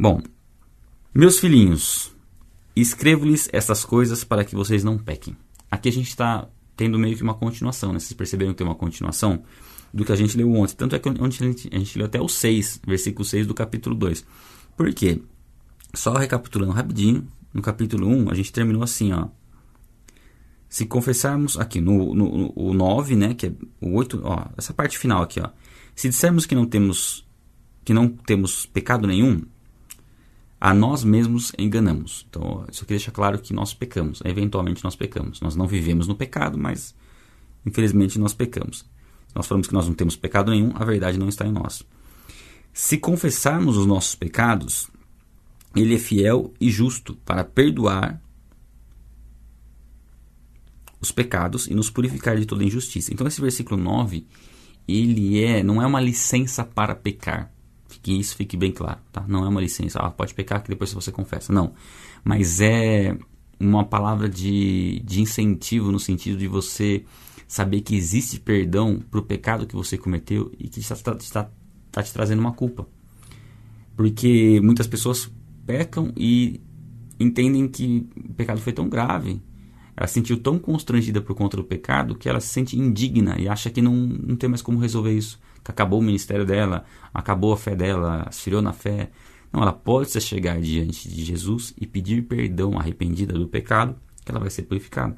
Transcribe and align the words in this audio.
Bom, 0.00 0.22
meus 1.12 1.40
filhinhos, 1.40 2.14
escrevo-lhes 2.76 3.48
essas 3.52 3.84
coisas 3.84 4.22
para 4.22 4.44
que 4.44 4.54
vocês 4.54 4.84
não 4.84 4.96
pequem. 4.96 5.36
Aqui 5.68 5.88
a 5.88 5.92
gente 5.92 6.06
está 6.06 6.48
tendo 6.76 6.96
meio 7.00 7.16
que 7.16 7.22
uma 7.24 7.34
continuação, 7.34 7.92
né? 7.92 7.98
Vocês 7.98 8.12
perceberam 8.12 8.52
que 8.52 8.58
tem 8.58 8.66
uma 8.66 8.76
continuação 8.76 9.42
do 9.92 10.04
que 10.04 10.12
a 10.12 10.14
gente 10.14 10.36
leu 10.36 10.52
ontem. 10.52 10.76
Tanto 10.76 10.94
é 10.94 11.00
que 11.00 11.08
ontem 11.08 11.44
a 11.44 11.48
gente, 11.48 11.68
a 11.72 11.78
gente 11.80 11.98
leu 11.98 12.06
até 12.06 12.20
o 12.20 12.28
6, 12.28 12.82
versículo 12.86 13.24
6 13.24 13.48
do 13.48 13.54
capítulo 13.54 13.96
2. 13.96 14.24
Por 14.76 14.94
quê? 14.94 15.20
Só 15.92 16.12
recapitulando 16.12 16.70
rapidinho, 16.70 17.26
no 17.52 17.60
capítulo 17.60 18.06
1 18.06 18.30
a 18.30 18.34
gente 18.34 18.52
terminou 18.52 18.84
assim, 18.84 19.12
ó. 19.12 19.26
Se 20.68 20.86
confessarmos 20.86 21.58
aqui 21.58 21.80
no, 21.80 22.14
no 22.14 22.52
o 22.54 22.72
9, 22.72 23.16
né, 23.16 23.34
que 23.34 23.46
é 23.46 23.52
o 23.80 23.96
8, 23.96 24.20
ó, 24.22 24.46
essa 24.56 24.72
parte 24.72 24.96
final 24.96 25.24
aqui, 25.24 25.40
ó. 25.40 25.50
Se 25.96 26.08
dissermos 26.08 26.46
que 26.46 26.54
não 26.54 26.66
temos 26.66 27.26
que 27.84 27.92
não 27.92 28.08
temos 28.08 28.64
pecado 28.64 29.04
nenhum, 29.04 29.42
a 30.60 30.74
nós 30.74 31.04
mesmos 31.04 31.52
enganamos. 31.58 32.26
Então, 32.28 32.64
isso 32.70 32.82
aqui 32.82 32.94
deixa 32.94 33.10
claro 33.10 33.38
que 33.38 33.52
nós 33.52 33.72
pecamos. 33.72 34.20
Eventualmente 34.24 34.82
nós 34.82 34.96
pecamos. 34.96 35.40
Nós 35.40 35.54
não 35.54 35.66
vivemos 35.66 36.08
no 36.08 36.16
pecado, 36.16 36.58
mas 36.58 36.94
infelizmente 37.64 38.18
nós 38.18 38.34
pecamos. 38.34 38.84
Nós 39.34 39.46
falamos 39.46 39.68
que 39.68 39.74
nós 39.74 39.86
não 39.86 39.94
temos 39.94 40.16
pecado 40.16 40.50
nenhum, 40.50 40.72
a 40.74 40.84
verdade 40.84 41.18
não 41.18 41.28
está 41.28 41.46
em 41.46 41.52
nós. 41.52 41.84
Se 42.72 42.98
confessarmos 42.98 43.76
os 43.76 43.86
nossos 43.86 44.14
pecados, 44.14 44.88
ele 45.76 45.94
é 45.94 45.98
fiel 45.98 46.52
e 46.60 46.70
justo 46.70 47.14
para 47.24 47.44
perdoar 47.44 48.20
os 51.00 51.12
pecados 51.12 51.66
e 51.68 51.74
nos 51.74 51.90
purificar 51.90 52.36
de 52.36 52.46
toda 52.46 52.64
injustiça. 52.64 53.12
Então 53.12 53.26
esse 53.26 53.40
versículo 53.40 53.80
9, 53.80 54.26
ele 54.86 55.42
é, 55.42 55.62
não 55.62 55.80
é 55.80 55.86
uma 55.86 56.00
licença 56.00 56.64
para 56.64 56.94
pecar. 56.94 57.52
Que 58.02 58.12
isso 58.12 58.36
fique 58.36 58.56
bem 58.56 58.72
claro, 58.72 59.00
tá? 59.12 59.24
Não 59.26 59.44
é 59.44 59.48
uma 59.48 59.60
licença, 59.60 59.98
ah, 59.98 60.10
pode 60.10 60.34
pecar 60.34 60.62
que 60.62 60.68
depois 60.68 60.92
você 60.92 61.10
confessa. 61.10 61.52
Não. 61.52 61.72
Mas 62.24 62.60
é 62.60 63.16
uma 63.58 63.84
palavra 63.84 64.28
de, 64.28 65.00
de 65.04 65.20
incentivo 65.20 65.90
no 65.90 65.98
sentido 65.98 66.38
de 66.38 66.46
você 66.46 67.04
saber 67.46 67.80
que 67.80 67.96
existe 67.96 68.38
perdão 68.38 69.02
para 69.10 69.18
o 69.18 69.22
pecado 69.22 69.66
que 69.66 69.74
você 69.74 69.96
cometeu 69.96 70.52
e 70.58 70.68
que 70.68 70.80
está, 70.80 70.94
está, 70.94 71.50
está 71.86 72.02
te 72.02 72.12
trazendo 72.12 72.40
uma 72.40 72.52
culpa. 72.52 72.86
Porque 73.96 74.60
muitas 74.62 74.86
pessoas 74.86 75.30
pecam 75.66 76.12
e 76.16 76.60
entendem 77.18 77.66
que 77.66 78.06
o 78.16 78.34
pecado 78.34 78.60
foi 78.60 78.72
tão 78.72 78.88
grave, 78.88 79.40
ela 79.98 80.06
se 80.06 80.14
sentiu 80.14 80.36
tão 80.36 80.60
constrangida 80.60 81.20
por 81.20 81.34
conta 81.34 81.56
do 81.56 81.64
pecado 81.64 82.14
que 82.14 82.28
ela 82.28 82.38
se 82.38 82.46
sente 82.46 82.78
indigna 82.78 83.34
e 83.36 83.48
acha 83.48 83.68
que 83.68 83.82
não, 83.82 83.92
não 83.92 84.36
tem 84.36 84.48
mais 84.48 84.62
como 84.62 84.78
resolver 84.78 85.12
isso, 85.12 85.40
que 85.64 85.72
acabou 85.72 85.98
o 85.98 86.02
ministério 86.02 86.46
dela, 86.46 86.84
acabou 87.12 87.52
a 87.52 87.56
fé 87.56 87.74
dela, 87.74 88.24
esfriou 88.30 88.62
na 88.62 88.72
fé. 88.72 89.10
Não, 89.52 89.60
ela 89.60 89.72
pode 89.72 90.08
se 90.08 90.20
chegar 90.20 90.60
diante 90.60 91.08
de 91.08 91.24
Jesus 91.24 91.74
e 91.76 91.84
pedir 91.84 92.22
perdão 92.22 92.78
arrependida 92.78 93.32
do 93.32 93.48
pecado, 93.48 93.96
que 94.24 94.30
ela 94.30 94.38
vai 94.38 94.50
ser 94.50 94.62
purificada. 94.62 95.16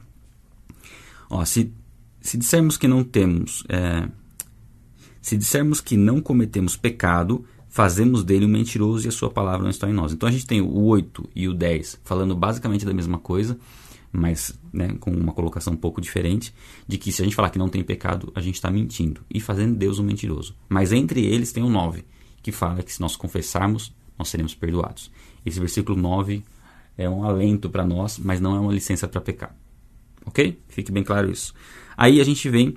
Ó, 1.29 1.45
se, 1.45 1.71
se 2.19 2.39
dissermos 2.39 2.79
que 2.79 2.89
não 2.89 3.05
temos, 3.05 3.63
é, 3.69 4.09
se 5.21 5.37
dissermos 5.37 5.83
que 5.83 5.95
não 5.95 6.23
cometemos 6.23 6.75
pecado, 6.75 7.45
fazemos 7.69 8.25
dele 8.25 8.47
um 8.47 8.49
mentiroso 8.49 9.07
e 9.07 9.11
a 9.11 9.13
sua 9.13 9.29
palavra 9.29 9.63
não 9.63 9.71
está 9.71 9.91
em 9.91 9.93
nós. 9.93 10.15
Então 10.15 10.27
a 10.27 10.33
gente 10.33 10.47
tem 10.47 10.63
o 10.63 10.85
8 10.85 11.29
e 11.37 11.47
o 11.49 11.53
10 11.53 12.01
falando 12.03 12.35
basicamente 12.35 12.87
da 12.87 12.95
mesma 12.95 13.19
coisa, 13.19 13.59
mas 14.13 14.59
né, 14.73 14.97
com 14.99 15.11
uma 15.11 15.33
colocação 15.33 15.73
um 15.73 15.77
pouco 15.77 16.01
diferente, 16.01 16.55
de 16.87 16.99
que 16.99 17.13
se 17.13 17.23
a 17.23 17.25
gente 17.25 17.35
falar 17.35 17.51
que 17.51 17.59
não 17.59 17.69
tem 17.69 17.83
pecado, 17.83 18.33
a 18.35 18.41
gente 18.41 18.57
está 18.57 18.71
mentindo 18.71 19.23
e 19.33 19.41
fazendo 19.41 19.77
Deus 19.77 19.99
um 19.99 20.03
mentiroso. 20.03 20.57
Mas 20.69 20.93
entre 20.93 21.25
eles 21.25 21.53
tem 21.53 21.63
o 21.63 21.69
9, 21.69 22.05
que 22.43 22.53
fala 22.53 22.83
que 22.83 22.93
se 22.93 23.01
nós 23.01 23.17
confessarmos, 23.17 23.95
nós 24.19 24.29
seremos 24.29 24.55
perdoados. 24.55 25.11
Esse 25.45 25.59
versículo 25.59 26.01
9 26.01 26.43
é 26.97 27.09
um 27.09 27.25
alento 27.25 27.71
para 27.71 27.87
nós, 27.87 28.19
mas 28.19 28.41
não 28.41 28.55
é 28.55 28.61
uma 28.61 28.73
licença 28.73 29.09
para 29.09 29.21
pecar. 29.21 29.55
Ok? 30.27 30.61
Fique 30.69 30.93
bem 30.93 31.03
claro 31.03 31.31
isso. 31.31 31.55
Aí 31.97 32.21
a 32.21 32.25
gente 32.25 32.49
vem 32.49 32.77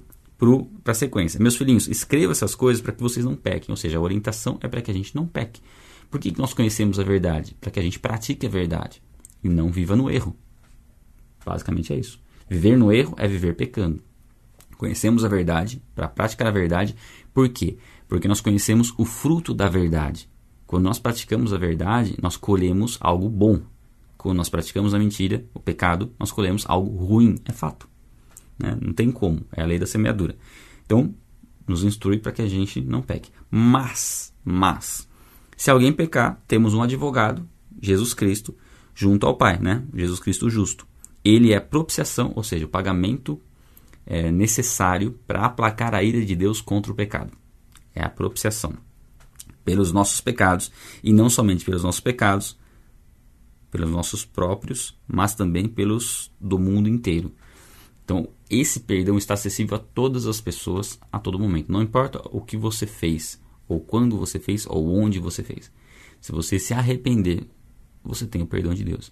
para 0.84 0.92
a 0.92 0.96
sequência. 0.96 1.40
Meus 1.40 1.56
filhinhos, 1.56 1.88
escreva 1.88 2.32
essas 2.32 2.56
coisas 2.56 2.82
para 2.82 2.92
que 2.92 3.02
vocês 3.02 3.26
não 3.26 3.36
pequem. 3.36 3.68
Ou 3.70 3.78
seja, 3.78 3.98
a 3.98 4.02
orientação 4.02 4.58
é 4.62 4.68
para 4.68 4.82
que 4.82 4.92
a 4.92 4.94
gente 4.94 5.16
não 5.16 5.26
peque. 5.26 5.62
Por 6.10 6.20
que, 6.20 6.32
que 6.32 6.40
nós 6.40 6.54
conhecemos 6.54 7.00
a 7.00 7.04
verdade? 7.04 7.56
Para 7.60 7.72
que 7.72 7.80
a 7.80 7.84
gente 7.84 8.00
pratique 8.00 8.46
a 8.46 8.50
verdade 8.50 9.02
e 9.44 9.50
não 9.50 9.72
viva 9.72 9.96
no 9.96 10.10
erro. 10.10 10.36
Basicamente 11.46 11.94
é 11.94 11.98
isso. 11.98 12.20
Viver 12.50 12.78
no 12.78 12.92
erro 12.92 13.16
é 13.18 13.28
viver 13.28 13.56
pecando. 13.56 14.02
Conhecemos 14.78 15.24
a 15.24 15.28
verdade 15.28 15.82
para 15.96 16.08
praticar 16.08 16.48
a 16.48 16.52
verdade. 16.52 16.96
Por 17.34 17.48
quê? 17.50 17.78
Porque 18.08 18.28
nós 18.28 18.42
conhecemos 18.42 18.94
o 18.98 19.06
fruto 19.06 19.54
da 19.54 19.70
verdade. 19.70 20.30
Quando 20.68 20.84
nós 20.84 21.00
praticamos 21.00 21.54
a 21.54 21.58
verdade, 21.58 22.16
nós 22.22 22.36
colhemos 22.36 22.98
algo 23.00 23.30
bom. 23.30 23.62
Quando 24.18 24.38
nós 24.38 24.50
praticamos 24.50 24.94
a 24.94 25.00
mentira, 25.00 25.46
o 25.54 25.60
pecado, 25.60 26.12
nós 26.20 26.32
colhemos 26.32 26.66
algo 26.68 26.96
ruim. 27.06 27.36
É 27.46 27.52
fato. 27.52 27.88
Né? 28.58 28.78
Não 28.82 28.94
tem 28.94 29.12
como, 29.12 29.42
é 29.52 29.62
a 29.62 29.66
lei 29.66 29.80
da 29.80 29.86
semeadura. 29.86 30.36
Então, 30.86 31.14
nos 31.68 31.84
instrui 31.84 32.18
para 32.18 32.32
que 32.32 32.42
a 32.42 32.48
gente 32.48 32.82
não 32.82 33.02
peque. 33.02 33.32
Mas, 33.50 34.34
mas, 34.44 35.08
se 35.56 35.72
alguém 35.72 35.94
pecar, 35.94 36.42
temos 36.48 36.74
um 36.74 36.82
advogado, 36.82 37.48
Jesus 37.82 38.14
Cristo, 38.14 38.56
junto 38.94 39.26
ao 39.26 39.36
Pai, 39.36 39.60
né? 39.60 39.84
Jesus 39.94 40.20
Cristo 40.20 40.50
justo. 40.50 40.88
Ele 41.24 41.54
é 41.54 41.60
propiciação, 41.60 42.34
ou 42.36 42.44
seja, 42.44 42.66
o 42.66 42.70
pagamento 42.70 43.40
é, 44.06 44.32
necessário 44.32 45.18
para 45.26 45.46
aplacar 45.46 45.96
a 45.96 46.04
ira 46.04 46.24
de 46.26 46.36
Deus 46.36 46.62
contra 46.62 46.92
o 46.92 46.96
pecado. 46.96 47.32
É 47.96 48.04
a 48.04 48.10
propiciação 48.10 48.74
pelos 49.64 49.92
nossos 49.92 50.20
pecados 50.20 50.72
e 51.04 51.14
não 51.14 51.30
somente 51.30 51.64
pelos 51.64 51.84
nossos 51.84 52.02
pecados, 52.02 52.58
pelos 53.72 53.90
nossos 53.90 54.26
próprios, 54.26 54.98
mas 55.08 55.34
também 55.34 55.68
pelos 55.68 56.32
do 56.40 56.60
mundo 56.60 56.90
inteiro. 56.90 57.32
Então, 58.04 58.28
esse 58.50 58.82
perdão 58.82 59.18
está 59.18 59.34
acessível 59.34 59.78
a 59.78 59.80
todas 59.80 60.28
as 60.28 60.42
pessoas 60.42 61.00
a 61.12 61.18
todo 61.18 61.40
momento. 61.40 61.72
Não 61.72 61.82
importa 61.82 62.22
o 62.32 62.42
que 62.42 62.58
você 62.58 62.86
fez, 62.86 63.42
ou 63.68 63.80
quando 63.80 64.18
você 64.18 64.40
fez, 64.40 64.68
ou 64.68 64.94
onde 64.94 65.20
você 65.20 65.42
fez. 65.42 65.72
Se 66.20 66.32
você 66.32 66.60
se 66.60 66.74
arrepender, 66.74 67.48
você 68.04 68.28
tem 68.28 68.42
o 68.42 68.48
perdão 68.48 68.74
de 68.74 68.84
Deus. 68.84 69.12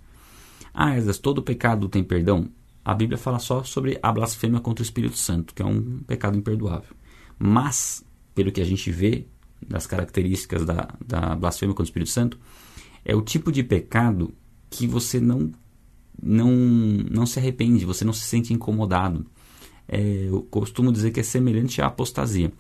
Ah, 0.74 0.98
Esdras, 0.98 1.18
todo 1.18 1.42
pecado 1.42 1.90
tem 1.90 2.04
perdão? 2.04 2.50
A 2.84 2.94
Bíblia 2.94 3.18
fala 3.18 3.40
só 3.40 3.64
sobre 3.64 4.00
a 4.02 4.12
blasfêmia 4.12 4.59
contra 4.59 4.82
o 4.82 4.86
Espírito 4.86 5.18
Santo, 5.18 5.54
que 5.54 5.62
é 5.62 5.66
um 5.66 6.00
pecado 6.00 6.38
imperdoável. 6.38 6.96
Mas, 7.38 8.04
pelo 8.34 8.52
que 8.52 8.62
a 8.62 8.66
gente 8.66 8.92
vê 8.92 9.28
das 9.68 9.86
características 9.86 10.66
da, 10.66 10.88
da 11.06 11.36
blasfêmia 11.36 11.74
contra 11.74 11.84
o 11.84 11.90
Espírito 11.90 12.09
Santo, 12.09 12.40
é 13.06 13.16
o 13.16 13.22
tipo 13.22 13.52
de 13.52 13.64
pecado 13.64 14.34
que 14.70 14.88
você 14.88 15.20
não 15.20 15.52
não, 16.22 16.52
não 16.52 17.26
se 17.26 17.40
arrepende, 17.40 17.86
você 17.86 18.06
não 18.06 18.14
se 18.14 18.22
sente 18.22 18.53
incomodado. 18.53 19.26
É, 19.88 20.28
eu 20.28 20.44
costumo 20.44 20.92
dizer 20.92 21.12
que 21.12 21.20
é 21.20 21.24
semelhante 21.24 21.82
à 21.82 21.88
apostasia. 21.88 22.52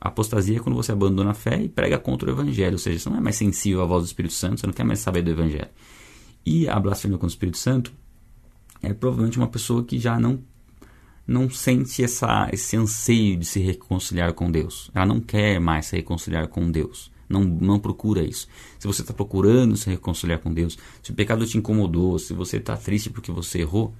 Apostasia 0.00 0.56
é 0.56 0.60
quando 0.60 0.76
você 0.76 0.92
abandona 0.92 1.32
a 1.32 1.34
fé 1.34 1.60
e 1.60 1.68
prega 1.68 1.98
contra 1.98 2.30
o 2.30 2.32
evangelho, 2.32 2.74
ou 2.74 2.78
seja, 2.78 2.98
você 2.98 3.10
não 3.10 3.18
é 3.18 3.20
mais 3.20 3.36
sensível 3.36 3.82
à 3.82 3.84
voz 3.84 4.04
do 4.04 4.06
Espírito 4.06 4.32
Santo, 4.32 4.60
você 4.60 4.66
não 4.66 4.72
quer 4.72 4.84
mais 4.84 5.00
saber 5.00 5.22
do 5.22 5.30
evangelho. 5.30 5.68
E 6.44 6.68
a 6.68 6.78
blasfêmia 6.78 7.16
contra 7.16 7.28
o 7.28 7.30
Espírito 7.30 7.58
Santo 7.58 7.92
é 8.82 8.92
provavelmente 8.92 9.38
uma 9.38 9.48
pessoa 9.48 9.84
que 9.84 9.98
já 9.98 10.18
não 10.18 10.42
não 11.26 11.48
sente 11.48 12.02
essa, 12.02 12.48
esse 12.52 12.76
anseio 12.76 13.36
de 13.36 13.46
se 13.46 13.60
reconciliar 13.60 14.32
com 14.32 14.50
Deus. 14.50 14.90
Ela 14.92 15.06
não 15.06 15.20
quer 15.20 15.60
mais 15.60 15.86
se 15.86 15.94
reconciliar 15.94 16.48
com 16.48 16.68
Deus. 16.68 17.08
Não, 17.28 17.44
não 17.44 17.78
procura 17.78 18.24
isso. 18.24 18.48
Se 18.80 18.86
você 18.88 19.02
está 19.02 19.14
procurando 19.14 19.76
se 19.76 19.88
reconciliar 19.88 20.40
com 20.40 20.52
Deus, 20.52 20.76
se 21.00 21.12
o 21.12 21.14
pecado 21.14 21.46
te 21.46 21.56
incomodou, 21.56 22.18
se 22.18 22.34
você 22.34 22.56
está 22.56 22.76
triste 22.76 23.10
porque 23.10 23.30
você 23.30 23.60
errou, 23.60 23.94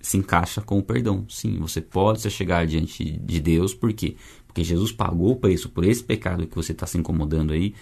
se 0.00 0.16
encaixa 0.16 0.62
com 0.62 0.78
o 0.78 0.82
perdão. 0.82 1.26
Sim, 1.28 1.58
você 1.58 1.82
pode 1.82 2.22
se 2.22 2.30
chegar 2.30 2.66
diante 2.66 3.04
de 3.04 3.40
Deus, 3.40 3.74
por 3.74 3.92
quê? 3.92 4.16
Porque 4.46 4.64
Jesus 4.64 4.90
pagou 4.90 5.32
o 5.32 5.36
preço 5.36 5.68
por 5.68 5.84
esse 5.84 6.02
pecado 6.02 6.46
que 6.46 6.56
você 6.56 6.72
está 6.72 6.86
se 6.86 6.96
incomodando 6.96 7.52
aí. 7.52 7.74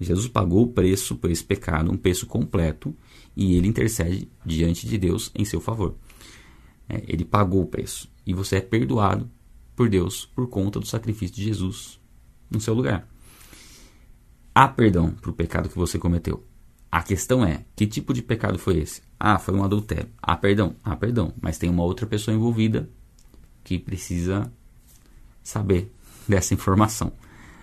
Jesus 0.00 0.28
pagou 0.28 0.64
o 0.64 0.72
preço 0.72 1.16
por 1.16 1.30
esse 1.30 1.44
pecado, 1.44 1.90
um 1.90 1.96
preço 1.96 2.26
completo, 2.26 2.94
e 3.36 3.56
ele 3.56 3.68
intercede 3.68 4.28
diante 4.44 4.86
de 4.86 4.96
Deus 4.98 5.30
em 5.34 5.44
seu 5.44 5.60
favor. 5.60 5.94
É, 6.88 7.02
ele 7.06 7.24
pagou 7.24 7.62
o 7.62 7.66
preço 7.66 8.08
e 8.26 8.32
você 8.32 8.56
é 8.56 8.60
perdoado 8.60 9.30
por 9.76 9.88
Deus 9.88 10.24
por 10.26 10.48
conta 10.48 10.80
do 10.80 10.86
sacrifício 10.86 11.36
de 11.36 11.44
Jesus 11.44 12.00
no 12.50 12.60
seu 12.60 12.74
lugar. 12.74 13.06
Há 14.54 14.66
perdão 14.66 15.10
para 15.12 15.30
o 15.30 15.34
pecado 15.34 15.68
que 15.68 15.78
você 15.78 15.98
cometeu. 15.98 16.44
A 16.90 17.02
questão 17.02 17.44
é, 17.44 17.64
que 17.76 17.86
tipo 17.86 18.14
de 18.14 18.22
pecado 18.22 18.58
foi 18.58 18.78
esse? 18.78 19.02
Ah, 19.20 19.38
foi 19.38 19.54
um 19.54 19.62
adultério. 19.62 20.08
Há 20.20 20.34
perdão? 20.36 20.74
Há 20.82 20.96
perdão. 20.96 21.34
Mas 21.40 21.58
tem 21.58 21.68
uma 21.68 21.84
outra 21.84 22.06
pessoa 22.06 22.34
envolvida 22.34 22.88
que 23.62 23.78
precisa 23.78 24.50
saber 25.42 25.92
dessa 26.26 26.54
informação. 26.54 27.12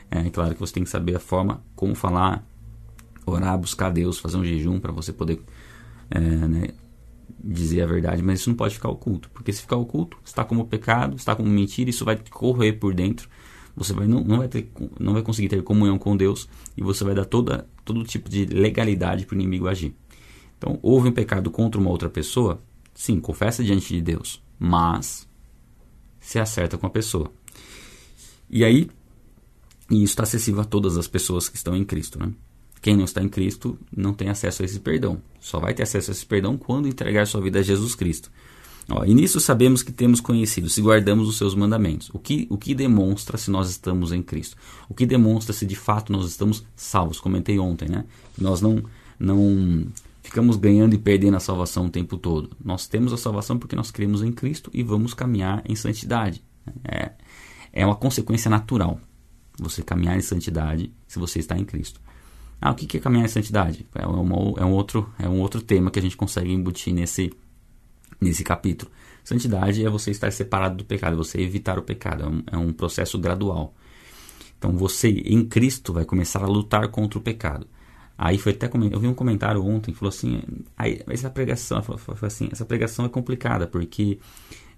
É 0.10 0.30
claro 0.30 0.54
que 0.54 0.60
você 0.60 0.74
tem 0.74 0.84
que 0.84 0.90
saber 0.90 1.16
a 1.16 1.19
forma 1.19 1.62
como 1.75 1.96
falar, 1.96 2.46
orar, 3.25 3.57
buscar 3.57 3.90
Deus, 3.90 4.18
fazer 4.18 4.38
um 4.38 4.46
jejum 4.46 4.80
para 4.80 4.92
você 4.92 5.12
poder 5.12 5.42
é, 6.10 6.19
né, 6.19 6.68
dizer 7.44 7.81
a 7.81 7.88
verdade, 7.88 8.22
mas 8.22 8.40
isso 8.40 8.50
não 8.50 8.56
pode 8.56 8.75
ficar 8.75 8.90
oculto, 8.90 9.30
porque 9.31 9.52
se 9.52 9.62
ficar 9.62 9.75
oculto, 9.78 10.18
está 10.24 10.44
como 10.44 10.66
pecado, 10.66 11.16
está 11.16 11.36
como 11.36 11.50
mentira, 11.50 11.90
isso 11.90 12.06
vai 12.06 12.18
correr 12.30 12.74
por 12.74 12.94
dentro 12.94 13.28
você 13.75 13.94
vai, 13.94 14.07
não, 14.07 14.24
não, 14.24 14.38
vai 14.38 14.48
ter, 14.48 14.72
não 15.00 15.13
vai 15.13 15.22
conseguir 15.22 15.50
ter 15.50 15.62
comunhão 15.62 15.98
com 15.98 16.16
Deus 16.16 16.48
e 16.78 16.81
você 16.81 17.04
vai 17.04 17.13
dar 17.13 17.25
toda, 17.25 17.68
todo 17.84 18.04
tipo 18.06 18.30
de 18.30 18.46
legalidade 18.46 19.25
para 19.25 19.36
o 19.36 19.40
inimigo 19.40 19.68
agir. 19.68 19.94
Então, 20.58 20.80
houve 20.81 21.10
um 21.10 21.12
pecado 21.12 21.51
contra 21.51 21.80
uma 21.80 21.90
outra 21.90 22.10
pessoa, 22.10 22.62
sim, 22.94 23.19
confessa 23.19 23.63
diante 23.63 23.94
de 23.94 24.01
Deus, 24.01 24.42
mas 24.58 25.28
se 26.19 26.40
acerta 26.40 26.78
com 26.78 26.88
a 26.88 26.90
pessoa. 26.90 27.31
E 28.50 28.63
aí, 28.63 28.90
e 29.90 29.96
isso 29.96 30.14
está 30.14 30.24
acessível 30.24 30.62
a 30.62 30.66
todas 30.66 30.98
as 30.98 31.08
pessoas 31.08 31.48
que 31.48 31.58
estão 31.58 31.76
em 31.76 31.84
Cristo. 31.84 32.20
Né? 32.20 32.32
Quem 32.82 32.96
não 32.96 33.06
está 33.06 33.22
em 33.22 33.30
Cristo 33.30 33.78
não 33.96 34.14
tem 34.14 34.30
acesso 34.30 34.62
a 34.62 34.66
esse 34.66 34.80
perdão. 34.80 35.22
Só 35.40 35.60
vai 35.60 35.74
ter 35.74 35.84
acesso 35.84 36.12
a 36.12 36.14
esse 36.14 36.26
perdão 36.26 36.58
quando 36.58 36.88
entregar 36.88 37.26
sua 37.28 37.42
vida 37.42 37.60
a 37.60 37.64
Jesus 37.64 37.96
Cristo. 37.96 38.32
Ó, 38.90 39.04
e 39.04 39.14
nisso 39.16 39.40
sabemos 39.40 39.82
que 39.82 39.92
temos 39.92 40.22
conhecido, 40.22 40.70
se 40.70 40.80
guardamos 40.82 41.28
os 41.28 41.38
seus 41.38 41.56
mandamentos. 41.56 42.12
O 42.14 42.20
que, 42.20 42.46
o 42.50 42.58
que 42.58 42.76
demonstra 42.76 43.38
se 43.38 43.50
nós 43.50 43.70
estamos 43.70 44.12
em 44.12 44.22
Cristo? 44.22 44.56
O 44.88 44.94
que 44.94 45.06
demonstra 45.06 45.54
se 45.54 45.66
de 45.66 45.76
fato 45.76 46.12
nós 46.12 46.28
estamos 46.28 46.64
salvos? 46.76 47.20
Comentei 47.20 47.58
ontem, 47.58 47.90
né? 47.90 48.06
Nós 48.38 48.62
não, 48.62 48.84
não 49.20 49.88
ficamos 50.22 50.56
ganhando 50.56 50.94
e 50.94 51.00
perdendo 51.00 51.38
a 51.38 51.40
salvação 51.40 51.88
o 51.88 51.90
tempo 51.90 52.18
todo. 52.18 52.52
Nós 52.64 52.88
temos 52.88 53.12
a 53.12 53.18
salvação 53.18 53.58
porque 53.58 53.76
nós 53.76 53.90
cremos 53.90 54.22
em 54.22 54.32
Cristo 54.32 54.70
e 54.72 54.84
vamos 54.84 55.16
caminhar 55.16 55.64
em 55.68 55.76
santidade. 55.76 56.44
É, 56.84 57.12
é 57.74 57.86
uma 57.86 57.96
consequência 57.96 58.50
natural 58.50 59.00
você 59.60 59.81
caminhar 59.81 60.18
em 60.18 60.22
santidade 60.22 60.92
se 61.07 61.19
você 61.19 61.40
está 61.40 61.57
em 61.57 61.66
Cristo. 61.66 62.00
Ah, 62.62 62.72
o 62.72 62.75
que 62.75 62.98
é 62.98 63.00
caminhar 63.00 63.25
em 63.25 63.30
santidade? 63.30 63.86
É, 63.94 64.06
uma, 64.06 64.60
é, 64.60 64.66
um, 64.66 64.72
outro, 64.72 65.10
é 65.19 65.28
um 65.28 65.40
outro 65.40 65.62
tema 65.62 65.92
que 65.92 66.00
a 66.00 66.02
gente 66.02 66.18
consegue 66.18 66.52
embutir 66.52 66.94
nesse, 66.94 67.31
nesse 68.19 68.44
capítulo. 68.44 68.92
Santidade 69.24 69.86
é 69.86 69.90
você 69.90 70.12
estar 70.12 70.31
separado 70.31 70.78
do 70.78 70.86
pecado, 70.86 71.18
você 71.18 71.42
evitar 71.42 71.78
o 71.78 71.84
pecado, 71.84 72.24
é 72.24 72.28
um, 72.28 72.44
é 72.54 72.57
um 72.57 72.74
processo 72.74 73.18
gradual. 73.18 73.74
Então 74.57 74.75
você, 74.78 75.10
em 75.10 75.46
Cristo, 75.46 75.94
vai 75.94 76.06
começar 76.06 76.44
a 76.44 76.48
lutar 76.48 76.88
contra 76.90 77.19
o 77.19 77.22
pecado. 77.22 77.68
Aí 78.18 78.38
foi 78.38 78.54
até 78.54 78.68
eu 78.68 79.00
vi 79.00 79.08
um 79.08 79.13
comentário 79.13 79.63
ontem 79.63 79.94
falou 79.94 80.10
assim, 80.10 80.42
aí, 80.78 81.01
essa 81.08 81.30
pregação, 81.30 81.81
foi 81.81 82.16
assim, 82.28 82.48
essa 82.50 82.63
pregação 82.63 83.06
é 83.06 83.10
complicada 83.10 83.68
porque 83.68 84.19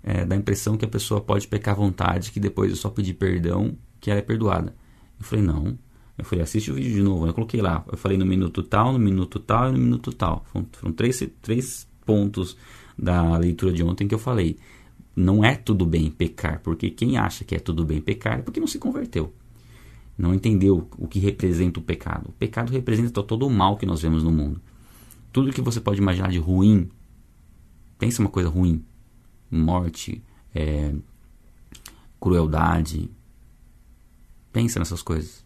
é, 0.02 0.26
dá 0.26 0.36
a 0.36 0.38
impressão 0.38 0.76
que 0.76 0.86
a 0.86 0.88
pessoa 0.88 1.22
pode 1.22 1.48
pecar 1.48 1.76
à 1.76 1.78
vontade, 1.78 2.32
que 2.32 2.40
depois 2.40 2.72
eu 2.72 2.76
só 2.76 2.90
pedir 2.90 3.14
perdão 3.14 3.78
que 4.00 4.10
ela 4.12 4.20
é 4.20 4.24
perdoada. 4.24 4.76
Eu 5.20 5.26
falei 5.26 5.44
não, 5.44 5.78
eu 6.18 6.26
falei 6.26 6.44
assiste 6.44 6.72
o 6.72 6.76
vídeo 6.76 6.94
de 6.94 7.02
novo, 7.02 7.28
eu 7.28 7.34
coloquei 7.34 7.62
lá, 7.62 7.84
eu 7.92 7.98
falei 7.98 8.18
no 8.18 8.26
minuto 8.26 8.64
tal, 8.64 8.94
no 8.94 9.00
minuto 9.00 9.40
tal 9.40 9.70
e 9.70 9.72
no 9.72 9.78
minuto 9.78 10.12
tal, 10.12 10.46
foram, 10.52 10.68
foram 10.72 10.94
três, 10.94 11.28
três 11.42 11.88
pontos 12.06 12.58
da 12.98 13.38
leitura 13.38 13.72
de 13.72 13.84
ontem 13.84 14.08
que 14.08 14.16
eu 14.16 14.20
falei. 14.20 14.58
Não 15.16 15.44
é 15.44 15.56
tudo 15.56 15.86
bem 15.86 16.12
pecar, 16.12 16.62
porque 16.62 16.90
quem 16.90 17.18
acha 17.18 17.44
que 17.44 17.56
é 17.56 17.60
tudo 17.60 17.84
bem 17.84 18.00
pecar 18.00 18.40
é 18.40 18.42
porque 18.42 18.60
não 18.60 18.68
se 18.68 18.78
converteu. 18.78 19.34
Não 20.18 20.34
entendeu 20.34 20.88
o 20.98 21.08
que 21.08 21.20
representa 21.20 21.80
o 21.80 21.84
pecado. 21.84 22.30
O 22.30 22.34
pecado 22.34 22.72
representa 22.72 23.22
todo 23.22 23.46
o 23.46 23.50
mal 23.50 23.78
que 23.78 23.86
nós 23.86 24.02
vemos 24.02 24.24
no 24.24 24.32
mundo. 24.32 24.60
Tudo 25.32 25.52
que 25.52 25.62
você 25.62 25.80
pode 25.80 26.02
imaginar 26.02 26.30
de 26.30 26.40
ruim, 26.40 26.90
pensa 28.00 28.22
uma 28.22 28.30
coisa 28.30 28.50
ruim: 28.50 28.84
morte, 29.50 30.24
é, 30.56 30.94
crueldade. 32.20 33.10
Pensa 34.58 34.80
nessas 34.80 35.04
coisas. 35.04 35.46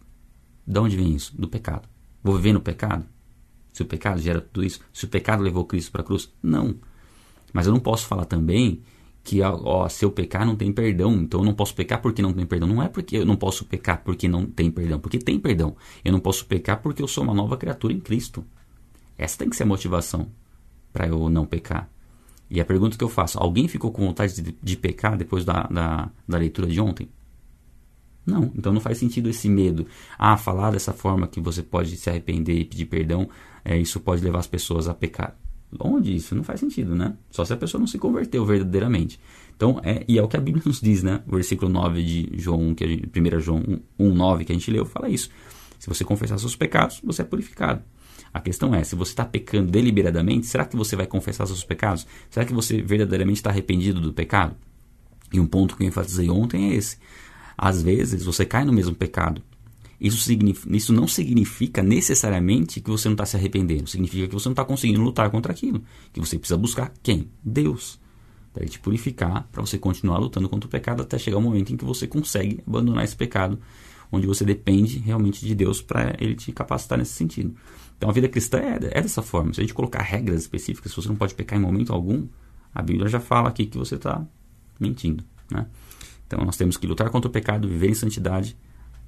De 0.66 0.80
onde 0.80 0.96
vem 0.96 1.14
isso? 1.14 1.38
Do 1.38 1.46
pecado. 1.46 1.86
Vou 2.24 2.34
viver 2.36 2.54
no 2.54 2.62
pecado? 2.62 3.04
Se 3.70 3.82
o 3.82 3.84
pecado 3.84 4.18
gera 4.18 4.40
tudo 4.40 4.64
isso? 4.64 4.80
Se 4.90 5.04
o 5.04 5.08
pecado 5.08 5.42
levou 5.42 5.66
Cristo 5.66 5.92
para 5.92 6.00
a 6.00 6.04
cruz? 6.04 6.32
Não. 6.42 6.76
Mas 7.52 7.66
eu 7.66 7.74
não 7.74 7.78
posso 7.78 8.06
falar 8.06 8.24
também 8.24 8.80
que 9.22 9.42
ó, 9.42 9.86
se 9.86 10.02
eu 10.02 10.10
pecar 10.10 10.46
não 10.46 10.56
tem 10.56 10.72
perdão, 10.72 11.12
então 11.16 11.40
eu 11.40 11.44
não 11.44 11.52
posso 11.52 11.74
pecar 11.74 12.00
porque 12.00 12.22
não 12.22 12.32
tem 12.32 12.46
perdão. 12.46 12.66
Não 12.66 12.82
é 12.82 12.88
porque 12.88 13.18
eu 13.18 13.26
não 13.26 13.36
posso 13.36 13.66
pecar 13.66 14.02
porque 14.02 14.26
não 14.26 14.46
tem 14.46 14.70
perdão, 14.70 14.98
porque 14.98 15.18
tem 15.18 15.38
perdão. 15.38 15.76
Eu 16.02 16.10
não 16.10 16.18
posso 16.18 16.46
pecar 16.46 16.80
porque 16.80 17.02
eu 17.02 17.06
sou 17.06 17.22
uma 17.22 17.34
nova 17.34 17.58
criatura 17.58 17.92
em 17.92 18.00
Cristo. 18.00 18.42
Essa 19.18 19.36
tem 19.36 19.50
que 19.50 19.56
ser 19.56 19.64
a 19.64 19.66
motivação 19.66 20.30
para 20.90 21.06
eu 21.06 21.28
não 21.28 21.44
pecar. 21.44 21.86
E 22.50 22.62
a 22.62 22.64
pergunta 22.64 22.96
que 22.96 23.04
eu 23.04 23.10
faço: 23.10 23.38
alguém 23.38 23.68
ficou 23.68 23.92
com 23.92 24.06
vontade 24.06 24.40
de, 24.40 24.56
de 24.58 24.74
pecar 24.74 25.18
depois 25.18 25.44
da, 25.44 25.64
da, 25.64 26.10
da, 26.26 26.38
leitura 26.38 26.66
de 26.66 26.80
ontem? 26.80 27.10
Não, 28.24 28.52
então 28.56 28.72
não 28.72 28.80
faz 28.80 28.98
sentido 28.98 29.28
esse 29.28 29.48
medo. 29.48 29.86
Ah, 30.18 30.36
falar 30.36 30.70
dessa 30.70 30.92
forma 30.92 31.26
que 31.26 31.40
você 31.40 31.62
pode 31.62 31.96
se 31.96 32.08
arrepender 32.08 32.56
e 32.56 32.64
pedir 32.64 32.86
perdão, 32.86 33.28
é, 33.64 33.76
isso 33.76 33.98
pode 34.00 34.22
levar 34.22 34.38
as 34.38 34.46
pessoas 34.46 34.88
a 34.88 34.94
pecar. 34.94 35.36
Onde 35.80 36.14
isso? 36.14 36.34
Não 36.34 36.44
faz 36.44 36.60
sentido, 36.60 36.94
né? 36.94 37.14
Só 37.30 37.44
se 37.44 37.52
a 37.52 37.56
pessoa 37.56 37.80
não 37.80 37.86
se 37.86 37.98
converteu 37.98 38.44
verdadeiramente. 38.44 39.18
Então, 39.56 39.80
é, 39.82 40.04
e 40.06 40.18
é 40.18 40.22
o 40.22 40.28
que 40.28 40.36
a 40.36 40.40
Bíblia 40.40 40.62
nos 40.66 40.80
diz, 40.80 41.02
né? 41.02 41.22
O 41.26 41.34
versículo 41.34 41.70
9 41.70 42.02
de 42.02 42.30
João 42.34 42.60
1, 42.60 42.74
que 42.74 42.84
a 42.84 42.88
gente, 42.88 43.06
1 43.06 43.40
João 43.40 43.62
1, 43.98 44.06
1, 44.06 44.14
9 44.14 44.44
que 44.44 44.52
a 44.52 44.54
gente 44.54 44.70
leu, 44.70 44.84
fala 44.84 45.08
isso. 45.08 45.30
Se 45.78 45.88
você 45.88 46.04
confessar 46.04 46.38
seus 46.38 46.54
pecados, 46.54 47.00
você 47.02 47.22
é 47.22 47.24
purificado. 47.24 47.82
A 48.32 48.40
questão 48.40 48.74
é, 48.74 48.82
se 48.82 48.94
você 48.94 49.12
está 49.12 49.24
pecando 49.24 49.70
deliberadamente, 49.70 50.46
será 50.46 50.64
que 50.64 50.76
você 50.76 50.96
vai 50.96 51.06
confessar 51.06 51.46
seus 51.46 51.64
pecados? 51.64 52.06
Será 52.30 52.46
que 52.46 52.52
você 52.52 52.80
verdadeiramente 52.80 53.38
está 53.38 53.50
arrependido 53.50 54.00
do 54.00 54.12
pecado? 54.12 54.54
E 55.32 55.40
um 55.40 55.46
ponto 55.46 55.76
que 55.76 55.82
eu 55.82 55.88
enfatizei 55.88 56.30
ontem 56.30 56.70
é 56.70 56.74
esse. 56.74 56.98
Às 57.56 57.82
vezes, 57.82 58.24
você 58.24 58.44
cai 58.44 58.64
no 58.64 58.72
mesmo 58.72 58.94
pecado, 58.94 59.42
isso, 60.02 60.32
isso 60.72 60.92
não 60.92 61.06
significa 61.06 61.80
necessariamente 61.80 62.80
que 62.80 62.90
você 62.90 63.08
não 63.08 63.14
está 63.14 63.24
se 63.24 63.36
arrependendo. 63.36 63.88
Significa 63.88 64.26
que 64.26 64.34
você 64.34 64.48
não 64.48 64.52
está 64.52 64.64
conseguindo 64.64 65.00
lutar 65.00 65.30
contra 65.30 65.52
aquilo. 65.52 65.80
Que 66.12 66.18
você 66.18 66.36
precisa 66.36 66.58
buscar 66.58 66.92
quem? 67.04 67.28
Deus. 67.40 68.00
Para 68.52 68.64
ele 68.64 68.70
te 68.70 68.80
purificar, 68.80 69.48
para 69.52 69.60
você 69.60 69.78
continuar 69.78 70.18
lutando 70.18 70.48
contra 70.48 70.66
o 70.66 70.70
pecado 70.70 71.02
até 71.02 71.16
chegar 71.18 71.38
o 71.38 71.40
momento 71.40 71.72
em 71.72 71.76
que 71.76 71.84
você 71.84 72.08
consegue 72.08 72.60
abandonar 72.66 73.04
esse 73.04 73.14
pecado, 73.14 73.60
onde 74.10 74.26
você 74.26 74.44
depende 74.44 74.98
realmente 74.98 75.46
de 75.46 75.54
Deus 75.54 75.80
para 75.80 76.16
ele 76.18 76.34
te 76.34 76.50
capacitar 76.50 76.98
nesse 76.98 77.12
sentido. 77.12 77.54
Então 77.96 78.10
a 78.10 78.12
vida 78.12 78.28
cristã 78.28 78.58
é, 78.58 78.78
é 78.98 79.00
dessa 79.00 79.22
forma. 79.22 79.54
Se 79.54 79.60
a 79.60 79.62
gente 79.62 79.72
colocar 79.72 80.02
regras 80.02 80.40
específicas, 80.40 80.90
se 80.90 80.96
você 80.96 81.08
não 81.08 81.16
pode 81.16 81.32
pecar 81.36 81.56
em 81.56 81.62
momento 81.62 81.92
algum, 81.92 82.26
a 82.74 82.82
Bíblia 82.82 83.08
já 83.08 83.20
fala 83.20 83.48
aqui 83.48 83.66
que 83.66 83.78
você 83.78 83.94
está 83.94 84.26
mentindo. 84.80 85.22
Né? 85.48 85.64
Então 86.32 86.44
nós 86.44 86.56
temos 86.56 86.76
que 86.76 86.86
lutar 86.86 87.10
contra 87.10 87.28
o 87.28 87.32
pecado, 87.32 87.68
viver 87.68 87.90
em 87.90 87.94
santidade 87.94 88.56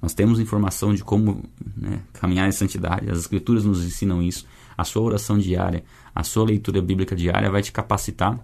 nós 0.01 0.13
temos 0.13 0.39
informação 0.39 0.93
de 0.93 1.03
como 1.03 1.43
né, 1.75 2.01
caminhar 2.13 2.47
em 2.47 2.51
santidade, 2.51 3.09
as 3.09 3.17
Escrituras 3.17 3.63
nos 3.65 3.83
ensinam 3.83 4.21
isso. 4.21 4.45
A 4.77 4.83
sua 4.83 5.01
oração 5.01 5.37
diária, 5.37 5.83
a 6.13 6.23
sua 6.23 6.45
leitura 6.45 6.81
bíblica 6.81 7.15
diária 7.15 7.49
vai 7.49 7.61
te 7.61 7.71
capacitar 7.71 8.39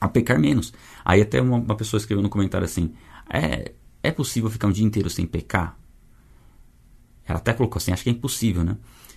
a 0.00 0.08
pecar 0.08 0.38
menos. 0.38 0.72
Aí 1.04 1.22
até 1.22 1.40
uma, 1.40 1.56
uma 1.56 1.76
pessoa 1.76 1.98
escreveu 1.98 2.22
no 2.22 2.28
comentário 2.28 2.64
assim: 2.64 2.92
é, 3.32 3.72
é 4.02 4.10
possível 4.10 4.50
ficar 4.50 4.66
um 4.68 4.72
dia 4.72 4.84
inteiro 4.84 5.08
sem 5.08 5.24
pecar? 5.24 5.78
Ela 7.24 7.38
até 7.38 7.52
colocou 7.52 7.78
assim: 7.78 7.92
acho 7.92 8.02
que 8.02 8.10
é 8.10 8.12
impossível, 8.12 8.64
né? 8.64 8.76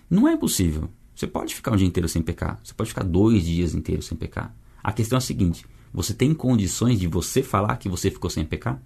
Não 0.09 0.27
é 0.27 0.33
impossível. 0.33 0.89
Você 1.15 1.25
pode 1.25 1.55
ficar 1.55 1.71
um 1.71 1.75
dia 1.75 1.87
inteiro 1.87 2.07
sem 2.07 2.21
pecar. 2.21 2.59
Você 2.63 2.73
pode 2.73 2.89
ficar 2.89 3.03
dois 3.03 3.43
dias 3.43 3.73
inteiros 3.73 4.05
sem 4.05 4.17
pecar. 4.17 4.55
A 4.83 4.93
questão 4.93 5.17
é 5.17 5.19
a 5.19 5.21
seguinte: 5.21 5.65
você 5.95 6.13
tem 6.13 6.33
condições 6.33 6.99
de 6.99 7.07
você 7.07 7.41
falar 7.41 7.77
que 7.77 7.87
você 7.87 8.11
ficou 8.11 8.29
sem 8.29 8.43
pecar? 8.43 8.81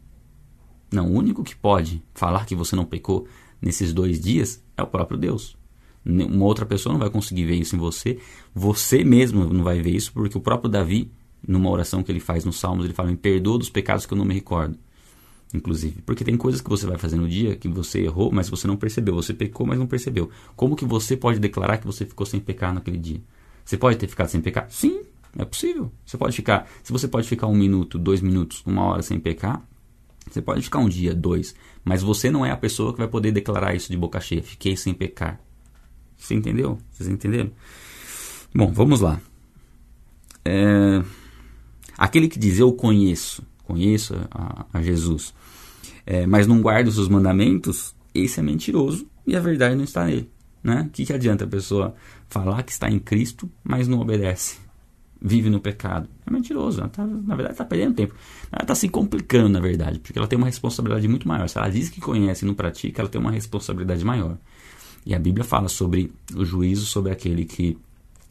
Não, 0.92 1.08
o 1.08 1.14
único 1.14 1.44
que 1.44 1.56
pode 1.56 2.04
falar 2.14 2.46
que 2.46 2.54
você 2.54 2.76
não 2.76 2.86
pecou 2.86 3.28
nesses 3.60 3.92
dois 3.92 4.20
dias 4.20 4.64
é 4.78 4.84
o 4.84 4.88
próprio 4.88 5.18
Deus. 5.18 5.58
Uma 6.06 6.46
outra 6.46 6.68
pessoa 6.68 6.94
não 6.94 7.00
vai 7.00 7.10
conseguir 7.10 7.46
ver 7.46 7.56
isso 7.56 7.76
em 7.76 7.80
você. 7.80 8.20
Você 8.54 9.04
mesmo 9.04 9.52
não 9.52 9.64
vai 9.64 9.82
ver 9.82 9.90
isso, 9.90 10.14
porque 10.14 10.38
o 10.38 10.42
próprio 10.42 10.70
Davi, 10.70 11.12
numa 11.46 11.72
oração 11.72 12.04
que 12.04 12.12
ele 12.12 12.20
faz 12.20 12.46
nos 12.46 12.60
Salmos, 12.60 12.86
ele 12.86 12.94
fala: 12.94 13.10
Me 13.10 13.18
perdoa 13.18 13.58
dos 13.58 13.72
pecados 13.72 14.06
que 14.06 14.14
eu 14.14 14.18
não 14.18 14.26
me 14.26 14.36
recordo. 14.36 14.78
Inclusive, 15.52 16.04
porque 16.04 16.24
tem 16.24 16.38
coisas 16.38 16.62
que 16.62 16.70
você 16.70 16.86
vai 16.86 17.00
fazer 17.00 17.16
no 17.16 17.28
dia 17.28 17.56
que 17.56 17.68
você 17.68 18.02
errou, 18.02 18.32
mas 18.32 18.48
você 18.50 18.68
não 18.68 18.78
percebeu. 18.78 19.16
Você 19.16 19.34
pecou, 19.34 19.66
mas 19.66 19.80
não 19.80 19.88
percebeu. 19.88 20.30
Como 20.56 20.76
que 20.76 20.86
você 20.86 21.18
pode 21.18 21.40
declarar 21.40 21.78
que 21.78 21.88
você 21.88 22.06
ficou 22.06 22.26
sem 22.26 22.40
pecar 22.40 22.72
naquele 22.72 23.00
dia? 23.00 23.20
Você 23.66 23.78
pode 23.78 23.98
ter 23.98 24.08
ficado 24.08 24.30
sem 24.30 24.42
pecar? 24.42 24.68
Sim, 24.70 25.02
é 25.38 25.46
possível. 25.46 25.92
Você 26.06 26.18
pode 26.18 26.36
ficar. 26.36 26.68
Se 26.84 26.92
você 26.92 27.08
pode 27.08 27.28
ficar 27.28 27.48
um 27.48 27.56
minuto, 27.56 28.00
dois 28.00 28.22
minutos, 28.22 28.64
uma 28.66 28.84
hora 28.84 29.02
sem 29.02 29.20
pecar, 29.20 29.64
você 30.30 30.42
pode 30.42 30.62
ficar 30.62 30.80
um 30.80 30.90
dia, 30.90 31.14
dois, 31.14 31.56
mas 31.84 32.02
você 32.02 32.30
não 32.30 32.46
é 32.46 32.52
a 32.52 32.58
pessoa 32.58 32.94
que 32.94 33.00
vai 33.00 33.08
poder 33.08 33.32
declarar 33.32 33.76
isso 33.76 33.92
de 33.92 33.98
boca 33.98 34.20
cheia. 34.20 34.44
Fiquei 34.44 34.76
sem 34.78 34.94
pecar. 34.94 35.40
Você 36.18 36.36
entendeu? 36.36 36.78
Vocês 36.92 37.10
entenderam? 37.10 37.52
Bom, 38.54 38.72
vamos 38.72 39.02
lá. 39.02 39.20
É... 40.44 41.04
Aquele 41.98 42.28
que 42.28 42.40
diz 42.40 42.60
eu 42.60 42.72
conheço, 42.72 43.44
conheço 43.66 44.16
a, 44.32 44.66
a 44.72 44.82
Jesus, 44.82 45.34
é, 46.06 46.26
mas 46.26 46.48
não 46.48 46.62
guarda 46.62 46.90
os 46.90 46.96
seus 46.96 47.10
mandamentos, 47.10 47.94
esse 48.16 48.40
é 48.40 48.44
mentiroso 48.44 49.06
e 49.28 49.36
a 49.36 49.40
verdade 49.42 49.76
não 49.76 49.84
está 49.84 50.06
nele. 50.06 50.30
Né? 50.64 50.86
O 50.88 50.90
que, 50.92 51.06
que 51.06 51.14
adianta 51.14 51.44
a 51.44 51.48
pessoa 51.48 51.94
falar 52.30 52.64
que 52.64 52.72
está 52.72 52.90
em 52.90 53.00
Cristo, 53.00 53.50
mas 53.64 53.88
não 53.88 54.00
obedece? 54.00 54.58
Vive 55.22 55.50
no 55.50 55.60
pecado. 55.60 56.10
É 56.26 56.32
mentiroso. 56.32 56.80
Ela 56.80 56.90
tá, 56.90 57.06
na 57.06 57.36
verdade, 57.36 57.54
está 57.54 57.66
perdendo 57.66 57.96
tempo. 57.96 58.16
Ela 58.52 58.64
está 58.64 58.76
se 58.76 58.88
complicando, 58.90 59.50
na 59.50 59.60
verdade, 59.60 60.00
porque 60.00 60.18
ela 60.18 60.28
tem 60.28 60.38
uma 60.38 60.48
responsabilidade 60.48 61.08
muito 61.08 61.28
maior. 61.28 61.48
Se 61.48 61.58
ela 61.58 61.70
diz 61.70 61.90
que 61.90 62.00
conhece 62.00 62.46
e 62.46 62.48
não 62.48 62.54
pratica, 62.54 63.02
ela 63.02 63.10
tem 63.10 63.20
uma 63.20 63.32
responsabilidade 63.32 64.04
maior. 64.06 64.38
E 65.06 65.14
a 65.14 65.20
Bíblia 65.20 65.44
fala 65.44 65.68
sobre 65.68 66.14
o 66.36 66.46
juízo 66.46 66.86
sobre 66.86 67.12
aquele 67.12 67.46
que 67.46 67.78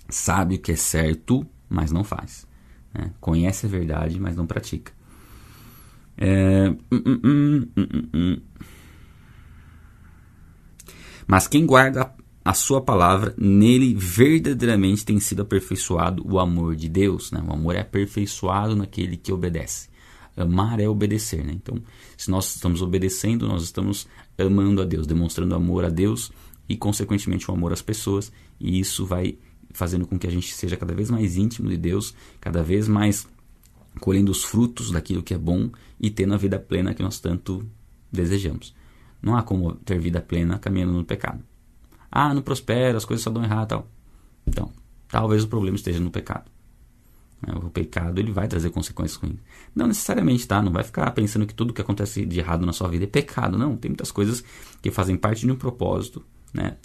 sabe 0.08 0.56
o 0.56 0.58
que 0.58 0.72
é 0.72 0.76
certo, 0.76 1.46
mas 1.68 1.92
não 1.92 2.04
faz. 2.04 2.46
Né? 2.94 3.10
Conhece 3.20 3.66
a 3.66 3.68
verdade, 3.68 4.18
mas 4.18 4.36
não 4.36 4.46
pratica. 4.46 4.92
É... 6.16 6.68
Hum, 6.90 7.20
hum, 7.24 7.68
hum, 8.14 8.40
Mas 11.26 11.46
quem 11.46 11.66
guarda 11.66 12.12
a 12.48 12.54
sua 12.54 12.80
palavra, 12.80 13.34
nele 13.36 13.94
verdadeiramente 13.94 15.04
tem 15.04 15.20
sido 15.20 15.42
aperfeiçoado 15.42 16.26
o 16.26 16.38
amor 16.38 16.74
de 16.74 16.88
Deus. 16.88 17.30
Né? 17.30 17.44
O 17.46 17.52
amor 17.52 17.76
é 17.76 17.80
aperfeiçoado 17.80 18.74
naquele 18.74 19.18
que 19.18 19.30
obedece. 19.30 19.90
Amar 20.34 20.80
é 20.80 20.88
obedecer. 20.88 21.44
Né? 21.44 21.52
Então, 21.52 21.76
se 22.16 22.30
nós 22.30 22.54
estamos 22.54 22.80
obedecendo, 22.80 23.46
nós 23.46 23.62
estamos 23.62 24.08
amando 24.38 24.80
a 24.80 24.86
Deus, 24.86 25.06
demonstrando 25.06 25.54
amor 25.54 25.84
a 25.84 25.90
Deus 25.90 26.32
e, 26.66 26.74
consequentemente, 26.74 27.50
o 27.50 27.52
amor 27.52 27.70
às 27.70 27.82
pessoas. 27.82 28.32
E 28.58 28.80
isso 28.80 29.04
vai 29.04 29.36
fazendo 29.74 30.06
com 30.06 30.18
que 30.18 30.26
a 30.26 30.30
gente 30.30 30.54
seja 30.54 30.74
cada 30.74 30.94
vez 30.94 31.10
mais 31.10 31.36
íntimo 31.36 31.68
de 31.68 31.76
Deus, 31.76 32.14
cada 32.40 32.62
vez 32.62 32.88
mais 32.88 33.28
colhendo 34.00 34.32
os 34.32 34.42
frutos 34.42 34.90
daquilo 34.90 35.22
que 35.22 35.34
é 35.34 35.38
bom 35.38 35.70
e 36.00 36.08
tendo 36.08 36.32
a 36.32 36.38
vida 36.38 36.58
plena 36.58 36.94
que 36.94 37.02
nós 37.02 37.20
tanto 37.20 37.68
desejamos. 38.10 38.74
Não 39.20 39.36
há 39.36 39.42
como 39.42 39.74
ter 39.74 39.98
vida 39.98 40.22
plena 40.22 40.58
caminhando 40.58 40.94
no 40.94 41.04
pecado. 41.04 41.44
Ah, 42.10 42.32
não 42.32 42.42
prospera, 42.42 42.96
as 42.96 43.04
coisas 43.04 43.22
só 43.22 43.30
dão 43.30 43.44
errado 43.44 43.68
tal. 43.68 43.88
Então, 44.46 44.72
talvez 45.08 45.44
o 45.44 45.48
problema 45.48 45.76
esteja 45.76 46.00
no 46.00 46.10
pecado. 46.10 46.50
É, 47.46 47.52
o 47.52 47.70
pecado 47.70 48.18
ele 48.18 48.32
vai 48.32 48.48
trazer 48.48 48.70
consequências 48.70 49.20
ruins. 49.20 49.38
Não 49.74 49.86
necessariamente, 49.86 50.46
tá? 50.46 50.60
Não 50.60 50.72
vai 50.72 50.82
ficar 50.82 51.10
pensando 51.12 51.46
que 51.46 51.54
tudo 51.54 51.72
que 51.72 51.80
acontece 51.80 52.26
de 52.26 52.38
errado 52.40 52.66
na 52.66 52.72
sua 52.72 52.88
vida 52.88 53.04
é 53.04 53.06
pecado. 53.06 53.56
Não, 53.56 53.76
tem 53.76 53.90
muitas 53.90 54.10
coisas 54.10 54.42
que 54.82 54.90
fazem 54.90 55.16
parte 55.16 55.46
de 55.46 55.52
um 55.52 55.56
propósito, 55.56 56.24
né? 56.52 56.76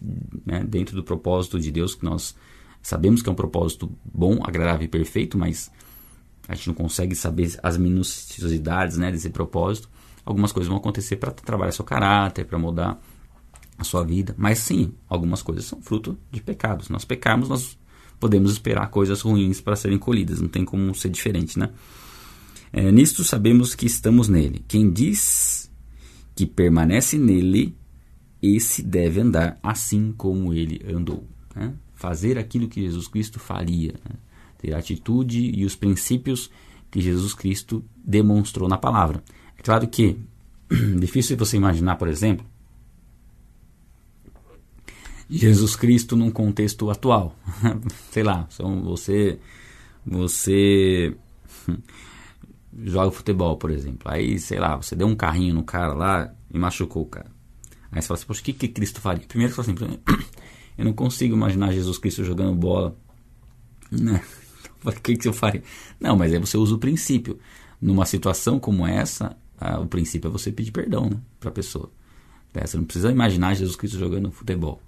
né? 0.46 0.64
Dentro 0.64 0.96
do 0.96 1.04
propósito 1.04 1.60
de 1.60 1.72
Deus 1.72 1.96
que 1.96 2.06
nós 2.06 2.36
sabemos 2.82 3.22
que 3.22 3.30
é 3.30 3.32
um 3.32 3.36
propósito 3.36 3.92
bom, 4.06 4.40
agradável 4.44 4.86
e 4.86 4.88
perfeito, 4.88 5.38
mas 5.38 5.72
a 6.48 6.54
gente 6.54 6.68
não 6.68 6.76
consegue 6.76 7.16
saber 7.16 7.58
as 7.64 7.78
minuciosidades, 7.78 8.98
né, 8.98 9.12
desse 9.12 9.30
propósito. 9.30 9.90
Algumas 10.26 10.52
coisas 10.52 10.68
vão 10.68 10.78
acontecer 10.78 11.16
para 11.16 11.32
trabalhar 11.32 11.72
seu 11.72 11.86
caráter, 11.86 12.46
para 12.46 12.60
mudar 12.60 13.02
a 13.84 13.86
sua 13.86 14.04
vida. 14.04 14.34
Mas 14.38 14.60
sim, 14.60 14.94
algumas 15.08 15.42
coisas 15.42 15.66
são 15.66 15.82
fruto 15.82 16.18
de 16.32 16.42
pecados. 16.42 16.90
nós 16.90 17.06
pecarmos, 17.06 17.50
nós 17.50 17.78
podemos 18.20 18.52
esperar 18.52 18.90
coisas 18.90 19.22
ruins 19.22 19.62
para 19.62 19.76
serem 19.76 19.98
colhidas. 19.98 20.42
Não 20.42 20.48
tem 20.48 20.66
como 20.66 20.96
ser 20.96 21.10
diferente, 21.10 21.60
né? 21.60 21.70
É, 22.72 22.92
nisto 22.92 23.24
sabemos 23.24 23.76
que 23.76 23.86
estamos 23.86 24.28
nele. 24.28 24.66
Quem 24.68 24.92
diz 24.92 25.72
que 26.36 26.46
permanece 26.46 27.20
nele, 27.20 27.78
esse 28.42 28.82
deve 28.82 29.22
andar 29.22 29.60
assim 29.62 30.12
como 30.18 30.54
ele 30.54 30.82
andou. 30.92 31.28
Né? 31.56 31.74
Fazer 31.94 32.38
aquilo 32.40 32.68
que 32.68 32.82
Jesus 32.82 33.08
Cristo 33.08 33.40
faria. 33.40 33.94
Né? 34.10 34.16
Ter 34.58 34.74
a 34.74 34.80
atitude 34.80 35.52
e 35.54 35.66
os 35.66 35.76
princípios 35.76 36.50
que 36.90 37.00
Jesus 37.00 37.34
Cristo 37.34 37.84
demonstrou 38.04 38.68
na 38.68 38.78
palavra. 38.78 39.24
É 39.58 39.62
claro 39.62 39.88
que 39.88 40.18
difícil 41.00 41.38
você 41.38 41.58
imaginar, 41.58 41.96
por 41.98 42.08
exemplo, 42.08 42.46
Jesus 45.36 45.76
Cristo 45.76 46.16
num 46.16 46.30
contexto 46.30 46.90
atual. 46.92 47.36
Sei 48.12 48.22
lá, 48.22 48.48
você 48.84 49.40
você 50.06 51.16
joga 52.84 53.12
futebol, 53.12 53.58
por 53.58 53.72
exemplo. 53.72 54.12
Aí, 54.12 54.38
sei 54.38 54.60
lá, 54.60 54.76
você 54.76 54.96
deu 54.96 55.08
um 55.08 55.16
carrinho 55.16 55.56
no 55.56 55.64
cara 55.64 55.94
lá 55.94 56.34
e 56.52 56.58
machucou 56.58 57.04
o 57.04 57.08
cara. 57.08 57.32
Aí 57.92 58.02
você 58.02 58.08
fala 58.08 58.18
assim, 58.18 58.28
poxa, 58.28 58.42
o 58.42 58.44
que, 58.44 58.54
que 58.54 58.68
Cristo 58.68 59.00
faria? 59.00 59.26
Primeiro 59.26 59.54
você 59.54 59.64
fala 59.64 59.88
assim, 59.88 60.00
eu 60.78 60.86
não 60.86 60.94
consigo 60.94 61.36
imaginar 61.36 61.72
Jesus 61.72 61.98
Cristo 61.98 62.24
jogando 62.24 62.56
bola. 62.56 62.96
Né? 63.92 64.24
O 64.84 64.92
que, 64.92 65.16
que 65.16 65.28
eu 65.28 65.34
faria? 65.34 65.62
Não, 66.00 66.18
mas 66.18 66.34
aí 66.34 66.40
você 66.40 66.58
usa 66.58 66.74
o 66.74 66.80
princípio. 66.80 67.38
Numa 67.80 68.08
situação 68.08 68.60
como 68.60 68.88
essa, 68.88 69.38
o 69.80 69.86
princípio 69.86 70.30
é 70.30 70.32
você 70.32 70.52
pedir 70.52 70.72
perdão 70.72 71.10
né, 71.12 71.22
para 71.40 71.50
a 71.50 71.54
pessoa. 71.54 71.92
É, 72.56 72.66
você 72.66 72.76
não 72.76 72.86
precisa 72.86 73.12
imaginar 73.12 73.54
Jesus 73.54 73.76
Cristo 73.76 74.00
jogando 74.00 74.32
futebol. 74.32 74.82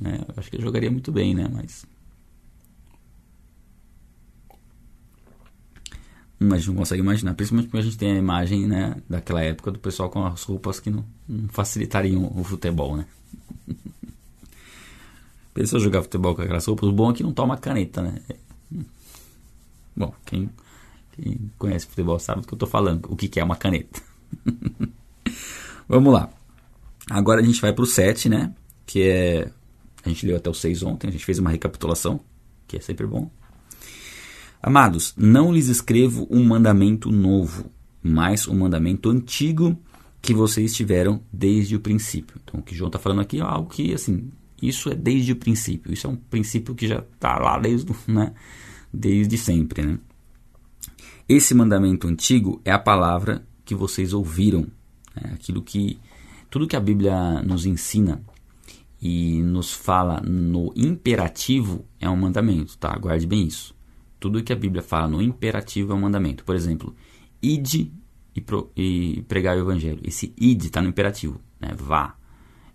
Né? 0.00 0.20
Acho 0.36 0.50
que 0.50 0.56
ele 0.56 0.62
jogaria 0.62 0.90
muito 0.90 1.10
bem, 1.10 1.34
né? 1.34 1.48
Mas. 1.52 1.84
Mas 6.40 6.52
a 6.52 6.56
gente 6.58 6.68
não 6.68 6.76
consegue 6.76 7.02
imaginar, 7.02 7.34
principalmente 7.34 7.66
porque 7.66 7.78
a 7.78 7.82
gente 7.82 7.98
tem 7.98 8.12
a 8.12 8.16
imagem 8.16 8.64
né, 8.64 8.96
daquela 9.10 9.42
época 9.42 9.72
do 9.72 9.78
pessoal 9.80 10.08
com 10.08 10.24
as 10.24 10.40
roupas 10.44 10.78
que 10.78 10.88
não, 10.88 11.04
não 11.28 11.48
facilitariam 11.48 12.32
o 12.32 12.44
futebol, 12.44 12.96
né? 12.96 13.06
Pensa 15.52 15.80
jogar 15.80 16.02
futebol 16.02 16.36
com 16.36 16.42
aquelas 16.42 16.64
roupas, 16.64 16.88
o 16.88 16.92
bom 16.92 17.10
é 17.10 17.14
que 17.14 17.24
não 17.24 17.32
toma 17.32 17.56
caneta, 17.56 18.02
né? 18.02 18.20
Bom, 19.96 20.14
quem, 20.24 20.48
quem 21.10 21.50
conhece 21.58 21.88
futebol 21.88 22.20
sabe 22.20 22.42
do 22.42 22.46
que 22.46 22.54
eu 22.54 22.56
estou 22.56 22.68
falando, 22.68 23.04
o 23.10 23.16
que, 23.16 23.26
que 23.26 23.40
é 23.40 23.44
uma 23.44 23.56
caneta. 23.56 24.00
Vamos 25.88 26.12
lá. 26.12 26.30
Agora 27.10 27.40
a 27.40 27.44
gente 27.44 27.60
vai 27.60 27.72
para 27.72 27.82
o 27.82 27.86
7, 27.86 28.28
né? 28.28 28.54
Que 28.86 29.02
é 29.02 29.52
a 30.04 30.08
gente 30.08 30.26
leu 30.26 30.36
até 30.36 30.48
o 30.48 30.54
6 30.54 30.82
ontem, 30.82 31.08
a 31.08 31.10
gente 31.10 31.24
fez 31.24 31.38
uma 31.38 31.50
recapitulação, 31.50 32.20
que 32.66 32.76
é 32.76 32.80
sempre 32.80 33.06
bom. 33.06 33.30
Amados, 34.62 35.14
não 35.16 35.52
lhes 35.52 35.68
escrevo 35.68 36.26
um 36.30 36.44
mandamento 36.44 37.10
novo, 37.10 37.70
mas 38.02 38.48
um 38.48 38.56
mandamento 38.56 39.08
antigo 39.10 39.76
que 40.20 40.34
vocês 40.34 40.74
tiveram 40.74 41.22
desde 41.32 41.76
o 41.76 41.80
princípio. 41.80 42.40
Então, 42.42 42.60
o 42.60 42.62
que 42.62 42.74
João 42.74 42.88
está 42.88 42.98
falando 42.98 43.20
aqui 43.20 43.38
é 43.38 43.42
algo 43.42 43.70
que, 43.70 43.94
assim, 43.94 44.30
isso 44.60 44.90
é 44.90 44.94
desde 44.94 45.32
o 45.32 45.36
princípio. 45.36 45.92
Isso 45.92 46.06
é 46.06 46.10
um 46.10 46.16
princípio 46.16 46.74
que 46.74 46.88
já 46.88 46.98
está 46.98 47.38
lá 47.38 47.58
desde, 47.58 47.92
né, 48.06 48.34
desde 48.92 49.38
sempre. 49.38 49.86
Né? 49.86 49.98
Esse 51.28 51.54
mandamento 51.54 52.08
antigo 52.08 52.60
é 52.64 52.72
a 52.72 52.78
palavra 52.78 53.46
que 53.64 53.74
vocês 53.74 54.12
ouviram. 54.12 54.66
Né? 55.14 55.32
Aquilo 55.34 55.62
que. 55.62 55.98
Tudo 56.50 56.66
que 56.66 56.76
a 56.76 56.80
Bíblia 56.80 57.42
nos 57.42 57.66
ensina 57.66 58.22
e 59.00 59.40
nos 59.42 59.72
fala 59.72 60.20
no 60.20 60.72
imperativo 60.74 61.84
é 62.00 62.08
um 62.08 62.16
mandamento, 62.16 62.76
tá? 62.78 62.96
Guarde 62.98 63.26
bem 63.26 63.46
isso. 63.46 63.74
Tudo 64.18 64.42
que 64.42 64.52
a 64.52 64.56
Bíblia 64.56 64.82
fala 64.82 65.06
no 65.06 65.22
imperativo 65.22 65.92
é 65.92 65.94
um 65.94 66.00
mandamento. 66.00 66.44
Por 66.44 66.56
exemplo, 66.56 66.94
ide 67.40 67.92
e, 68.34 68.40
pro, 68.40 68.70
e 68.76 69.24
pregar 69.28 69.56
o 69.56 69.60
evangelho. 69.60 70.00
Esse 70.02 70.34
ide 70.36 70.66
está 70.66 70.82
no 70.82 70.88
imperativo, 70.88 71.40
né? 71.60 71.70
Vá. 71.76 72.16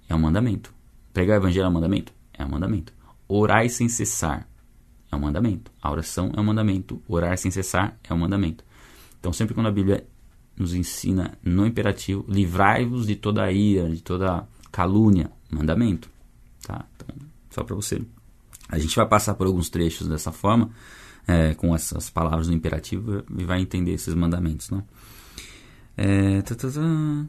É 0.08 0.16
um 0.16 0.20
mandamento. 0.20 0.74
Pregar 1.14 1.38
o 1.38 1.42
evangelho 1.42 1.66
é 1.66 1.70
um 1.70 1.74
mandamento? 1.74 2.14
É 2.34 2.46
um 2.46 2.50
mandamento. 2.50 2.94
Orai 3.28 3.68
sem 3.68 3.90
cessar 3.90 4.48
é 5.12 5.16
um 5.16 5.20
mandamento. 5.20 5.72
A 5.82 5.92
oração 5.92 6.32
é 6.36 6.40
um 6.40 6.44
mandamento. 6.44 7.02
Orar 7.08 7.38
sem 7.38 7.52
cessar 7.52 7.98
é 8.04 8.14
um 8.14 8.18
mandamento. 8.18 8.64
Então, 9.20 9.32
sempre 9.32 9.54
quando 9.54 9.68
a 9.68 9.72
Bíblia 9.72 10.06
nos 10.58 10.74
ensina 10.74 11.38
no 11.44 11.66
imperativo, 11.66 12.26
livrai-vos 12.28 13.08
de 13.08 13.16
toda 13.16 13.52
ira, 13.52 13.90
de 13.90 14.02
toda 14.02 14.48
calúnia, 14.72 15.32
mandamento. 15.50 16.10
Tá? 16.64 16.86
Então, 16.96 17.16
só 17.50 17.64
para 17.64 17.76
você. 17.76 18.02
A 18.70 18.80
gente 18.80 18.96
vai 18.96 19.08
passar 19.08 19.36
por 19.36 19.46
alguns 19.46 19.70
trechos 19.70 20.08
dessa 20.08 20.32
forma, 20.32 20.72
é, 21.28 21.54
com 21.54 21.76
essas 21.76 22.10
palavras 22.10 22.48
no 22.48 22.54
imperativo, 22.54 23.24
e 23.38 23.44
vai 23.44 23.62
entender 23.62 23.94
esses 23.94 24.14
mandamentos. 24.16 24.72
Né? 24.72 24.84
É, 25.96 26.42
tá, 26.42 26.56
tá, 26.56 26.72
tá. 26.72 27.26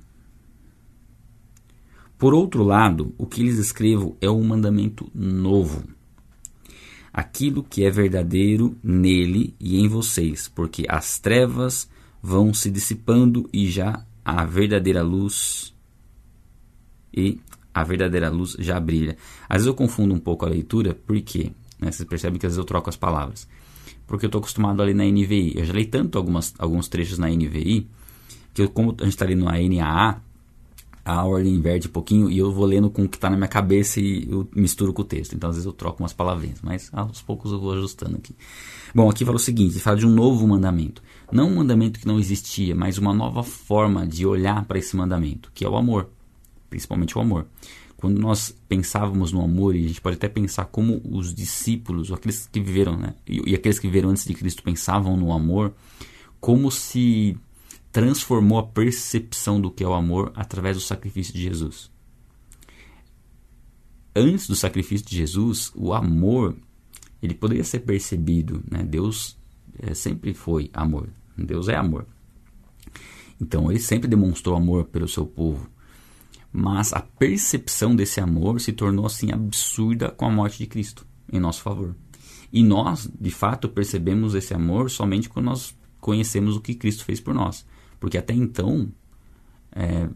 Por 2.17 2.33
outro 2.33 2.62
lado, 2.62 3.14
o 3.19 3.26
que 3.26 3.43
lhes 3.43 3.59
escrevo 3.59 4.17
é 4.21 4.31
um 4.31 4.43
mandamento 4.43 5.11
novo. 5.14 5.85
Aquilo 7.12 7.62
que 7.62 7.85
é 7.85 7.91
verdadeiro 7.91 8.79
nele 8.83 9.55
e 9.61 9.79
em 9.79 9.88
vocês, 9.88 10.49
porque 10.49 10.87
as 10.88 11.19
trevas 11.19 11.88
vão 12.23 12.55
se 12.55 12.71
dissipando 12.71 13.49
e 13.53 13.69
já 13.69 14.05
a 14.25 14.45
verdadeira 14.47 15.03
luz 15.03 15.75
e 17.12 17.38
a 17.75 17.83
verdadeira 17.83 18.31
luz 18.31 18.57
já 18.59 18.78
brilha. 18.78 19.16
Às 19.49 19.57
vezes 19.57 19.66
eu 19.66 19.75
confundo 19.75 20.14
um 20.14 20.19
pouco 20.19 20.47
a 20.47 20.49
leitura, 20.49 20.97
porque 21.07 21.52
né, 21.81 21.90
vocês 21.90 22.09
percebem 22.09 22.38
que 22.38 22.47
às 22.47 22.52
vezes 22.52 22.59
eu 22.59 22.64
troco 22.64 22.88
as 22.88 22.97
palavras. 22.97 23.49
Porque 24.07 24.26
eu 24.26 24.28
estou 24.28 24.38
acostumado 24.38 24.81
a 24.81 24.85
ler 24.85 24.95
na 24.95 25.04
NVI. 25.04 25.54
Eu 25.57 25.64
já 25.64 25.73
li 25.73 25.87
tanto 25.87 26.16
algumas, 26.16 26.54
alguns 26.59 26.88
trechos 26.88 27.19
na 27.19 27.28
NVI, 27.28 27.88
que 28.52 28.62
eu, 28.62 28.69
como 28.69 28.95
a 29.00 29.04
gente 29.04 29.14
está 29.14 29.25
lendo 29.25 29.45
na 29.45 29.59
NAA, 29.59 30.21
a 31.04 31.25
ordem 31.25 31.52
inverte 31.52 31.87
um 31.87 31.90
pouquinho 31.90 32.31
e 32.31 32.38
eu 32.38 32.50
vou 32.50 32.64
lendo 32.64 32.88
com 32.88 33.02
o 33.02 33.09
que 33.09 33.16
está 33.16 33.28
na 33.28 33.37
minha 33.37 33.49
cabeça 33.49 34.00
e 34.00 34.26
eu 34.31 34.49
misturo 34.54 34.93
com 34.93 35.02
o 35.02 35.04
texto. 35.04 35.35
Então 35.35 35.50
às 35.50 35.57
vezes 35.57 35.66
eu 35.66 35.73
troco 35.73 36.02
umas 36.02 36.14
palavrinhas, 36.14 36.61
mas 36.62 36.88
aos 36.93 37.21
poucos 37.21 37.52
eu 37.52 37.61
vou 37.61 37.73
ajustando 37.73 38.16
aqui. 38.16 38.35
Bom, 38.95 39.11
aqui 39.11 39.25
fala 39.25 39.37
o 39.37 39.40
seguinte: 39.40 39.78
fala 39.81 39.99
de 39.99 40.07
um 40.07 40.11
novo 40.11 40.47
mandamento. 40.49 41.02
Não 41.31 41.49
um 41.49 41.57
mandamento 41.57 42.00
que 42.00 42.07
não 42.07 42.19
existia, 42.19 42.75
mas 42.75 42.97
uma 42.97 43.12
nova 43.12 43.43
forma 43.43 44.07
de 44.07 44.25
olhar 44.25 44.64
para 44.64 44.78
esse 44.78 44.97
mandamento, 44.97 45.50
que 45.52 45.64
é 45.64 45.69
o 45.69 45.76
amor 45.76 46.09
principalmente 46.68 47.16
o 47.16 47.21
amor. 47.21 47.47
Quando 47.97 48.21
nós 48.21 48.54
pensávamos 48.68 49.33
no 49.33 49.42
amor, 49.42 49.75
e 49.75 49.85
a 49.85 49.88
gente 49.88 50.00
pode 50.00 50.16
até 50.16 50.28
pensar 50.28 50.66
como 50.66 51.00
os 51.04 51.35
discípulos, 51.35 52.12
aqueles 52.12 52.47
que 52.47 52.61
viveram, 52.61 52.97
né, 52.97 53.14
e, 53.26 53.50
e 53.50 53.54
aqueles 53.54 53.78
que 53.78 53.87
viveram 53.87 54.11
antes 54.11 54.25
de 54.25 54.35
Cristo 54.35 54.62
pensavam 54.62 55.16
no 55.16 55.33
amor, 55.33 55.73
como 56.40 56.71
se 56.71 57.37
transformou 57.90 58.59
a 58.59 58.66
percepção 58.66 59.61
do 59.61 59.71
que 59.71 59.85
é 59.85 59.87
o 59.87 59.94
amor 59.94 60.33
através 60.35 60.76
do 60.76 60.83
sacrifício 60.83 61.33
de 61.33 61.42
Jesus. 61.42 61.90
Antes 64.14 64.47
do 64.47 64.54
sacrifício 64.54 65.06
de 65.06 65.16
Jesus, 65.16 65.73
o 65.75 65.92
amor 65.92 66.56
ele 67.23 67.35
poderia 67.35 67.64
ser 67.64 67.80
percebido, 67.80 68.62
né? 68.71 68.83
Deus 68.83 69.37
é, 69.78 69.94
sempre 69.94 70.35
foi 70.35 70.71
amor. 70.73 71.09
Deus 71.37 71.68
é 71.68 71.75
amor. 71.75 72.06
Então 73.40 73.71
ele 73.71 73.80
sempre 73.80 74.09
demonstrou 74.09 74.56
amor 74.56 74.85
pelo 74.85 75.09
seu 75.09 75.25
povo. 75.26 75.68
Mas 76.56 76.92
a 76.92 77.00
percepção 77.00 77.96
desse 77.96 78.20
amor 78.20 78.61
se 78.61 78.73
tornou 78.73 79.06
assim 79.06 79.32
absurda 79.32 80.12
com 80.12 80.25
a 80.25 80.30
morte 80.30 80.58
de 80.58 80.68
Cristo 80.68 81.04
em 81.32 81.40
nosso 81.40 81.61
favor. 81.61 81.96
E 82.52 82.62
nós, 82.62 83.11
de 83.20 83.32
fato, 83.32 83.68
percebemos 83.68 84.37
esse 84.37 84.54
amor 84.54 84.88
somente 84.88 85.28
quando 85.28 85.46
nós 85.46 85.76
conhecemos 86.00 86.54
o 86.56 86.61
que 86.61 86.76
Cristo 86.76 87.04
fez 87.04 87.18
por 87.18 87.34
nós. 87.34 87.66
Porque 87.99 88.16
até 88.16 88.32
então, 88.32 88.88
é, 89.73 90.08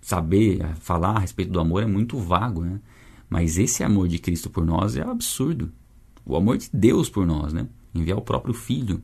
saber, 0.00 0.64
falar 0.76 1.16
a 1.16 1.18
respeito 1.18 1.50
do 1.50 1.58
amor 1.58 1.82
é 1.82 1.86
muito 1.86 2.16
vago, 2.16 2.62
né? 2.62 2.80
Mas 3.28 3.58
esse 3.58 3.82
amor 3.82 4.06
de 4.06 4.20
Cristo 4.20 4.48
por 4.48 4.64
nós 4.64 4.96
é 4.96 5.02
absurdo. 5.02 5.72
O 6.24 6.36
amor 6.36 6.58
de 6.58 6.70
Deus 6.72 7.10
por 7.10 7.26
nós, 7.26 7.52
né? 7.52 7.66
Enviar 7.92 8.18
o 8.18 8.22
próprio 8.22 8.54
Filho. 8.54 9.02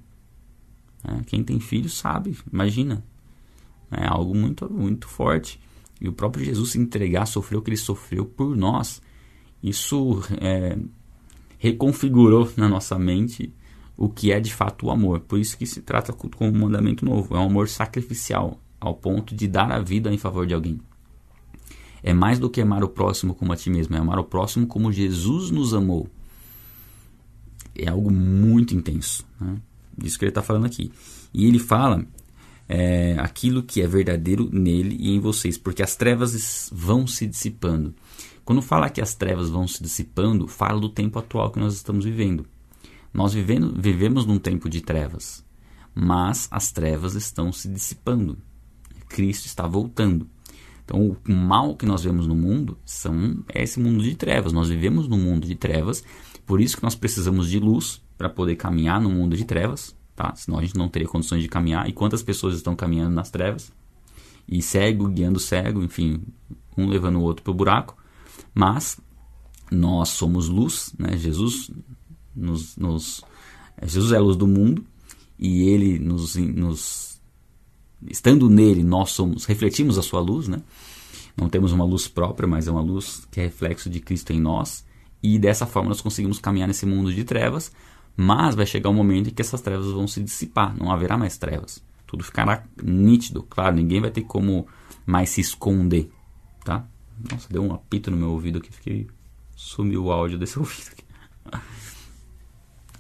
É, 1.03 1.25
quem 1.27 1.43
tem 1.43 1.59
filho 1.59 1.91
sabe, 1.91 2.39
imagina. 2.53 3.03
É 3.91 4.07
algo 4.07 4.33
muito, 4.33 4.73
muito 4.73 5.09
forte. 5.09 5.61
E 6.01 6.09
o 6.09 6.13
próprio 6.13 6.45
Jesus 6.45 6.73
se 6.73 6.79
entregar, 6.79 7.27
sofreu 7.27 7.61
o 7.61 7.63
que 7.63 7.71
ele 7.71 7.77
sofreu 7.77 8.25
por 8.25 8.57
nós. 8.57 9.01
Isso 9.63 10.23
é, 10.41 10.79
reconfigurou 11.59 12.51
na 12.57 12.69
nossa 12.69 12.99
mente 12.99 13.53
o 13.97 14.09
que 14.09 14.31
é 14.31 14.39
de 14.39 14.53
fato 14.53 14.87
o 14.87 14.91
amor. 14.91 15.21
Por 15.21 15.39
isso 15.39 15.57
que 15.57 15.67
se 15.67 15.81
trata 15.81 16.13
como 16.13 16.31
um 16.41 16.61
mandamento 16.61 17.05
novo. 17.05 17.35
É 17.35 17.39
um 17.39 17.47
amor 17.47 17.69
sacrificial, 17.69 18.61
ao 18.79 18.95
ponto 18.95 19.35
de 19.35 19.49
dar 19.49 19.73
a 19.73 19.81
vida 19.81 20.13
em 20.13 20.19
favor 20.19 20.47
de 20.47 20.55
alguém. 20.55 20.79
É 22.03 22.13
mais 22.13 22.39
do 22.39 22.51
que 22.51 22.61
amar 22.61 22.85
o 22.85 22.89
próximo 22.89 23.35
como 23.35 23.53
a 23.53 23.57
ti 23.57 23.71
mesmo, 23.71 23.97
é 23.97 23.99
amar 23.99 24.19
o 24.19 24.25
próximo 24.25 24.67
como 24.67 24.93
Jesus 24.93 25.51
nos 25.51 25.75
amou. 25.75 26.09
É 27.75 27.89
algo 27.89 28.13
muito 28.13 28.75
intenso. 28.75 29.27
Né? 29.41 29.57
Isso 30.05 30.19
que 30.19 30.25
ele 30.25 30.31
está 30.31 30.43
falando 30.43 30.67
aqui. 30.67 30.93
E 31.33 31.47
ele 31.47 31.59
fala 31.59 32.07
é, 32.69 33.17
aquilo 33.19 33.63
que 33.63 33.81
é 33.81 33.87
verdadeiro 33.87 34.49
nele 34.53 34.97
e 34.99 35.15
em 35.15 35.21
vocês, 35.21 35.57
porque 35.57 35.83
as 35.83 35.97
trevas 35.97 36.71
vão 36.73 37.07
se 37.07 37.27
dissipando. 37.27 37.95
Quando 38.45 38.63
fala 38.63 38.91
que 38.91 39.01
as 39.01 39.15
trevas 39.15 39.49
vão 39.49 39.67
se 39.67 39.83
dissipando, 39.83 40.47
fala 40.47 40.81
do 40.81 40.89
tempo 40.89 41.19
atual 41.19 41.51
que 41.51 41.59
nós 41.59 41.75
estamos 41.75 42.05
vivendo. 42.05 42.47
Nós 43.13 43.33
vivendo, 43.33 43.75
vivemos 43.81 44.27
num 44.27 44.39
tempo 44.39 44.69
de 44.69 44.81
trevas, 44.81 45.45
mas 45.95 46.49
as 46.51 46.71
trevas 46.71 47.15
estão 47.15 47.51
se 47.51 47.69
dissipando. 47.69 48.39
Cristo 49.09 49.47
está 49.47 49.67
voltando. 49.67 50.29
Então, 50.85 51.17
o 51.29 51.33
mal 51.33 51.75
que 51.75 51.85
nós 51.85 52.05
vemos 52.05 52.27
no 52.29 52.35
mundo 52.37 52.79
são, 52.85 53.43
é 53.53 53.63
esse 53.63 53.81
mundo 53.81 54.03
de 54.03 54.15
trevas. 54.15 54.53
Nós 54.53 54.69
vivemos 54.69 55.09
num 55.09 55.19
mundo 55.19 55.47
de 55.47 55.57
trevas, 55.57 56.05
por 56.47 56.61
isso 56.61 56.77
que 56.77 56.83
nós 56.85 56.95
precisamos 56.95 57.51
de 57.51 57.59
luz 57.59 58.01
para 58.17 58.29
poder 58.29 58.55
caminhar 58.55 59.01
no 59.01 59.11
mundo 59.11 59.37
de 59.37 59.45
trevas, 59.45 59.97
tá? 60.17 60.35
Senão 60.35 60.59
a 60.59 60.63
gente 60.63 60.77
não 60.77 60.89
teria 60.89 61.07
condições 61.07 61.43
de 61.43 61.49
caminhar. 61.49 61.89
E 61.89 61.93
quantas 61.93 62.23
pessoas 62.23 62.57
estão 62.57 62.75
caminhando 62.75 63.15
nas 63.15 63.31
trevas? 63.31 63.71
E 64.49 64.63
cego, 64.63 65.09
guiando 65.09 65.39
cego, 65.39 65.85
enfim, 65.85 66.23
um 66.77 66.89
levando 66.89 67.17
o 67.17 67.23
outro 67.23 67.45
para 67.45 67.51
o 67.51 67.55
buraco. 67.55 67.97
Mas 68.55 68.99
nós 69.71 70.09
somos 70.09 70.49
luz, 70.49 70.95
né? 70.99 71.17
Jesus 71.17 71.71
nos, 72.35 72.77
nos 72.77 73.23
é, 73.77 73.87
Jesus 73.87 74.13
é 74.13 74.17
a 74.17 74.21
luz 74.21 74.37
do 74.37 74.47
mundo 74.47 74.85
e 75.39 75.63
ele 75.69 75.99
nos, 75.99 76.37
nos 76.37 77.21
estando 78.09 78.49
nele 78.49 78.83
nós 78.83 79.11
somos 79.11 79.45
refletimos 79.45 79.99
a 79.99 80.03
sua 80.03 80.21
luz, 80.21 80.49
né? 80.49 80.63
Não 81.37 81.49
temos 81.49 81.73
uma 81.73 81.85
luz 81.85 82.09
própria, 82.09 82.49
mas 82.49 82.67
é 82.67 82.71
uma 82.71 82.81
luz 82.81 83.27
que 83.31 83.41
é 83.41 83.45
reflexo 83.45 83.91
de 83.91 84.01
Cristo 84.01 84.33
em 84.33 84.41
nós 84.41 84.85
e 85.23 85.39
dessa 85.39 85.67
forma 85.67 85.89
nós 85.89 86.01
conseguimos 86.01 86.39
caminhar 86.39 86.69
nesse 86.69 86.87
mundo 86.87 87.13
de 87.13 87.25
trevas, 87.25 87.73
mas 88.17 88.55
vai 88.55 88.65
chegar 88.65 88.89
um 88.89 88.95
momento 88.95 89.29
em 89.29 89.33
que 89.33 89.43
essas 89.43 89.61
trevas 89.61 89.87
vão 89.87 90.09
se 90.09 90.23
dissipar, 90.23 90.77
não 90.77 90.91
haverá 90.91 91.19
mais 91.19 91.37
trevas. 91.37 91.83
Tudo 92.07 92.25
ficará 92.25 92.65
nítido, 92.83 93.43
claro, 93.43 93.77
ninguém 93.77 94.01
vai 94.01 94.11
ter 94.11 94.23
como 94.23 94.67
mais 95.05 95.31
se 95.31 95.41
esconder, 95.41 96.11
tá? 96.65 96.87
Nossa, 97.31 97.49
deu 97.51 97.63
um 97.63 97.75
apito 97.75 98.11
no 98.11 98.17
meu 98.17 98.31
ouvido 98.31 98.59
aqui, 98.59 98.73
fiquei. 98.73 99.07
Sumiu 99.55 100.05
o 100.05 100.13
áudio 100.13 100.39
desse 100.39 100.59
ouvido 100.61 100.91
aqui. 100.93 101.05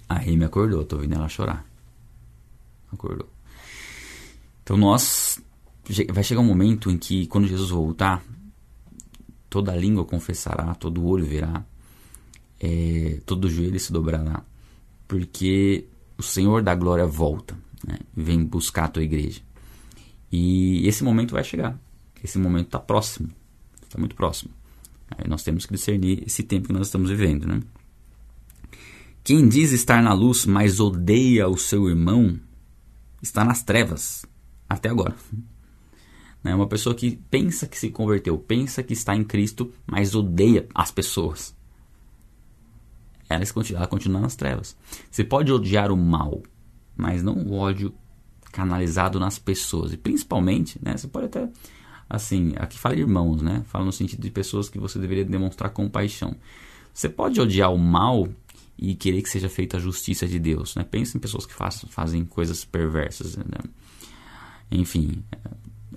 A 0.08 0.14
Rei 0.18 0.36
me 0.36 0.44
acordou, 0.44 0.84
tô 0.84 0.96
ouvindo 0.96 1.14
ela 1.14 1.28
chorar. 1.28 1.64
Acordou. 2.92 3.28
Então 4.62 4.76
nós. 4.76 5.40
Vai 6.12 6.24
chegar 6.24 6.40
um 6.40 6.44
momento 6.44 6.90
em 6.90 6.98
que, 6.98 7.28
quando 7.28 7.46
Jesus 7.46 7.70
voltar, 7.70 8.24
toda 9.48 9.74
língua 9.76 10.04
confessará, 10.04 10.74
todo 10.74 11.06
olho 11.06 11.24
verá, 11.24 11.64
é, 12.58 13.20
todo 13.24 13.48
joelho 13.48 13.78
se 13.78 13.92
dobrará, 13.92 14.42
porque 15.06 15.86
o 16.18 16.22
Senhor 16.22 16.62
da 16.62 16.74
glória 16.74 17.06
volta, 17.06 17.56
né, 17.86 17.98
vem 18.14 18.44
buscar 18.44 18.84
a 18.84 18.88
tua 18.88 19.02
igreja. 19.02 19.40
E 20.30 20.86
esse 20.86 21.04
momento 21.04 21.32
vai 21.32 21.44
chegar. 21.44 21.78
Esse 22.22 22.38
momento 22.38 22.66
está 22.66 22.78
próximo 22.78 23.30
está 23.96 23.98
muito 23.98 24.14
próximo. 24.14 24.52
Aí 25.10 25.28
nós 25.28 25.42
temos 25.42 25.64
que 25.64 25.72
discernir 25.72 26.22
esse 26.26 26.42
tempo 26.42 26.68
que 26.68 26.72
nós 26.72 26.88
estamos 26.88 27.10
vivendo, 27.10 27.46
né? 27.46 27.62
Quem 29.24 29.48
diz 29.48 29.72
estar 29.72 30.02
na 30.02 30.12
luz, 30.12 30.46
mas 30.46 30.78
odeia 30.78 31.48
o 31.48 31.56
seu 31.56 31.88
irmão, 31.88 32.38
está 33.20 33.44
nas 33.44 33.62
trevas, 33.62 34.24
até 34.68 34.88
agora. 34.88 35.14
É 36.44 36.54
uma 36.54 36.68
pessoa 36.68 36.94
que 36.94 37.18
pensa 37.28 37.66
que 37.66 37.76
se 37.76 37.90
converteu, 37.90 38.38
pensa 38.38 38.80
que 38.80 38.92
está 38.92 39.16
em 39.16 39.24
Cristo, 39.24 39.72
mas 39.84 40.14
odeia 40.14 40.68
as 40.72 40.92
pessoas. 40.92 41.56
Ela 43.28 43.44
ela 43.74 43.86
continua 43.86 44.20
nas 44.20 44.36
trevas. 44.36 44.76
Você 45.10 45.24
pode 45.24 45.52
odiar 45.52 45.90
o 45.90 45.96
mal, 45.96 46.42
mas 46.96 47.22
não 47.22 47.34
o 47.34 47.54
ódio 47.54 47.92
canalizado 48.52 49.18
nas 49.18 49.38
pessoas. 49.38 49.92
E 49.92 49.96
principalmente, 49.96 50.78
né, 50.82 50.96
você 50.96 51.08
pode 51.08 51.26
até 51.26 51.48
assim, 52.08 52.54
aqui 52.56 52.78
fala 52.78 52.94
irmãos, 52.94 53.42
né? 53.42 53.64
Fala 53.66 53.84
no 53.84 53.92
sentido 53.92 54.22
de 54.22 54.30
pessoas 54.30 54.68
que 54.68 54.78
você 54.78 54.98
deveria 54.98 55.24
demonstrar 55.24 55.70
compaixão. 55.70 56.36
Você 56.94 57.08
pode 57.08 57.40
odiar 57.40 57.72
o 57.72 57.78
mal 57.78 58.28
e 58.78 58.94
querer 58.94 59.22
que 59.22 59.28
seja 59.28 59.48
feita 59.48 59.76
a 59.76 59.80
justiça 59.80 60.26
de 60.26 60.38
Deus, 60.38 60.74
né? 60.76 60.84
Pensa 60.84 61.16
em 61.16 61.20
pessoas 61.20 61.44
que 61.44 61.52
faz, 61.52 61.84
fazem 61.88 62.24
coisas 62.24 62.64
perversas, 62.64 63.36
né? 63.36 63.44
Enfim, 64.70 65.22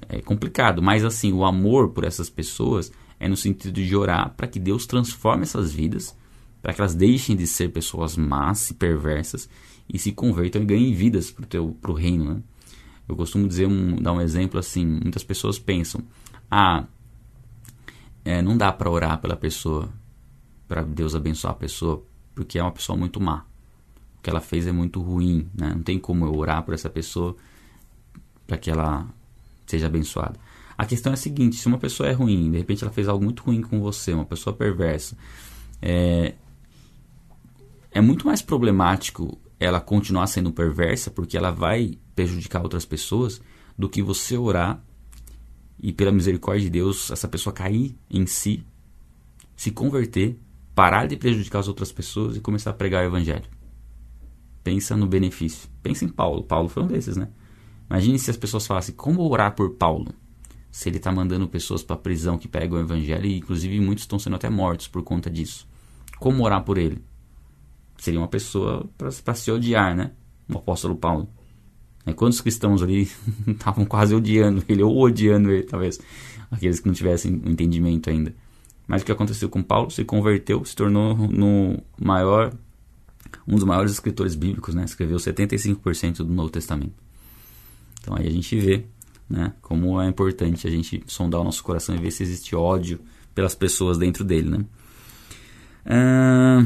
é, 0.09 0.17
é 0.17 0.21
complicado, 0.21 0.81
mas 0.81 1.05
assim, 1.05 1.31
o 1.31 1.45
amor 1.45 1.89
por 1.89 2.03
essas 2.03 2.29
pessoas 2.29 2.91
é 3.19 3.27
no 3.27 3.37
sentido 3.37 3.73
de 3.73 3.95
orar 3.95 4.33
para 4.35 4.47
que 4.47 4.59
Deus 4.59 4.85
transforme 4.85 5.43
essas 5.43 5.71
vidas, 5.71 6.15
para 6.61 6.73
que 6.73 6.81
elas 6.81 6.95
deixem 6.95 7.35
de 7.35 7.47
ser 7.47 7.69
pessoas 7.69 8.17
más 8.17 8.69
e 8.69 8.73
perversas 8.73 9.49
e 9.91 9.97
se 9.97 10.11
convertam 10.11 10.61
e 10.61 10.65
ganhem 10.65 10.93
vidas 10.93 11.31
para 11.31 11.61
o 11.91 11.93
reino, 11.93 12.35
né? 12.35 12.41
Eu 13.07 13.15
costumo 13.15 13.47
dizer 13.47 13.67
um, 13.67 13.95
dar 13.95 14.13
um 14.13 14.21
exemplo 14.21 14.59
assim: 14.59 14.85
muitas 14.85 15.23
pessoas 15.23 15.57
pensam, 15.57 16.01
ah, 16.49 16.85
é, 18.23 18.39
não 18.41 18.55
dá 18.55 18.71
para 18.71 18.89
orar 18.89 19.19
pela 19.19 19.35
pessoa, 19.35 19.89
para 20.67 20.83
Deus 20.83 21.15
abençoar 21.15 21.53
a 21.53 21.57
pessoa, 21.57 22.03
porque 22.35 22.59
é 22.59 22.61
uma 22.61 22.71
pessoa 22.71 22.95
muito 22.95 23.19
má. 23.19 23.45
O 24.19 24.21
que 24.21 24.29
ela 24.29 24.39
fez 24.39 24.67
é 24.67 24.71
muito 24.71 25.01
ruim, 25.01 25.49
né? 25.57 25.73
não 25.73 25.81
tem 25.81 25.97
como 25.97 26.25
eu 26.25 26.35
orar 26.35 26.61
por 26.63 26.75
essa 26.75 26.89
pessoa 26.89 27.35
para 28.45 28.57
que 28.57 28.69
ela 28.69 29.07
seja 29.65 29.87
abençoada. 29.87 30.39
A 30.77 30.85
questão 30.85 31.11
é 31.11 31.15
a 31.15 31.17
seguinte: 31.17 31.55
se 31.55 31.67
uma 31.67 31.79
pessoa 31.79 32.07
é 32.07 32.11
ruim, 32.11 32.51
de 32.51 32.59
repente 32.59 32.83
ela 32.83 32.93
fez 32.93 33.07
algo 33.07 33.23
muito 33.23 33.41
ruim 33.41 33.61
com 33.61 33.79
você, 33.79 34.13
uma 34.13 34.25
pessoa 34.25 34.55
perversa, 34.55 35.17
é, 35.81 36.35
é 37.91 38.01
muito 38.01 38.25
mais 38.25 38.41
problemático 38.41 39.39
ela 39.59 39.81
continuar 39.81 40.27
sendo 40.27 40.51
perversa, 40.51 41.11
porque 41.11 41.37
ela 41.37 41.51
vai 41.51 41.97
prejudicar 42.15 42.61
outras 42.61 42.85
pessoas, 42.85 43.41
do 43.77 43.89
que 43.89 44.01
você 44.01 44.37
orar 44.37 44.83
e 45.81 45.93
pela 45.93 46.11
misericórdia 46.11 46.65
de 46.65 46.69
Deus 46.69 47.09
essa 47.11 47.27
pessoa 47.27 47.53
cair 47.53 47.97
em 48.09 48.25
si, 48.25 48.65
se 49.55 49.71
converter, 49.71 50.37
parar 50.75 51.07
de 51.07 51.15
prejudicar 51.15 51.59
as 51.59 51.67
outras 51.67 51.91
pessoas 51.91 52.35
e 52.35 52.41
começar 52.41 52.71
a 52.71 52.73
pregar 52.73 53.03
o 53.03 53.07
evangelho. 53.07 53.45
Pensa 54.63 54.95
no 54.95 55.07
benefício. 55.07 55.69
Pensa 55.81 56.05
em 56.05 56.09
Paulo. 56.09 56.43
Paulo 56.43 56.69
foi 56.69 56.83
um 56.83 56.87
desses, 56.87 57.17
né? 57.17 57.29
Imagine 57.89 58.19
se 58.19 58.29
as 58.29 58.37
pessoas 58.37 58.67
falassem 58.67 58.93
como 58.93 59.27
orar 59.27 59.55
por 59.55 59.71
Paulo. 59.71 60.13
Se 60.69 60.87
ele 60.89 60.97
está 60.97 61.11
mandando 61.11 61.47
pessoas 61.47 61.81
para 61.81 61.95
a 61.95 61.99
prisão 61.99 62.37
que 62.37 62.47
pregam 62.47 62.77
o 62.77 62.81
evangelho 62.81 63.25
e 63.25 63.37
inclusive 63.37 63.79
muitos 63.79 64.03
estão 64.03 64.19
sendo 64.19 64.35
até 64.35 64.49
mortos 64.49 64.87
por 64.87 65.01
conta 65.03 65.29
disso. 65.29 65.67
Como 66.19 66.43
orar 66.43 66.63
por 66.63 66.77
ele? 66.77 67.01
Seria 67.99 68.19
uma 68.19 68.27
pessoa 68.27 68.89
para 68.97 69.33
se 69.35 69.51
odiar, 69.51 69.95
né? 69.95 70.11
O 70.47 70.57
apóstolo 70.57 70.95
Paulo. 70.95 71.29
É, 72.05 72.13
quantos 72.13 72.41
cristãos 72.41 72.81
ali 72.81 73.09
estavam 73.47 73.85
quase 73.85 74.15
odiando 74.15 74.63
ele, 74.67 74.81
ou 74.81 74.97
odiando 74.97 75.51
ele, 75.51 75.63
talvez, 75.63 75.99
aqueles 76.49 76.79
que 76.79 76.87
não 76.87 76.93
tivessem 76.93 77.41
entendimento 77.45 78.09
ainda. 78.09 78.33
Mas 78.87 79.01
o 79.01 79.05
que 79.05 79.11
aconteceu 79.11 79.49
com 79.49 79.61
Paulo? 79.61 79.91
Se 79.91 80.03
converteu, 80.03 80.63
se 80.65 80.75
tornou 80.75 81.15
no 81.15 81.77
maior, 81.99 82.53
um 83.47 83.55
dos 83.55 83.63
maiores 83.63 83.91
escritores 83.91 84.33
bíblicos, 84.33 84.73
né? 84.73 84.83
Escreveu 84.85 85.17
75% 85.17 86.17
do 86.17 86.33
Novo 86.33 86.49
Testamento. 86.49 86.93
Então 88.01 88.15
aí 88.15 88.27
a 88.27 88.31
gente 88.31 88.57
vê, 88.57 88.85
né? 89.29 89.53
Como 89.61 90.01
é 90.01 90.07
importante 90.07 90.65
a 90.65 90.71
gente 90.71 91.03
sondar 91.05 91.41
o 91.41 91.43
nosso 91.43 91.63
coração 91.63 91.95
e 91.95 91.99
ver 91.99 92.11
se 92.11 92.23
existe 92.23 92.55
ódio 92.55 92.99
pelas 93.35 93.53
pessoas 93.53 93.97
dentro 93.97 94.23
dele, 94.23 94.49
né? 94.49 94.65
Ah... 95.85 96.65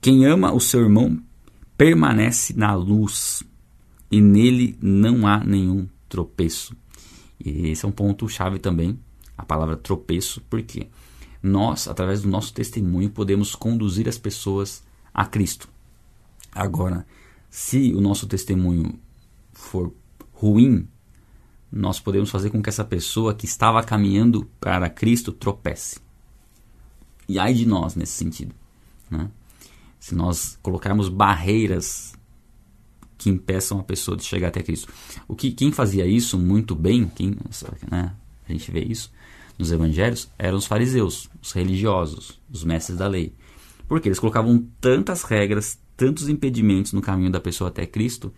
Quem 0.00 0.24
ama 0.24 0.52
o 0.52 0.60
seu 0.60 0.80
irmão 0.82 1.20
permanece 1.76 2.54
na 2.54 2.74
luz 2.74 3.42
e 4.10 4.20
nele 4.20 4.78
não 4.80 5.26
há 5.26 5.42
nenhum 5.42 5.88
tropeço. 6.08 6.76
E 7.38 7.68
esse 7.68 7.84
é 7.84 7.88
um 7.88 7.92
ponto 7.92 8.28
chave 8.28 8.58
também, 8.58 8.98
a 9.36 9.44
palavra 9.44 9.76
tropeço, 9.76 10.40
porque 10.48 10.88
nós, 11.42 11.88
através 11.88 12.22
do 12.22 12.28
nosso 12.28 12.52
testemunho, 12.54 13.10
podemos 13.10 13.54
conduzir 13.54 14.08
as 14.08 14.18
pessoas 14.18 14.82
a 15.12 15.24
Cristo. 15.24 15.68
Agora, 16.52 17.06
se 17.50 17.92
o 17.94 18.00
nosso 18.00 18.26
testemunho 18.26 18.98
for 19.52 19.92
ruim, 20.32 20.88
nós 21.70 21.98
podemos 22.00 22.30
fazer 22.30 22.50
com 22.50 22.62
que 22.62 22.68
essa 22.68 22.84
pessoa 22.84 23.34
que 23.34 23.46
estava 23.46 23.82
caminhando 23.82 24.48
para 24.60 24.88
Cristo 24.88 25.32
tropece. 25.32 26.00
E 27.28 27.38
ai 27.38 27.52
de 27.52 27.66
nós 27.66 27.94
nesse 27.94 28.12
sentido. 28.12 28.54
Né? 29.10 29.28
Se 29.98 30.14
nós 30.14 30.58
colocarmos 30.62 31.08
barreiras 31.08 32.16
que 33.18 33.30
impeçam 33.30 33.78
a 33.78 33.82
pessoa 33.82 34.16
de 34.16 34.24
chegar 34.24 34.48
até 34.48 34.62
Cristo. 34.62 34.92
O 35.26 35.34
que 35.34 35.50
quem 35.50 35.72
fazia 35.72 36.06
isso 36.06 36.38
muito 36.38 36.74
bem, 36.74 37.08
quem, 37.08 37.36
né, 37.90 38.14
a 38.48 38.52
gente 38.52 38.70
vê 38.70 38.80
isso 38.80 39.10
nos 39.58 39.72
evangelhos, 39.72 40.30
eram 40.38 40.58
os 40.58 40.66
fariseus, 40.66 41.30
os 41.42 41.52
religiosos, 41.52 42.38
os 42.52 42.62
mestres 42.62 42.98
da 42.98 43.08
lei. 43.08 43.32
Porque 43.88 44.08
eles 44.08 44.18
colocavam 44.18 44.66
tantas 44.80 45.22
regras, 45.22 45.78
tantos 45.96 46.28
impedimentos 46.28 46.92
no 46.92 47.00
caminho 47.00 47.30
da 47.30 47.40
pessoa 47.40 47.68
até 47.68 47.86
Cristo, 47.86 48.32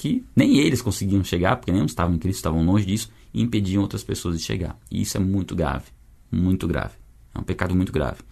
que 0.00 0.24
nem 0.34 0.56
eles 0.56 0.80
conseguiam 0.80 1.22
chegar, 1.22 1.56
porque 1.56 1.70
nem 1.70 1.84
estavam 1.84 2.14
em 2.14 2.18
Cristo, 2.18 2.38
estavam 2.38 2.64
longe 2.64 2.86
disso, 2.86 3.10
e 3.34 3.42
impediam 3.42 3.82
outras 3.82 4.02
pessoas 4.02 4.38
de 4.38 4.42
chegar. 4.42 4.80
E 4.90 5.02
isso 5.02 5.18
é 5.18 5.20
muito 5.20 5.54
grave, 5.54 5.88
muito 6.32 6.66
grave. 6.66 6.94
É 7.34 7.38
um 7.38 7.42
pecado 7.42 7.74
muito 7.74 7.92
grave. 7.92 8.22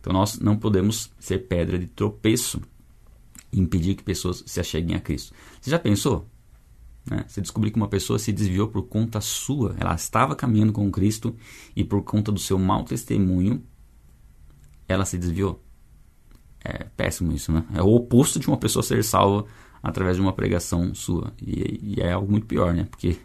Então 0.00 0.10
nós 0.10 0.38
não 0.38 0.56
podemos 0.56 1.10
ser 1.20 1.40
pedra 1.40 1.78
de 1.78 1.86
tropeço 1.86 2.62
e 3.52 3.60
impedir 3.60 3.94
que 3.94 4.02
pessoas 4.02 4.42
se 4.46 4.58
acheguem 4.58 4.96
a 4.96 5.00
Cristo. 5.00 5.34
Você 5.60 5.70
já 5.70 5.78
pensou? 5.78 6.26
Né? 7.04 7.26
Você 7.28 7.42
descobrir 7.42 7.70
que 7.70 7.76
uma 7.76 7.88
pessoa 7.88 8.18
se 8.18 8.32
desviou 8.32 8.68
por 8.68 8.84
conta 8.84 9.20
sua, 9.20 9.76
ela 9.78 9.94
estava 9.94 10.34
caminhando 10.34 10.72
com 10.72 10.90
Cristo 10.90 11.36
e 11.76 11.84
por 11.84 12.02
conta 12.04 12.32
do 12.32 12.40
seu 12.40 12.58
mau 12.58 12.84
testemunho, 12.84 13.62
ela 14.88 15.04
se 15.04 15.18
desviou. 15.18 15.62
É 16.64 16.84
péssimo 16.96 17.34
isso, 17.34 17.52
né? 17.52 17.66
É 17.74 17.82
o 17.82 17.88
oposto 17.88 18.40
de 18.40 18.48
uma 18.48 18.56
pessoa 18.56 18.82
ser 18.82 19.04
salva 19.04 19.46
através 19.82 20.16
de 20.16 20.22
uma 20.22 20.32
pregação 20.32 20.94
sua. 20.94 21.32
E, 21.40 21.80
e 21.96 22.00
é 22.00 22.12
algo 22.12 22.30
muito 22.30 22.46
pior, 22.46 22.72
né? 22.72 22.86
Porque 22.90 23.16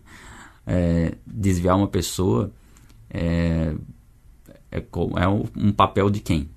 é, 0.65 1.15
desviar 1.25 1.77
uma 1.77 1.87
pessoa 1.87 2.51
é, 3.09 3.75
é, 4.71 4.77
é 4.79 5.27
um 5.55 5.71
papel 5.71 6.09
de 6.09 6.19
quem? 6.19 6.49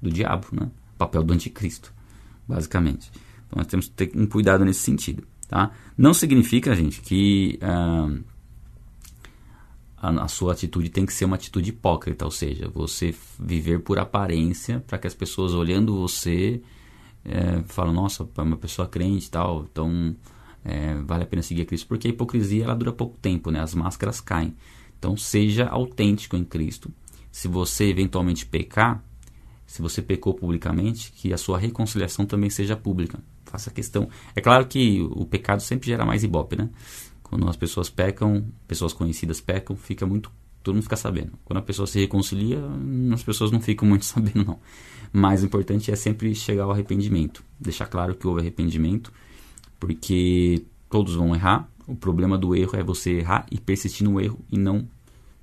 Do 0.00 0.10
diabo, 0.10 0.48
né? 0.52 0.70
Papel 0.98 1.22
do 1.22 1.32
anticristo 1.32 1.96
basicamente. 2.46 3.10
Então 3.46 3.58
nós 3.58 3.66
temos 3.66 3.86
que 3.88 3.92
ter 3.92 4.12
um 4.14 4.26
cuidado 4.26 4.64
nesse 4.64 4.80
sentido. 4.80 5.26
Tá? 5.48 5.72
Não 5.96 6.12
significa, 6.12 6.74
gente, 6.74 7.00
que 7.00 7.58
ah, 7.62 8.10
a, 9.96 10.24
a, 10.24 10.28
sua 10.28 10.52
atitude 10.52 10.88
tem 10.88 11.06
que 11.06 11.12
ser 11.12 11.24
uma 11.24 11.36
atitude 11.36 11.70
hipócrita, 11.70 12.24
ou 12.24 12.30
seja, 12.30 12.68
você 12.68 13.14
viver 13.38 13.80
por 13.80 13.98
aparência 13.98 14.80
para 14.86 14.98
que 14.98 15.06
as 15.06 15.14
pessoas 15.14 15.54
olhando 15.54 15.96
você 15.96 16.60
é, 17.26 17.86
nossa, 17.92 18.28
é 18.36 18.42
uma 18.42 18.56
pessoa 18.56 18.86
crente 18.86 19.26
e 19.26 19.30
tal, 19.30 19.66
então 19.70 20.14
é, 20.64 20.94
vale 20.94 21.24
a 21.24 21.26
pena 21.26 21.42
seguir 21.42 21.62
a 21.62 21.66
Cristo, 21.66 21.86
porque 21.86 22.08
a 22.08 22.10
hipocrisia 22.10 22.64
ela 22.64 22.74
dura 22.74 22.92
pouco 22.92 23.18
tempo, 23.18 23.50
né? 23.50 23.60
as 23.60 23.74
máscaras 23.74 24.20
caem. 24.20 24.54
Então 24.98 25.16
seja 25.16 25.66
autêntico 25.66 26.36
em 26.36 26.44
Cristo. 26.44 26.90
Se 27.30 27.48
você 27.48 27.84
eventualmente 27.84 28.46
pecar, 28.46 29.02
se 29.66 29.82
você 29.82 30.00
pecou 30.00 30.32
publicamente, 30.32 31.12
que 31.12 31.32
a 31.32 31.38
sua 31.38 31.58
reconciliação 31.58 32.24
também 32.24 32.48
seja 32.48 32.76
pública. 32.76 33.18
Faça 33.44 33.70
questão. 33.70 34.08
É 34.34 34.40
claro 34.40 34.66
que 34.66 35.02
o 35.02 35.24
pecado 35.24 35.60
sempre 35.60 35.88
gera 35.88 36.04
mais 36.04 36.24
ibope, 36.24 36.56
né? 36.56 36.70
Quando 37.22 37.48
as 37.48 37.56
pessoas 37.56 37.90
pecam, 37.90 38.46
pessoas 38.68 38.92
conhecidas 38.92 39.40
pecam, 39.40 39.76
fica 39.76 40.06
muito. 40.06 40.30
Todo 40.66 40.74
mundo 40.74 40.82
fica 40.82 40.96
sabendo. 40.96 41.30
Quando 41.44 41.58
a 41.58 41.62
pessoa 41.62 41.86
se 41.86 41.96
reconcilia, 42.00 42.60
as 43.14 43.22
pessoas 43.22 43.52
não 43.52 43.60
ficam 43.60 43.86
muito 43.86 44.02
sabendo, 44.04 44.44
não. 44.44 44.58
Mas 45.12 45.44
o 45.44 45.46
importante 45.46 45.92
é 45.92 45.94
sempre 45.94 46.34
chegar 46.34 46.64
ao 46.64 46.72
arrependimento. 46.72 47.44
Deixar 47.60 47.86
claro 47.86 48.16
que 48.16 48.26
houve 48.26 48.40
arrependimento, 48.40 49.12
porque 49.78 50.64
todos 50.90 51.14
vão 51.14 51.36
errar. 51.36 51.70
O 51.86 51.94
problema 51.94 52.36
do 52.36 52.52
erro 52.52 52.74
é 52.74 52.82
você 52.82 53.18
errar 53.18 53.46
e 53.48 53.60
persistir 53.60 54.04
no 54.04 54.20
erro 54.20 54.40
e 54.50 54.58
não 54.58 54.88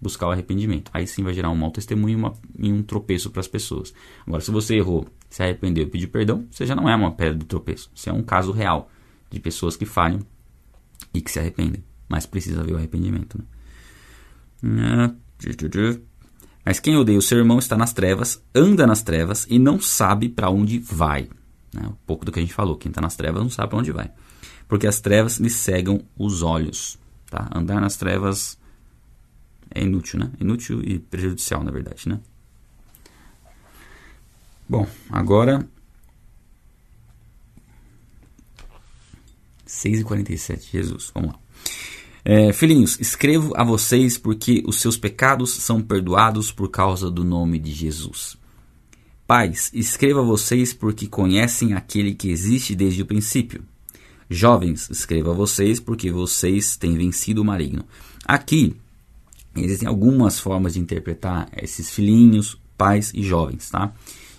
buscar 0.01 0.27
o 0.27 0.31
arrependimento. 0.31 0.91
Aí 0.93 1.07
sim 1.07 1.23
vai 1.23 1.33
gerar 1.33 1.51
um 1.51 1.55
mau 1.55 1.71
testemunho 1.71 2.11
e, 2.11 2.15
uma, 2.17 2.33
e 2.59 2.69
um 2.69 2.83
tropeço 2.83 3.29
para 3.29 3.39
as 3.39 3.47
pessoas. 3.47 3.93
Agora, 4.27 4.41
se 4.41 4.51
você 4.51 4.75
errou, 4.75 5.07
se 5.29 5.41
arrependeu 5.41 5.85
e 5.85 5.87
pediu 5.87 6.09
perdão, 6.09 6.45
você 6.51 6.65
já 6.65 6.75
não 6.75 6.89
é 6.89 6.95
uma 6.97 7.13
pedra 7.13 7.39
de 7.39 7.45
tropeço. 7.45 7.89
Você 7.95 8.09
é 8.09 8.13
um 8.13 8.23
caso 8.23 8.51
real 8.51 8.91
de 9.31 9.39
pessoas 9.39 9.77
que 9.77 9.85
falham 9.85 10.19
e 11.13 11.21
que 11.21 11.31
se 11.31 11.39
arrependem. 11.39 11.81
Mas 12.09 12.25
precisa 12.25 12.59
haver 12.59 12.73
o 12.73 12.77
arrependimento. 12.77 13.37
Né? 13.37 13.45
Mas 16.65 16.79
quem 16.79 16.95
odeia 16.95 17.19
o 17.19 17.21
seu 17.21 17.37
irmão 17.37 17.59
está 17.59 17.75
nas 17.75 17.91
trevas, 17.91 18.41
anda 18.55 18.87
nas 18.87 19.03
trevas 19.03 19.45
e 19.49 19.59
não 19.59 19.81
sabe 19.81 20.29
para 20.29 20.49
onde 20.49 20.79
vai. 20.79 21.29
Né? 21.73 21.85
Um 21.85 21.95
pouco 22.05 22.23
do 22.23 22.31
que 22.31 22.39
a 22.39 22.41
gente 22.41 22.53
falou. 22.53 22.77
Quem 22.77 22.89
está 22.89 23.01
nas 23.01 23.15
trevas 23.15 23.41
não 23.41 23.49
sabe 23.49 23.69
para 23.69 23.79
onde 23.79 23.91
vai. 23.91 24.09
Porque 24.67 24.87
as 24.87 25.01
trevas 25.01 25.37
lhe 25.37 25.49
cegam 25.49 26.03
os 26.17 26.41
olhos. 26.41 26.97
Tá? 27.29 27.49
Andar 27.53 27.81
nas 27.81 27.97
trevas 27.97 28.57
é 29.69 29.81
inútil, 29.81 30.19
né? 30.19 30.31
Inútil 30.39 30.81
e 30.83 30.99
prejudicial, 30.99 31.63
na 31.63 31.71
verdade, 31.71 32.07
né? 32.07 32.19
Bom, 34.69 34.87
agora 35.09 35.67
6h47, 39.67 40.71
Jesus, 40.71 41.11
vamos 41.13 41.33
lá. 41.33 41.39
É, 42.25 42.53
filhinhos, 42.53 42.99
escrevo 42.99 43.53
a 43.55 43.63
vocês 43.63 44.17
porque 44.17 44.63
os 44.65 44.77
seus 44.77 44.97
pecados 44.97 45.53
são 45.55 45.81
perdoados 45.81 46.51
por 46.51 46.69
causa 46.69 47.11
do 47.11 47.23
nome 47.23 47.59
de 47.59 47.71
Jesus. 47.71 48.37
Pais, 49.27 49.69
escrevo 49.73 50.19
a 50.19 50.23
vocês 50.23 50.73
porque 50.73 51.07
conhecem 51.07 51.73
aquele 51.73 52.13
que 52.13 52.29
existe 52.29 52.75
desde 52.75 53.01
o 53.01 53.05
princípio. 53.05 53.63
Jovens, 54.29 54.89
escrevo 54.89 55.31
a 55.31 55.33
vocês 55.33 55.79
porque 55.79 56.11
vocês 56.11 56.77
têm 56.77 56.95
vencido 56.95 57.41
o 57.41 57.45
maligno. 57.45 57.85
Aqui, 58.25 58.75
Existem 59.55 59.87
algumas 59.87 60.39
formas 60.39 60.73
de 60.73 60.79
interpretar 60.79 61.47
esses 61.55 61.89
filhinhos, 61.91 62.59
pais 62.75 63.11
e 63.13 63.21
jovens, 63.21 63.69
tá? 63.69 63.93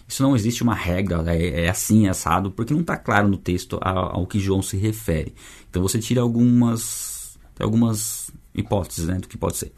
Isso 0.08 0.22
não 0.22 0.34
existe 0.34 0.62
uma 0.62 0.74
regra, 0.74 1.22
é, 1.32 1.64
é 1.64 1.68
assim, 1.68 2.06
é 2.06 2.10
assado, 2.10 2.50
porque 2.50 2.74
não 2.74 2.80
está 2.80 2.96
claro 2.96 3.28
no 3.28 3.36
texto 3.36 3.78
ao, 3.80 4.16
ao, 4.16 4.26
que 4.26 4.40
João 4.40 4.60
se 4.60 4.76
refere. 4.76 5.32
Então 5.70 5.80
você 5.80 5.98
tira 5.98 6.20
algumas, 6.20 7.13
algumas 7.58 8.30
hipóteses 8.54 9.06
né, 9.06 9.18
do 9.18 9.28
que 9.28 9.36
pode 9.36 9.56
ser. 9.56 9.72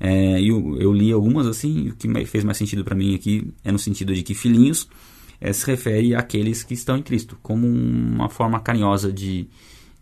É, 0.00 0.40
eu, 0.40 0.78
eu, 0.80 0.92
li 0.92 1.10
algumas 1.12 1.46
assim, 1.46 1.88
o 1.88 1.96
que 1.96 2.08
fez 2.24 2.44
mais 2.44 2.56
sentido 2.56 2.84
para 2.84 2.94
mim 2.94 3.14
aqui 3.14 3.52
é 3.64 3.72
no 3.72 3.78
sentido 3.78 4.14
de 4.14 4.22
que 4.22 4.34
filhinhos 4.34 4.88
é, 5.40 5.52
se 5.52 5.66
refere 5.66 6.14
àqueles 6.14 6.62
que 6.62 6.74
estão 6.74 6.96
em 6.96 7.02
Cristo, 7.02 7.38
como 7.42 7.66
uma 7.66 8.28
forma 8.28 8.60
carinhosa 8.60 9.12
de, 9.12 9.48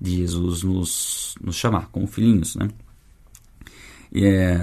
de 0.00 0.16
Jesus 0.18 0.62
nos, 0.62 1.34
nos 1.42 1.56
chamar, 1.56 1.88
como 1.88 2.06
filhinhos, 2.06 2.56
né? 2.56 2.68
é, 4.14 4.56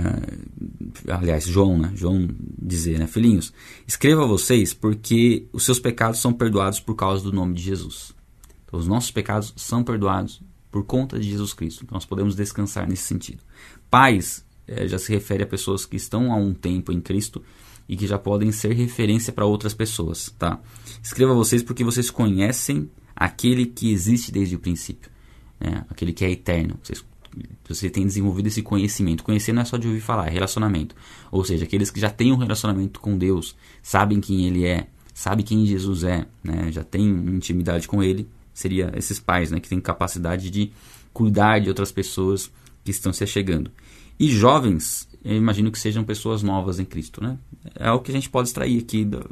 aliás, 1.08 1.46
João, 1.46 1.78
né? 1.78 1.92
João 1.96 2.28
dizer, 2.60 3.00
né? 3.00 3.08
Filhinhos, 3.08 3.54
escreva 3.88 4.24
a 4.24 4.28
vocês 4.28 4.74
porque 4.74 5.48
os 5.52 5.64
seus 5.64 5.80
pecados 5.80 6.20
são 6.20 6.34
perdoados 6.34 6.80
por 6.80 6.96
causa 6.96 7.24
do 7.24 7.32
nome 7.32 7.54
de 7.54 7.62
Jesus. 7.62 8.14
Então, 8.66 8.80
os 8.80 8.88
nossos 8.88 9.12
pecados 9.12 9.54
são 9.56 9.84
perdoados 9.84 10.42
por 10.74 10.84
conta 10.84 11.20
de 11.20 11.30
Jesus 11.30 11.54
Cristo. 11.54 11.84
Então, 11.84 11.96
nós 11.96 12.04
podemos 12.04 12.36
descansar 12.36 12.90
nesse 12.90 13.04
sentido. 13.04 13.44
Pais 13.92 14.44
é, 14.68 14.88
já 14.88 14.98
se 14.98 15.14
refere 15.14 15.44
a 15.44 15.46
pessoas 15.46 15.86
que 15.86 15.96
estão 15.96 16.34
há 16.34 16.36
um 16.36 16.52
tempo 16.52 16.92
em 16.92 17.00
Cristo 17.00 17.44
e 17.88 17.96
que 17.96 18.08
já 18.08 18.18
podem 18.18 18.52
ser 18.52 18.74
referência 18.74 19.32
para 19.32 19.46
outras 19.46 19.76
pessoas, 19.76 20.34
tá? 20.40 20.60
Escreva 21.04 21.36
vocês 21.36 21.62
porque 21.62 21.84
vocês 21.84 22.10
conhecem 22.10 22.90
aquele 23.16 23.68
que 23.68 23.92
existe 23.92 24.32
desde 24.32 24.56
o 24.56 24.60
princípio, 24.60 25.12
né? 25.60 25.86
aquele 25.88 26.12
que 26.12 26.26
é 26.26 26.32
eterno. 26.32 26.80
Vocês 26.82 27.06
você 27.68 27.90
tem 27.90 28.06
desenvolvido 28.06 28.48
esse 28.48 28.62
conhecimento. 28.62 29.24
Conhecer 29.24 29.54
não 29.54 29.64
é 29.64 29.66
só 29.66 29.78
de 29.78 29.88
ouvir 29.88 30.02
falar, 30.02 30.28
é 30.28 30.30
relacionamento. 30.30 30.96
Ou 31.32 31.44
seja, 31.44 31.64
aqueles 31.64 31.90
que 31.90 32.00
já 32.00 32.10
têm 32.10 32.32
um 32.32 32.38
relacionamento 32.38 33.00
com 33.00 33.18
Deus, 33.18 33.56
sabem 33.82 34.22
quem 34.22 34.46
Ele 34.46 34.66
é, 34.66 34.88
sabem 35.16 35.44
quem 35.44 35.66
Jesus 35.66 36.04
é, 36.04 36.28
né? 36.44 36.72
já 36.72 36.84
têm 36.84 37.08
intimidade 37.08 37.88
com 37.88 38.04
Ele, 38.04 38.28
seria 38.54 38.92
esses 38.96 39.20
pais 39.20 39.52
né? 39.52 39.60
que 39.60 39.70
têm 39.70 39.80
capacidade 39.80 40.50
de 40.50 40.72
cuidar 41.14 41.60
de 41.60 41.70
outras 41.70 41.92
pessoas 41.92 42.52
que 42.84 42.92
estão 42.92 43.14
se 43.14 43.24
achegando. 43.24 43.72
E 44.20 44.30
jovens, 44.30 45.08
eu 45.24 45.36
imagino 45.36 45.72
que 45.72 45.80
sejam 45.80 46.04
pessoas 46.04 46.44
novas 46.44 46.80
em 46.80 46.86
Cristo. 46.86 47.22
Né? 47.24 47.38
É 47.76 47.92
o 47.92 48.00
que 48.00 48.12
a 48.12 48.14
gente 48.14 48.30
pode 48.30 48.50
extrair 48.50 48.80
aqui 48.80 49.06
do, 49.06 49.30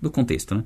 do 0.00 0.10
contexto. 0.10 0.54
Né? 0.54 0.64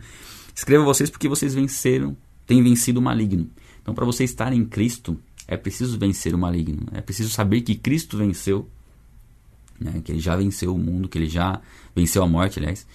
Escreva 0.55 0.85
vocês 0.85 1.11
porque 1.11 1.29
vocês 1.29 1.55
venceram, 1.55 2.16
têm 2.46 2.62
vencido 2.62 3.01
o 3.01 3.03
maligno. 3.03 3.48
Então, 3.81 3.94
para 3.94 4.05
você 4.05 4.25
estar 4.25 4.53
em 4.53 4.64
Cristo, 4.64 5.18
é 5.46 5.57
preciso 5.57 5.98
vencer 5.98 6.35
o 6.35 6.38
maligno. 6.38 6.87
É 6.92 7.01
preciso 7.01 7.31
saber 7.31 7.62
que 7.62 7.75
Cristo 7.75 8.16
venceu, 8.16 8.68
né, 9.79 10.01
que 10.05 10.12
ele 10.12 10.20
já 10.20 10.37
venceu 10.37 10.75
o 10.75 10.79
mundo, 10.79 11.09
que 11.09 11.18
ele 11.18 11.29
já 11.29 11.61
venceu 11.94 12.22
a 12.22 12.29
morte, 12.29 12.59
aliás, 12.59 12.87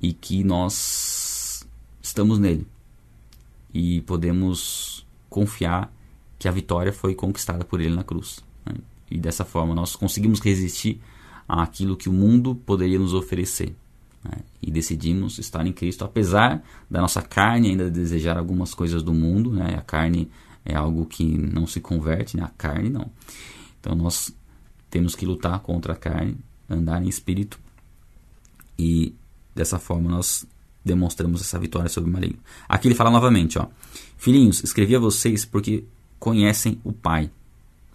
e 0.00 0.12
que 0.12 0.44
nós 0.44 1.66
estamos 2.00 2.38
nele. 2.38 2.66
E 3.72 4.00
podemos 4.02 5.06
confiar 5.28 5.92
que 6.38 6.48
a 6.48 6.52
vitória 6.52 6.92
foi 6.92 7.14
conquistada 7.14 7.64
por 7.64 7.80
Ele 7.80 7.94
na 7.94 8.04
cruz. 8.04 8.40
Né? 8.64 8.74
E 9.10 9.18
dessa 9.18 9.44
forma 9.44 9.74
nós 9.74 9.96
conseguimos 9.96 10.40
resistir 10.40 11.00
àquilo 11.48 11.96
que 11.96 12.08
o 12.08 12.12
mundo 12.12 12.54
poderia 12.54 12.98
nos 12.98 13.14
oferecer. 13.14 13.74
Né? 14.24 14.38
E 14.62 14.70
decidimos 14.70 15.38
estar 15.38 15.66
em 15.66 15.72
Cristo, 15.72 16.04
apesar 16.04 16.62
da 16.90 17.00
nossa 17.00 17.22
carne 17.22 17.70
ainda 17.70 17.90
desejar 17.90 18.38
algumas 18.38 18.74
coisas 18.74 19.02
do 19.02 19.12
mundo. 19.12 19.52
Né? 19.52 19.74
A 19.76 19.82
carne 19.82 20.30
é 20.64 20.74
algo 20.74 21.06
que 21.06 21.24
não 21.24 21.66
se 21.66 21.80
converte, 21.80 22.36
né? 22.36 22.44
a 22.44 22.50
carne 22.50 22.88
não. 22.88 23.10
Então 23.80 23.94
nós 23.94 24.34
temos 24.90 25.14
que 25.14 25.26
lutar 25.26 25.58
contra 25.60 25.92
a 25.92 25.96
carne, 25.96 26.36
andar 26.68 27.02
em 27.02 27.08
espírito 27.08 27.58
e 28.78 29.14
dessa 29.54 29.78
forma 29.78 30.08
nós 30.08 30.46
demonstramos 30.88 31.40
essa 31.40 31.58
vitória 31.58 31.88
sobre 31.88 32.10
o 32.10 32.12
maligno. 32.12 32.38
Aqui 32.68 32.88
ele 32.88 32.94
fala 32.94 33.10
novamente, 33.10 33.58
ó, 33.58 33.66
filhinhos, 34.16 34.64
escrevi 34.64 34.96
a 34.96 34.98
vocês 34.98 35.44
porque 35.44 35.84
conhecem 36.18 36.80
o 36.82 36.92
Pai. 36.92 37.30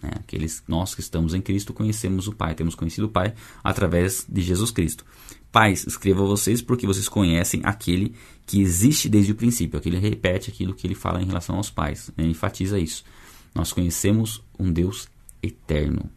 Né? 0.01 0.11
Aqueles 0.15 0.63
nós 0.67 0.95
que 0.95 1.01
estamos 1.01 1.33
em 1.33 1.41
Cristo 1.41 1.73
conhecemos 1.73 2.27
o 2.27 2.33
Pai, 2.33 2.55
temos 2.55 2.75
conhecido 2.75 3.07
o 3.07 3.09
Pai 3.09 3.33
através 3.63 4.25
de 4.29 4.41
Jesus 4.41 4.71
Cristo. 4.71 5.05
Pais, 5.51 5.85
escrevo 5.85 6.23
a 6.23 6.27
vocês 6.27 6.61
porque 6.61 6.87
vocês 6.87 7.07
conhecem 7.07 7.61
aquele 7.63 8.15
que 8.45 8.59
existe 8.61 9.07
desde 9.07 9.33
o 9.33 9.35
princípio. 9.35 9.77
Aqui 9.77 9.89
ele 9.89 9.99
repete 9.99 10.49
aquilo 10.49 10.73
que 10.73 10.87
ele 10.87 10.95
fala 10.95 11.21
em 11.21 11.25
relação 11.25 11.57
aos 11.57 11.69
pais, 11.69 12.09
né? 12.17 12.25
enfatiza 12.25 12.79
isso. 12.79 13.03
Nós 13.53 13.71
conhecemos 13.71 14.41
um 14.57 14.71
Deus 14.71 15.07
eterno, 15.43 16.09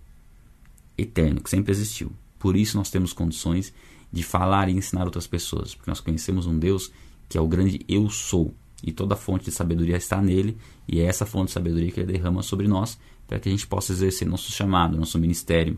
eterno, 0.96 1.42
que 1.42 1.50
sempre 1.50 1.72
existiu. 1.72 2.10
Por 2.38 2.56
isso 2.56 2.78
nós 2.78 2.90
temos 2.90 3.12
condições 3.12 3.66
de 3.68 3.74
falar 4.22 4.68
e 4.68 4.72
ensinar 4.72 5.04
outras 5.04 5.26
pessoas, 5.26 5.74
porque 5.74 5.90
nós 5.90 6.00
conhecemos 6.00 6.46
um 6.46 6.58
Deus 6.58 6.90
que 7.28 7.36
é 7.36 7.40
o 7.40 7.46
grande 7.46 7.84
eu 7.88 8.08
sou, 8.08 8.54
e 8.82 8.92
toda 8.92 9.16
fonte 9.16 9.46
de 9.46 9.50
sabedoria 9.50 9.96
está 9.96 10.22
nele, 10.22 10.56
e 10.86 11.00
é 11.00 11.04
essa 11.04 11.26
fonte 11.26 11.46
de 11.46 11.52
sabedoria 11.52 11.90
que 11.90 12.00
ele 12.00 12.12
derrama 12.12 12.42
sobre 12.42 12.68
nós, 12.68 12.98
para 13.26 13.40
que 13.40 13.48
a 13.48 13.52
gente 13.52 13.66
possa 13.66 13.92
exercer 13.92 14.28
nosso 14.28 14.52
chamado, 14.52 14.96
nosso 14.96 15.18
ministério. 15.18 15.76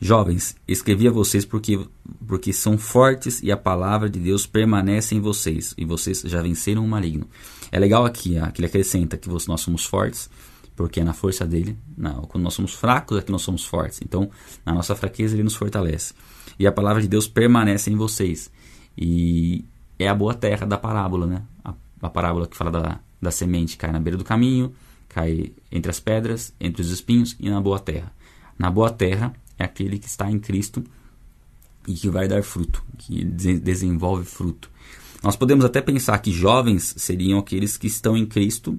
Jovens, 0.00 0.56
escrevi 0.66 1.08
a 1.08 1.10
vocês 1.10 1.44
porque, 1.44 1.84
porque 2.26 2.52
são 2.52 2.78
fortes 2.78 3.42
e 3.42 3.50
a 3.50 3.56
palavra 3.56 4.08
de 4.08 4.18
Deus 4.18 4.46
permanece 4.46 5.14
em 5.14 5.20
vocês, 5.20 5.74
e 5.76 5.84
vocês 5.84 6.22
já 6.22 6.40
venceram 6.40 6.84
o 6.84 6.88
maligno. 6.88 7.28
É 7.70 7.78
legal 7.78 8.06
aqui, 8.06 8.36
que 8.54 8.60
ele 8.60 8.66
acrescenta 8.66 9.18
que 9.18 9.28
nós 9.28 9.60
somos 9.60 9.84
fortes, 9.84 10.30
porque 10.76 11.00
é 11.00 11.04
na 11.04 11.12
força 11.12 11.44
dele. 11.44 11.76
Não, 11.96 12.22
quando 12.22 12.44
nós 12.44 12.54
somos 12.54 12.72
fracos 12.72 13.18
é 13.18 13.22
que 13.22 13.32
nós 13.32 13.42
somos 13.42 13.64
fortes. 13.64 14.00
Então, 14.00 14.30
na 14.64 14.72
nossa 14.72 14.94
fraqueza 14.94 15.34
ele 15.34 15.42
nos 15.42 15.56
fortalece. 15.56 16.14
E 16.58 16.66
a 16.66 16.72
palavra 16.72 17.00
de 17.00 17.08
Deus 17.08 17.28
permanece 17.28 17.90
em 17.90 17.96
vocês. 17.96 18.50
E 18.96 19.64
é 19.98 20.08
a 20.08 20.14
boa 20.14 20.34
terra 20.34 20.66
da 20.66 20.76
parábola, 20.76 21.26
né? 21.26 21.42
A, 21.64 21.74
a 22.02 22.10
parábola 22.10 22.46
que 22.46 22.56
fala 22.56 22.70
da, 22.70 23.00
da 23.20 23.30
semente 23.30 23.76
cai 23.76 23.92
na 23.92 24.00
beira 24.00 24.16
do 24.16 24.24
caminho, 24.24 24.72
cai 25.08 25.52
entre 25.70 25.90
as 25.90 26.00
pedras, 26.00 26.52
entre 26.60 26.82
os 26.82 26.90
espinhos 26.90 27.36
e 27.38 27.48
na 27.48 27.60
boa 27.60 27.78
terra. 27.78 28.12
Na 28.58 28.70
boa 28.70 28.90
terra 28.90 29.32
é 29.58 29.64
aquele 29.64 29.98
que 29.98 30.06
está 30.06 30.30
em 30.30 30.38
Cristo 30.38 30.82
e 31.86 31.94
que 31.94 32.08
vai 32.08 32.28
dar 32.28 32.42
fruto, 32.42 32.84
que 32.98 33.24
desenvolve 33.24 34.24
fruto. 34.24 34.70
Nós 35.22 35.36
podemos 35.36 35.64
até 35.64 35.80
pensar 35.80 36.18
que 36.18 36.30
jovens 36.30 36.94
seriam 36.96 37.38
aqueles 37.38 37.76
que 37.76 37.86
estão 37.86 38.16
em 38.16 38.26
Cristo 38.26 38.78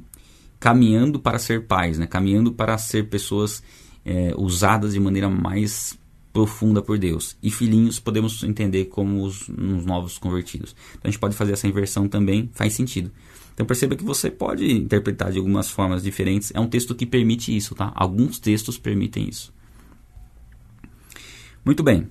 caminhando 0.60 1.20
para 1.20 1.40
ser 1.40 1.66
pais, 1.66 1.98
né? 1.98 2.06
caminhando 2.06 2.52
para 2.52 2.78
ser 2.78 3.10
pessoas 3.10 3.64
é, 4.06 4.34
usadas 4.38 4.94
de 4.94 5.00
maneira 5.00 5.30
mais 5.30 5.98
profunda 6.40 6.82
por 6.82 6.98
Deus. 6.98 7.36
E 7.44 7.52
filhinhos 7.52 8.00
podemos 8.00 8.44
entender 8.44 8.86
como 8.86 9.24
os, 9.24 9.50
os, 9.50 9.86
novos 9.86 10.18
convertidos. 10.18 10.74
Então 10.92 11.02
a 11.04 11.08
gente 11.10 11.20
pode 11.20 11.36
fazer 11.36 11.52
essa 11.52 11.68
inversão 11.68 12.08
também, 12.08 12.50
faz 12.54 12.72
sentido. 12.72 13.12
Então 13.54 13.66
perceba 13.66 13.94
que 13.94 14.06
você 14.06 14.32
pode 14.32 14.72
interpretar 14.72 15.34
de 15.34 15.38
algumas 15.38 15.70
formas 15.70 16.02
diferentes. 16.02 16.50
É 16.56 16.60
um 16.60 16.68
texto 16.68 16.96
que 16.96 17.06
permite 17.06 17.54
isso, 17.56 17.76
tá? 17.76 17.92
Alguns 17.94 18.40
textos 18.40 18.78
permitem 18.78 19.28
isso. 19.28 19.54
Muito 21.66 21.84
bem. 21.84 22.08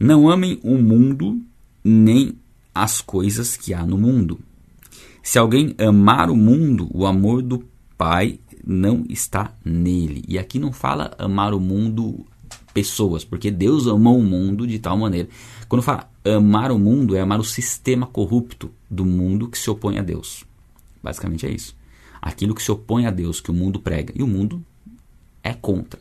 Não 0.00 0.28
amem 0.28 0.58
o 0.64 0.76
mundo 0.76 1.40
nem 1.84 2.36
as 2.74 3.00
coisas 3.00 3.56
que 3.56 3.72
há 3.72 3.86
no 3.86 3.96
mundo. 3.96 4.40
Se 5.22 5.38
alguém 5.38 5.76
amar 5.78 6.28
o 6.28 6.34
mundo, 6.34 6.90
o 6.92 7.06
amor 7.06 7.40
do 7.40 7.64
Pai 7.96 8.40
não 8.66 9.04
está 9.08 9.54
nele. 9.64 10.24
E 10.26 10.40
aqui 10.40 10.58
não 10.58 10.72
fala 10.72 11.14
amar 11.18 11.54
o 11.54 11.60
mundo 11.60 12.26
pessoas, 12.72 13.24
porque 13.24 13.50
Deus 13.50 13.86
amou 13.86 14.18
o 14.18 14.22
mundo 14.22 14.66
de 14.66 14.78
tal 14.78 14.96
maneira. 14.96 15.28
Quando 15.68 15.82
fala 15.82 16.10
amar 16.24 16.70
o 16.70 16.78
mundo, 16.78 17.16
é 17.16 17.20
amar 17.20 17.40
o 17.40 17.44
sistema 17.44 18.06
corrupto 18.06 18.70
do 18.90 19.04
mundo 19.04 19.48
que 19.48 19.58
se 19.58 19.70
opõe 19.70 19.98
a 19.98 20.02
Deus. 20.02 20.44
Basicamente 21.02 21.46
é 21.46 21.50
isso. 21.50 21.76
Aquilo 22.20 22.54
que 22.54 22.62
se 22.62 22.70
opõe 22.70 23.06
a 23.06 23.10
Deus, 23.10 23.40
que 23.40 23.50
o 23.50 23.54
mundo 23.54 23.80
prega. 23.80 24.12
E 24.16 24.22
o 24.22 24.26
mundo 24.26 24.64
é 25.42 25.52
contra 25.52 26.00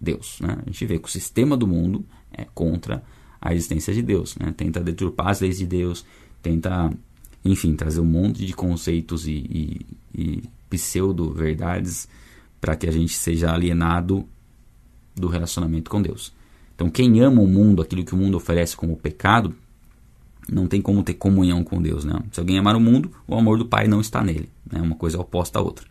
Deus. 0.00 0.38
Né? 0.40 0.56
A 0.62 0.70
gente 0.70 0.86
vê 0.86 0.98
que 0.98 1.08
o 1.08 1.10
sistema 1.10 1.56
do 1.56 1.66
mundo 1.66 2.04
é 2.32 2.46
contra 2.54 3.02
a 3.40 3.54
existência 3.54 3.92
de 3.92 4.02
Deus. 4.02 4.36
Né? 4.36 4.52
Tenta 4.56 4.80
deturpar 4.80 5.28
as 5.28 5.40
leis 5.40 5.58
de 5.58 5.66
Deus, 5.66 6.04
tenta 6.42 6.90
enfim, 7.44 7.74
trazer 7.74 8.00
um 8.00 8.04
monte 8.04 8.44
de 8.44 8.52
conceitos 8.52 9.26
e, 9.26 9.32
e, 9.32 9.86
e 10.14 10.42
pseudo-verdades 10.68 12.08
para 12.60 12.76
que 12.76 12.86
a 12.86 12.90
gente 12.90 13.14
seja 13.14 13.52
alienado 13.52 14.26
do 15.20 15.28
relacionamento 15.28 15.90
com 15.90 16.00
Deus. 16.00 16.32
Então, 16.74 16.88
quem 16.88 17.20
ama 17.20 17.42
o 17.42 17.46
mundo, 17.46 17.82
aquilo 17.82 18.04
que 18.04 18.14
o 18.14 18.16
mundo 18.16 18.36
oferece 18.36 18.76
como 18.76 18.96
pecado, 18.96 19.54
não 20.50 20.66
tem 20.66 20.80
como 20.80 21.02
ter 21.02 21.14
comunhão 21.14 21.64
com 21.64 21.82
Deus. 21.82 22.04
Né? 22.04 22.18
Se 22.32 22.40
alguém 22.40 22.58
amar 22.58 22.76
o 22.76 22.80
mundo, 22.80 23.10
o 23.26 23.34
amor 23.34 23.58
do 23.58 23.66
Pai 23.66 23.88
não 23.88 24.00
está 24.00 24.22
nele. 24.22 24.48
Né? 24.70 24.80
Uma 24.80 24.94
coisa 24.94 25.18
oposta 25.18 25.58
à 25.58 25.62
outra. 25.62 25.84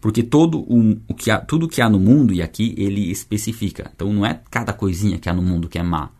Porque 0.00 0.22
todo 0.22 0.60
o, 0.60 0.96
o 1.08 1.14
que 1.14 1.30
há, 1.30 1.38
tudo 1.38 1.68
que 1.68 1.82
há 1.82 1.88
no 1.88 1.98
mundo, 1.98 2.32
e 2.32 2.40
aqui 2.40 2.74
ele 2.78 3.10
especifica. 3.10 3.90
Então, 3.94 4.12
não 4.12 4.24
é 4.24 4.40
cada 4.50 4.72
coisinha 4.72 5.18
que 5.18 5.28
há 5.28 5.32
no 5.32 5.42
mundo 5.42 5.68
que 5.68 5.78
é 5.78 5.82
má. 5.82 6.10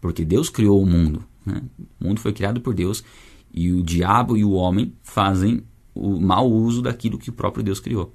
Porque 0.00 0.24
Deus 0.24 0.48
criou 0.48 0.82
o 0.82 0.86
mundo. 0.86 1.22
Né? 1.44 1.62
O 2.00 2.06
mundo 2.06 2.20
foi 2.20 2.32
criado 2.32 2.60
por 2.60 2.74
Deus 2.74 3.04
e 3.52 3.72
o 3.72 3.82
diabo 3.82 4.36
e 4.36 4.44
o 4.44 4.52
homem 4.52 4.92
fazem 5.02 5.62
o 5.94 6.20
mau 6.20 6.50
uso 6.50 6.82
daquilo 6.82 7.18
que 7.18 7.30
o 7.30 7.32
próprio 7.32 7.62
Deus 7.62 7.80
criou. 7.80 8.14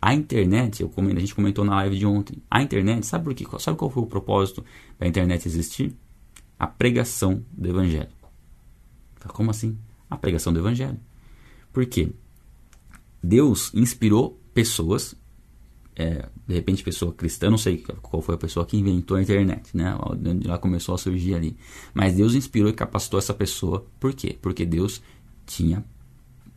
A 0.00 0.14
internet, 0.14 0.82
eu 0.82 0.90
a 0.96 1.20
gente 1.20 1.34
comentou 1.34 1.64
na 1.64 1.74
live 1.76 1.98
de 1.98 2.06
ontem, 2.06 2.42
a 2.50 2.62
internet, 2.62 3.04
sabe 3.04 3.24
por 3.24 3.34
quê? 3.34 3.46
Sabe 3.58 3.76
qual 3.76 3.90
foi 3.90 4.02
o 4.02 4.06
propósito 4.06 4.64
da 4.98 5.06
internet 5.06 5.46
existir? 5.46 5.94
A 6.58 6.66
pregação 6.66 7.44
do 7.52 7.68
evangelho. 7.68 8.08
Como 9.28 9.50
assim? 9.50 9.78
A 10.08 10.16
pregação 10.16 10.52
do 10.52 10.58
evangelho. 10.58 10.98
Por 11.72 11.84
quê? 11.84 12.10
Deus 13.22 13.70
inspirou 13.74 14.40
pessoas 14.54 15.14
é, 15.94 16.28
de 16.46 16.54
repente 16.54 16.82
pessoa 16.82 17.12
cristã, 17.12 17.50
não 17.50 17.58
sei 17.58 17.84
qual 18.00 18.22
foi 18.22 18.34
a 18.34 18.38
pessoa 18.38 18.64
que 18.64 18.76
inventou 18.76 19.18
a 19.18 19.22
internet, 19.22 19.76
né? 19.76 19.94
Onde 20.02 20.48
ela 20.48 20.58
começou 20.58 20.94
a 20.94 20.98
surgir 20.98 21.34
ali. 21.34 21.56
Mas 21.92 22.14
Deus 22.14 22.34
inspirou 22.34 22.70
e 22.70 22.72
capacitou 22.72 23.18
essa 23.18 23.34
pessoa. 23.34 23.86
Por 23.98 24.14
quê? 24.14 24.38
Porque 24.40 24.64
Deus 24.64 25.02
tinha 25.44 25.84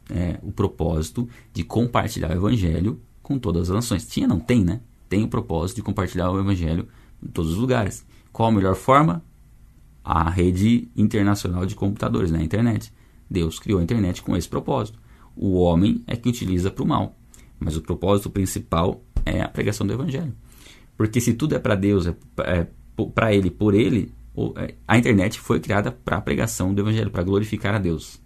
é, 0.09 0.39
o 0.41 0.51
propósito 0.51 1.27
de 1.51 1.63
compartilhar 1.63 2.29
o 2.29 2.33
evangelho 2.33 3.01
com 3.23 3.39
todas 3.39 3.69
as 3.69 3.75
nações. 3.75 4.05
Tinha, 4.07 4.27
não 4.27 4.39
tem, 4.39 4.63
né? 4.63 4.81
Tem 5.09 5.23
o 5.23 5.27
propósito 5.27 5.77
de 5.77 5.81
compartilhar 5.81 6.29
o 6.29 6.39
evangelho 6.39 6.87
em 7.23 7.27
todos 7.29 7.53
os 7.53 7.57
lugares. 7.57 8.05
Qual 8.31 8.49
a 8.49 8.51
melhor 8.51 8.75
forma? 8.75 9.23
A 10.03 10.29
rede 10.29 10.89
internacional 10.95 11.65
de 11.65 11.73
computadores, 11.73 12.29
né? 12.29 12.39
A 12.39 12.43
internet. 12.43 12.93
Deus 13.29 13.57
criou 13.57 13.79
a 13.79 13.83
internet 13.83 14.21
com 14.21 14.35
esse 14.35 14.47
propósito. 14.47 14.99
O 15.35 15.57
homem 15.59 16.03
é 16.05 16.15
que 16.15 16.29
utiliza 16.29 16.69
para 16.69 16.83
o 16.83 16.87
mal. 16.87 17.15
Mas 17.59 17.77
o 17.77 17.81
propósito 17.81 18.29
principal 18.29 19.01
é 19.25 19.41
a 19.41 19.47
pregação 19.47 19.87
do 19.87 19.93
evangelho. 19.93 20.33
Porque 20.97 21.21
se 21.21 21.33
tudo 21.33 21.55
é 21.55 21.59
para 21.59 21.75
Deus, 21.75 22.05
é, 22.05 22.15
é 22.39 22.67
para 23.15 23.33
Ele, 23.33 23.49
por 23.49 23.73
Ele, 23.73 24.13
é, 24.57 24.75
a 24.87 24.97
internet 24.97 25.39
foi 25.39 25.59
criada 25.59 25.91
para 25.91 26.17
a 26.17 26.21
pregação 26.21 26.73
do 26.73 26.81
evangelho, 26.81 27.09
para 27.09 27.23
glorificar 27.23 27.73
a 27.73 27.79
Deus. 27.79 28.21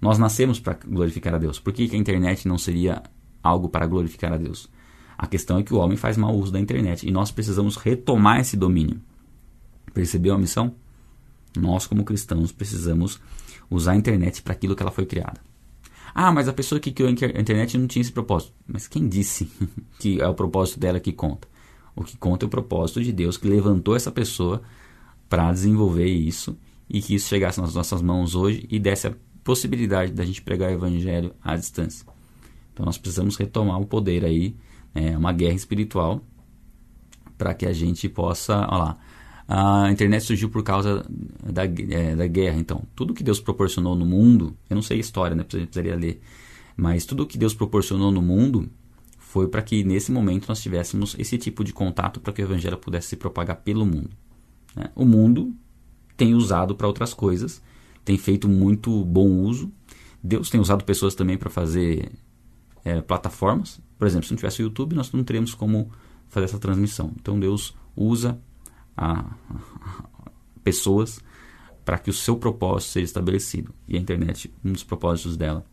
Nós 0.00 0.18
nascemos 0.18 0.58
para 0.60 0.78
glorificar 0.86 1.34
a 1.34 1.38
Deus. 1.38 1.58
Por 1.58 1.72
que, 1.72 1.88
que 1.88 1.96
a 1.96 1.98
internet 1.98 2.46
não 2.46 2.58
seria 2.58 3.02
algo 3.46 3.68
para 3.68 3.86
glorificar 3.86 4.32
a 4.32 4.36
Deus? 4.36 4.68
A 5.16 5.26
questão 5.26 5.58
é 5.58 5.62
que 5.62 5.72
o 5.72 5.78
homem 5.78 5.96
faz 5.96 6.16
mau 6.16 6.34
uso 6.36 6.52
da 6.52 6.60
internet 6.60 7.08
e 7.08 7.10
nós 7.10 7.30
precisamos 7.30 7.76
retomar 7.76 8.40
esse 8.40 8.56
domínio. 8.56 9.00
Percebeu 9.94 10.34
a 10.34 10.38
missão? 10.38 10.74
Nós, 11.56 11.86
como 11.86 12.04
cristãos, 12.04 12.52
precisamos 12.52 13.18
usar 13.70 13.92
a 13.92 13.96
internet 13.96 14.42
para 14.42 14.52
aquilo 14.52 14.76
que 14.76 14.82
ela 14.82 14.92
foi 14.92 15.06
criada. 15.06 15.40
Ah, 16.14 16.32
mas 16.32 16.48
a 16.48 16.52
pessoa 16.52 16.80
que 16.80 16.92
criou 16.92 17.08
a 17.08 17.12
internet 17.12 17.76
não 17.78 17.86
tinha 17.86 18.02
esse 18.02 18.12
propósito. 18.12 18.52
Mas 18.66 18.86
quem 18.86 19.08
disse 19.08 19.50
que 19.98 20.20
é 20.20 20.28
o 20.28 20.34
propósito 20.34 20.78
dela 20.78 21.00
que 21.00 21.12
conta? 21.12 21.48
O 21.94 22.04
que 22.04 22.16
conta 22.16 22.44
é 22.44 22.46
o 22.46 22.50
propósito 22.50 23.02
de 23.02 23.12
Deus 23.12 23.38
que 23.38 23.48
levantou 23.48 23.96
essa 23.96 24.10
pessoa 24.12 24.62
para 25.28 25.50
desenvolver 25.52 26.06
isso 26.06 26.56
e 26.88 27.00
que 27.00 27.14
isso 27.14 27.28
chegasse 27.28 27.60
nas 27.60 27.74
nossas 27.74 28.02
mãos 28.02 28.34
hoje 28.34 28.66
e 28.70 28.78
desse 28.78 29.08
a 29.08 29.14
possibilidade 29.42 30.12
da 30.12 30.24
gente 30.24 30.42
pregar 30.42 30.70
o 30.70 30.74
evangelho 30.74 31.34
à 31.42 31.56
distância. 31.56 32.06
Então 32.76 32.84
nós 32.84 32.98
precisamos 32.98 33.38
retomar 33.38 33.80
o 33.80 33.86
poder 33.86 34.22
aí, 34.22 34.54
é 34.94 35.16
uma 35.16 35.32
guerra 35.32 35.54
espiritual 35.54 36.20
para 37.38 37.54
que 37.54 37.64
a 37.64 37.72
gente 37.72 38.06
possa, 38.06 38.66
olha 38.68 38.76
lá, 38.76 38.98
A 39.48 39.90
internet 39.90 40.24
surgiu 40.24 40.50
por 40.50 40.62
causa 40.62 41.06
da, 41.42 41.64
é, 41.64 42.14
da 42.14 42.26
guerra. 42.26 42.58
Então, 42.58 42.82
tudo 42.94 43.14
que 43.14 43.22
Deus 43.22 43.40
proporcionou 43.40 43.94
no 43.94 44.04
mundo, 44.04 44.54
eu 44.68 44.74
não 44.74 44.82
sei 44.82 44.98
a 44.98 45.00
história, 45.00 45.34
né? 45.34 45.42
Precisaria 45.42 45.96
ler. 45.96 46.20
Mas 46.76 47.06
tudo 47.06 47.26
que 47.26 47.38
Deus 47.38 47.54
proporcionou 47.54 48.10
no 48.10 48.20
mundo 48.20 48.68
foi 49.16 49.48
para 49.48 49.62
que 49.62 49.84
nesse 49.84 50.12
momento 50.12 50.48
nós 50.48 50.60
tivéssemos 50.60 51.14
esse 51.18 51.38
tipo 51.38 51.64
de 51.64 51.72
contato 51.72 52.20
para 52.20 52.32
que 52.32 52.42
o 52.42 52.44
evangelho 52.44 52.76
pudesse 52.76 53.08
se 53.08 53.16
propagar 53.16 53.56
pelo 53.62 53.86
mundo. 53.86 54.10
Né? 54.74 54.90
O 54.94 55.04
mundo 55.04 55.54
tem 56.16 56.34
usado 56.34 56.74
para 56.74 56.86
outras 56.86 57.14
coisas, 57.14 57.62
tem 58.04 58.18
feito 58.18 58.48
muito 58.48 59.04
bom 59.04 59.28
uso. 59.28 59.72
Deus 60.22 60.50
tem 60.50 60.60
usado 60.60 60.84
pessoas 60.84 61.14
também 61.14 61.38
para 61.38 61.48
fazer 61.48 62.10
é, 62.86 63.00
plataformas. 63.00 63.80
Por 63.98 64.06
exemplo, 64.06 64.26
se 64.26 64.32
não 64.32 64.36
tivesse 64.36 64.62
o 64.62 64.64
YouTube, 64.64 64.94
nós 64.94 65.10
não 65.10 65.24
teríamos 65.24 65.54
como 65.54 65.90
fazer 66.28 66.44
essa 66.44 66.58
transmissão. 66.58 67.12
Então 67.20 67.38
Deus 67.38 67.74
usa 67.96 68.38
a, 68.96 69.24
pessoas 70.62 71.20
para 71.84 71.98
que 71.98 72.10
o 72.10 72.12
seu 72.12 72.36
propósito 72.36 72.92
seja 72.92 73.04
estabelecido. 73.04 73.74
E 73.88 73.96
a 73.96 74.00
internet, 74.00 74.52
um 74.64 74.72
dos 74.72 74.84
propósitos 74.84 75.36
dela, 75.36 75.64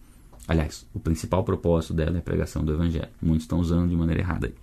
aliás, 0.48 0.88
o 0.92 1.00
principal 1.00 1.44
propósito 1.44 1.94
dela 1.94 2.18
é 2.18 2.20
a 2.20 2.24
pregação 2.24 2.66
do 2.66 2.74
evangelho. 2.74 3.10
Muitos 3.22 3.44
estão 3.44 3.60
usando 3.60 3.88
de 3.88 3.96
maneira 3.96 4.22
errada 4.22 4.48
aí. 4.48 4.56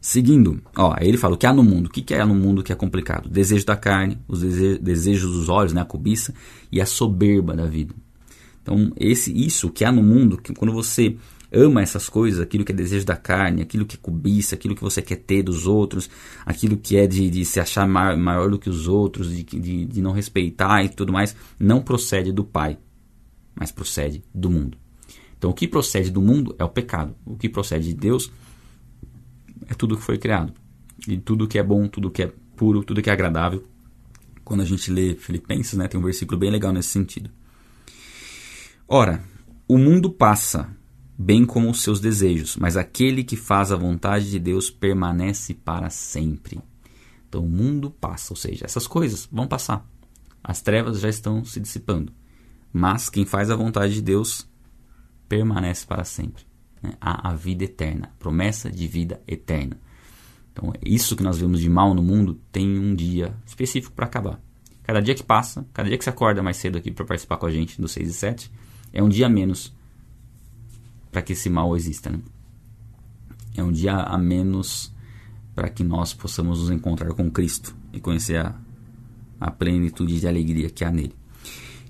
Seguindo, 0.00 0.62
ó, 0.76 0.94
ele 1.00 1.16
fala 1.16 1.34
o 1.34 1.36
que 1.36 1.46
há 1.46 1.52
no 1.52 1.64
mundo. 1.64 1.86
O 1.86 1.90
que, 1.90 2.00
que 2.00 2.14
é 2.14 2.24
no 2.24 2.34
mundo 2.34 2.62
que 2.62 2.72
é 2.72 2.76
complicado? 2.76 3.28
Desejo 3.28 3.66
da 3.66 3.76
carne, 3.76 4.16
os 4.28 4.42
dese 4.42 4.78
desejos 4.78 5.32
dos 5.32 5.48
olhos, 5.48 5.72
né, 5.72 5.80
a 5.80 5.84
cobiça 5.84 6.32
e 6.70 6.80
a 6.80 6.86
soberba 6.86 7.56
da 7.56 7.64
vida. 7.66 7.92
Então, 8.68 8.92
esse, 8.98 9.32
isso 9.32 9.70
que 9.70 9.82
há 9.82 9.90
no 9.90 10.02
mundo, 10.02 10.36
que 10.36 10.52
quando 10.52 10.74
você 10.74 11.16
ama 11.50 11.80
essas 11.80 12.06
coisas, 12.06 12.38
aquilo 12.38 12.66
que 12.66 12.72
é 12.72 12.74
desejo 12.74 13.06
da 13.06 13.16
carne, 13.16 13.62
aquilo 13.62 13.86
que 13.86 13.96
é 13.96 13.98
cobiça, 13.98 14.54
aquilo 14.54 14.74
que 14.74 14.82
você 14.82 15.00
quer 15.00 15.16
ter 15.16 15.42
dos 15.42 15.66
outros, 15.66 16.10
aquilo 16.44 16.76
que 16.76 16.98
é 16.98 17.06
de, 17.06 17.30
de 17.30 17.46
se 17.46 17.58
achar 17.58 17.88
maior, 17.88 18.14
maior, 18.18 18.50
do 18.50 18.58
que 18.58 18.68
os 18.68 18.86
outros, 18.86 19.34
de, 19.34 19.42
de, 19.42 19.86
de 19.86 20.02
não 20.02 20.12
respeitar 20.12 20.84
e 20.84 20.90
tudo 20.90 21.14
mais, 21.14 21.34
não 21.58 21.80
procede 21.80 22.30
do 22.30 22.44
Pai, 22.44 22.76
mas 23.54 23.72
procede 23.72 24.22
do 24.34 24.50
mundo. 24.50 24.76
Então, 25.38 25.48
o 25.48 25.54
que 25.54 25.66
procede 25.66 26.10
do 26.10 26.20
mundo 26.20 26.54
é 26.58 26.64
o 26.64 26.68
pecado. 26.68 27.14
O 27.24 27.38
que 27.38 27.48
procede 27.48 27.88
de 27.88 27.94
Deus 27.94 28.30
é 29.66 29.72
tudo 29.72 29.96
que 29.96 30.02
foi 30.02 30.18
criado. 30.18 30.52
E 31.06 31.16
tudo 31.16 31.48
que 31.48 31.58
é 31.58 31.62
bom, 31.62 31.88
tudo 31.88 32.10
que 32.10 32.22
é 32.22 32.30
puro, 32.54 32.84
tudo 32.84 33.00
que 33.00 33.08
é 33.08 33.12
agradável. 33.14 33.64
Quando 34.44 34.60
a 34.60 34.66
gente 34.66 34.90
lê 34.90 35.14
Filipenses, 35.14 35.78
né, 35.78 35.88
tem 35.88 35.98
um 35.98 36.02
versículo 36.02 36.38
bem 36.38 36.50
legal 36.50 36.70
nesse 36.70 36.90
sentido. 36.90 37.30
Ora, 38.90 39.22
o 39.68 39.76
mundo 39.76 40.08
passa, 40.08 40.74
bem 41.18 41.44
como 41.44 41.68
os 41.68 41.82
seus 41.82 42.00
desejos, 42.00 42.56
mas 42.56 42.74
aquele 42.74 43.22
que 43.22 43.36
faz 43.36 43.70
a 43.70 43.76
vontade 43.76 44.30
de 44.30 44.38
Deus 44.38 44.70
permanece 44.70 45.52
para 45.52 45.90
sempre. 45.90 46.58
Então 47.28 47.44
o 47.44 47.48
mundo 47.50 47.90
passa, 47.90 48.32
ou 48.32 48.36
seja, 48.36 48.64
essas 48.64 48.86
coisas 48.86 49.28
vão 49.30 49.46
passar. 49.46 49.86
As 50.42 50.62
trevas 50.62 51.00
já 51.00 51.08
estão 51.10 51.44
se 51.44 51.60
dissipando. 51.60 52.10
Mas 52.72 53.10
quem 53.10 53.26
faz 53.26 53.50
a 53.50 53.56
vontade 53.56 53.92
de 53.92 54.00
Deus 54.00 54.48
permanece 55.28 55.86
para 55.86 56.02
sempre. 56.02 56.44
Né? 56.82 56.94
Há 56.98 57.28
a 57.28 57.34
vida 57.34 57.64
eterna, 57.64 58.14
promessa 58.18 58.70
de 58.70 58.88
vida 58.88 59.20
eterna. 59.28 59.78
Então, 60.50 60.72
isso 60.82 61.14
que 61.14 61.22
nós 61.22 61.36
vemos 61.36 61.60
de 61.60 61.68
mal 61.68 61.92
no 61.92 62.02
mundo 62.02 62.40
tem 62.50 62.78
um 62.78 62.94
dia 62.94 63.36
específico 63.44 63.94
para 63.94 64.06
acabar. 64.06 64.40
Cada 64.82 65.02
dia 65.02 65.14
que 65.14 65.22
passa, 65.22 65.66
cada 65.74 65.90
dia 65.90 65.98
que 65.98 66.04
você 66.04 66.08
acorda 66.08 66.42
mais 66.42 66.56
cedo 66.56 66.78
aqui 66.78 66.90
para 66.90 67.04
participar 67.04 67.36
com 67.36 67.44
a 67.44 67.52
gente 67.52 67.78
do 67.78 67.86
6 67.86 68.08
e 68.08 68.14
7, 68.14 68.50
é 68.92 69.02
um 69.02 69.08
dia 69.08 69.26
a 69.26 69.30
menos 69.30 69.72
para 71.10 71.22
que 71.22 71.32
esse 71.32 71.48
mal 71.48 71.76
exista. 71.76 72.10
Né? 72.10 72.20
É 73.56 73.62
um 73.62 73.72
dia 73.72 73.94
a 73.94 74.16
menos 74.16 74.92
para 75.54 75.68
que 75.68 75.82
nós 75.82 76.14
possamos 76.14 76.60
nos 76.60 76.70
encontrar 76.70 77.12
com 77.14 77.30
Cristo 77.30 77.74
e 77.92 78.00
conhecer 78.00 78.36
a, 78.36 78.54
a 79.40 79.50
plenitude 79.50 80.20
de 80.20 80.28
alegria 80.28 80.70
que 80.70 80.84
há 80.84 80.90
nele. 80.90 81.14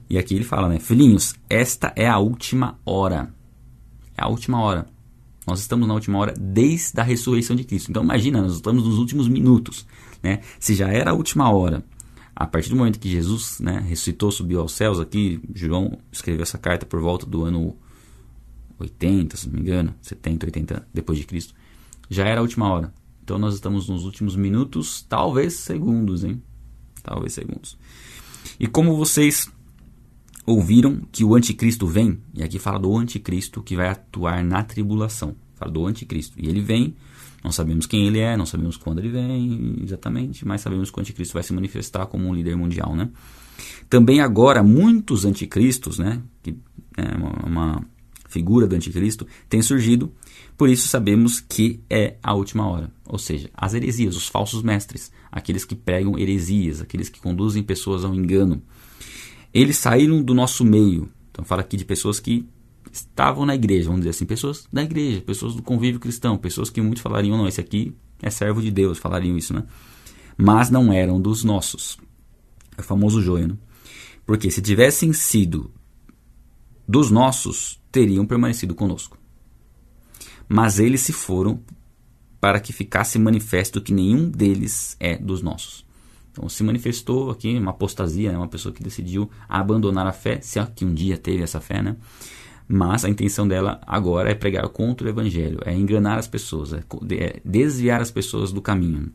E 0.08 0.16
aqui 0.16 0.34
ele 0.34 0.44
fala, 0.44 0.68
né? 0.68 0.78
Filhinhos, 0.78 1.34
esta 1.50 1.92
é 1.94 2.08
a 2.08 2.18
última 2.18 2.78
hora. 2.86 3.32
É 4.16 4.24
a 4.24 4.28
última 4.28 4.60
hora. 4.60 4.86
Nós 5.46 5.60
estamos 5.60 5.86
na 5.86 5.94
última 5.94 6.18
hora 6.18 6.34
desde 6.38 6.98
a 6.98 7.02
ressurreição 7.02 7.54
de 7.54 7.64
Cristo. 7.64 7.90
Então 7.90 8.02
imagina, 8.02 8.40
nós 8.40 8.54
estamos 8.54 8.84
nos 8.84 8.98
últimos 8.98 9.28
minutos. 9.28 9.86
Né? 10.22 10.40
Se 10.58 10.74
já 10.74 10.88
era 10.88 11.10
a 11.10 11.14
última 11.14 11.50
hora, 11.50 11.84
a 12.40 12.46
partir 12.46 12.68
do 12.68 12.76
momento 12.76 13.00
que 13.00 13.10
Jesus 13.10 13.58
né, 13.58 13.80
ressuscitou, 13.80 14.30
subiu 14.30 14.60
aos 14.60 14.70
céus, 14.70 15.00
aqui 15.00 15.40
João 15.52 15.98
escreveu 16.12 16.44
essa 16.44 16.56
carta 16.56 16.86
por 16.86 17.00
volta 17.00 17.26
do 17.26 17.42
ano 17.42 17.76
80, 18.78 19.36
se 19.36 19.48
não 19.48 19.56
me 19.56 19.60
engano, 19.62 19.92
70, 20.00 20.46
80 20.46 20.88
depois 20.94 21.18
de 21.18 21.26
Cristo, 21.26 21.52
já 22.08 22.24
era 22.24 22.38
a 22.38 22.42
última 22.42 22.72
hora. 22.72 22.94
Então 23.24 23.40
nós 23.40 23.54
estamos 23.54 23.88
nos 23.88 24.04
últimos 24.04 24.36
minutos, 24.36 25.04
talvez 25.08 25.54
segundos, 25.54 26.22
hein? 26.22 26.40
Talvez 27.02 27.32
segundos. 27.32 27.76
E 28.60 28.68
como 28.68 28.96
vocês 28.96 29.50
ouviram 30.46 31.00
que 31.10 31.24
o 31.24 31.34
anticristo 31.34 31.88
vem, 31.88 32.20
e 32.32 32.44
aqui 32.44 32.60
fala 32.60 32.78
do 32.78 32.96
anticristo 32.96 33.60
que 33.64 33.74
vai 33.74 33.88
atuar 33.88 34.44
na 34.44 34.62
tribulação. 34.62 35.34
Fala 35.56 35.72
do 35.72 35.84
anticristo. 35.84 36.38
E 36.38 36.48
ele 36.48 36.60
vem, 36.60 36.94
não 37.42 37.52
sabemos 37.52 37.86
quem 37.86 38.06
ele 38.06 38.18
é, 38.18 38.36
não 38.36 38.46
sabemos 38.46 38.76
quando 38.76 38.98
ele 38.98 39.10
vem 39.10 39.76
exatamente, 39.82 40.46
mas 40.46 40.60
sabemos 40.60 40.90
que 40.90 40.98
o 40.98 41.00
anticristo 41.00 41.34
vai 41.34 41.42
se 41.42 41.52
manifestar 41.52 42.06
como 42.06 42.28
um 42.28 42.34
líder 42.34 42.56
mundial, 42.56 42.94
né? 42.96 43.08
Também 43.88 44.20
agora 44.20 44.62
muitos 44.62 45.24
anticristos, 45.24 45.98
né, 45.98 46.20
que 46.42 46.56
é 46.96 47.16
uma, 47.16 47.46
uma 47.46 47.84
figura 48.28 48.66
do 48.66 48.76
anticristo, 48.76 49.26
tem 49.48 49.62
surgido, 49.62 50.12
por 50.56 50.68
isso 50.68 50.88
sabemos 50.88 51.40
que 51.40 51.80
é 51.88 52.16
a 52.22 52.34
última 52.34 52.68
hora. 52.68 52.90
Ou 53.06 53.18
seja, 53.18 53.48
as 53.54 53.74
heresias, 53.74 54.16
os 54.16 54.28
falsos 54.28 54.62
mestres, 54.62 55.10
aqueles 55.32 55.64
que 55.64 55.74
pregam 55.74 56.18
heresias, 56.18 56.80
aqueles 56.80 57.08
que 57.08 57.20
conduzem 57.20 57.62
pessoas 57.62 58.04
ao 58.04 58.14
engano. 58.14 58.62
Eles 59.52 59.76
saíram 59.78 60.22
do 60.22 60.34
nosso 60.34 60.64
meio. 60.64 61.08
Então 61.30 61.44
fala 61.44 61.62
aqui 61.62 61.76
de 61.76 61.84
pessoas 61.84 62.20
que 62.20 62.46
estavam 62.92 63.44
na 63.44 63.54
igreja, 63.54 63.86
vamos 63.86 64.00
dizer 64.00 64.10
assim, 64.10 64.26
pessoas 64.26 64.66
da 64.72 64.82
igreja, 64.82 65.20
pessoas 65.20 65.54
do 65.54 65.62
convívio 65.62 66.00
cristão, 66.00 66.36
pessoas 66.36 66.70
que 66.70 66.80
muito 66.80 67.00
falariam, 67.00 67.36
não, 67.36 67.46
esse 67.46 67.60
aqui 67.60 67.94
é 68.22 68.30
servo 68.30 68.60
de 68.60 68.70
Deus, 68.70 68.98
falariam 68.98 69.36
isso, 69.36 69.54
né? 69.54 69.64
Mas 70.36 70.70
não 70.70 70.92
eram 70.92 71.20
dos 71.20 71.44
nossos. 71.44 71.98
É 72.76 72.80
o 72.80 72.84
famoso 72.84 73.20
joio, 73.20 73.48
né? 73.48 73.56
Porque 74.24 74.50
se 74.50 74.62
tivessem 74.62 75.12
sido 75.12 75.70
dos 76.86 77.10
nossos, 77.10 77.80
teriam 77.90 78.26
permanecido 78.26 78.74
conosco. 78.74 79.18
Mas 80.48 80.78
eles 80.78 81.00
se 81.00 81.12
foram 81.12 81.62
para 82.40 82.60
que 82.60 82.72
ficasse 82.72 83.18
manifesto 83.18 83.80
que 83.80 83.92
nenhum 83.92 84.30
deles 84.30 84.96
é 85.00 85.16
dos 85.16 85.42
nossos. 85.42 85.84
Então 86.30 86.48
se 86.48 86.62
manifestou 86.62 87.30
aqui 87.30 87.58
uma 87.58 87.72
apostasia, 87.72 88.30
né? 88.30 88.38
uma 88.38 88.48
pessoa 88.48 88.72
que 88.72 88.82
decidiu 88.82 89.28
abandonar 89.48 90.06
a 90.06 90.12
fé, 90.12 90.40
se 90.40 90.58
é 90.58 90.66
que 90.66 90.84
um 90.84 90.94
dia 90.94 91.18
teve 91.18 91.42
essa 91.42 91.60
fé, 91.60 91.82
né? 91.82 91.96
Mas 92.68 93.02
a 93.02 93.08
intenção 93.08 93.48
dela 93.48 93.80
agora 93.86 94.30
é 94.30 94.34
pregar 94.34 94.68
contra 94.68 95.06
o 95.06 95.10
evangelho, 95.10 95.58
é 95.64 95.74
enganar 95.74 96.18
as 96.18 96.28
pessoas, 96.28 96.74
é, 96.74 96.84
é 97.12 97.40
desviar 97.42 98.02
as 98.02 98.10
pessoas 98.10 98.52
do 98.52 98.60
caminho. 98.60 99.10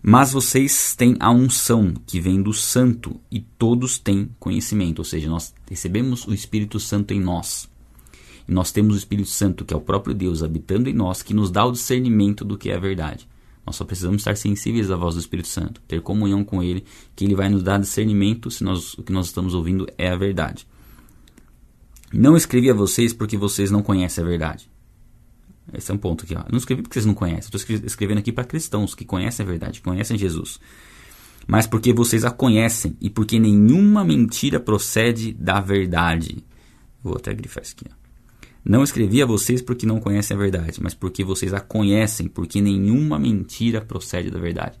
Mas 0.00 0.32
vocês 0.32 0.94
têm 0.94 1.16
a 1.18 1.30
unção 1.30 1.92
que 2.06 2.20
vem 2.20 2.40
do 2.40 2.52
Santo 2.52 3.20
e 3.30 3.40
todos 3.40 3.98
têm 3.98 4.30
conhecimento, 4.38 5.00
ou 5.00 5.04
seja, 5.04 5.28
nós 5.28 5.52
recebemos 5.68 6.26
o 6.26 6.34
Espírito 6.34 6.78
Santo 6.78 7.12
em 7.12 7.20
nós. 7.20 7.68
E 8.48 8.52
nós 8.52 8.72
temos 8.72 8.94
o 8.94 8.98
Espírito 8.98 9.28
Santo, 9.28 9.64
que 9.64 9.74
é 9.74 9.76
o 9.76 9.80
próprio 9.80 10.14
Deus, 10.14 10.42
habitando 10.42 10.88
em 10.88 10.92
nós, 10.92 11.22
que 11.22 11.34
nos 11.34 11.50
dá 11.50 11.64
o 11.64 11.72
discernimento 11.72 12.44
do 12.44 12.58
que 12.58 12.70
é 12.70 12.76
a 12.76 12.80
verdade. 12.80 13.28
Nós 13.64 13.76
só 13.76 13.84
precisamos 13.84 14.22
estar 14.22 14.36
sensíveis 14.36 14.90
à 14.90 14.96
voz 14.96 15.14
do 15.14 15.20
Espírito 15.20 15.48
Santo, 15.48 15.80
ter 15.86 16.00
comunhão 16.00 16.44
com 16.44 16.62
Ele, 16.62 16.84
que 17.14 17.24
Ele 17.24 17.36
vai 17.36 17.48
nos 17.48 17.62
dar 17.62 17.78
discernimento 17.78 18.50
se 18.50 18.64
nós, 18.64 18.94
o 18.94 19.04
que 19.04 19.12
nós 19.12 19.26
estamos 19.26 19.54
ouvindo 19.54 19.86
é 19.96 20.10
a 20.10 20.16
verdade. 20.16 20.66
Não 22.12 22.36
escrevi 22.36 22.70
a 22.70 22.74
vocês 22.74 23.12
porque 23.12 23.36
vocês 23.36 23.70
não 23.70 23.82
conhecem 23.82 24.22
a 24.22 24.26
verdade. 24.26 24.70
Esse 25.72 25.90
é 25.90 25.94
um 25.94 25.98
ponto 25.98 26.24
aqui. 26.24 26.34
Ó. 26.34 26.44
Não 26.50 26.58
escrevi 26.58 26.82
porque 26.82 26.94
vocês 26.94 27.06
não 27.06 27.14
conhecem. 27.14 27.50
Estou 27.54 27.76
escrevendo 27.86 28.18
aqui 28.18 28.32
para 28.32 28.44
cristãos 28.44 28.94
que 28.94 29.04
conhecem 29.04 29.44
a 29.44 29.48
verdade, 29.48 29.80
que 29.80 29.84
conhecem 29.84 30.18
Jesus. 30.18 30.60
Mas 31.46 31.66
porque 31.66 31.92
vocês 31.92 32.24
a 32.24 32.30
conhecem 32.30 32.96
e 33.00 33.08
porque 33.08 33.38
nenhuma 33.38 34.04
mentira 34.04 34.60
procede 34.60 35.32
da 35.32 35.60
verdade. 35.60 36.44
Vou 37.02 37.16
até 37.16 37.32
grifar 37.32 37.62
isso 37.62 37.74
aqui. 37.76 37.86
Ó. 37.90 38.02
Não 38.64 38.84
escrevi 38.84 39.20
a 39.20 39.26
vocês 39.26 39.60
porque 39.60 39.86
não 39.86 39.98
conhecem 39.98 40.36
a 40.36 40.40
verdade, 40.40 40.80
mas 40.80 40.94
porque 40.94 41.24
vocês 41.24 41.52
a 41.52 41.60
conhecem, 41.60 42.28
porque 42.28 42.60
nenhuma 42.60 43.18
mentira 43.18 43.80
procede 43.80 44.30
da 44.30 44.38
verdade. 44.38 44.78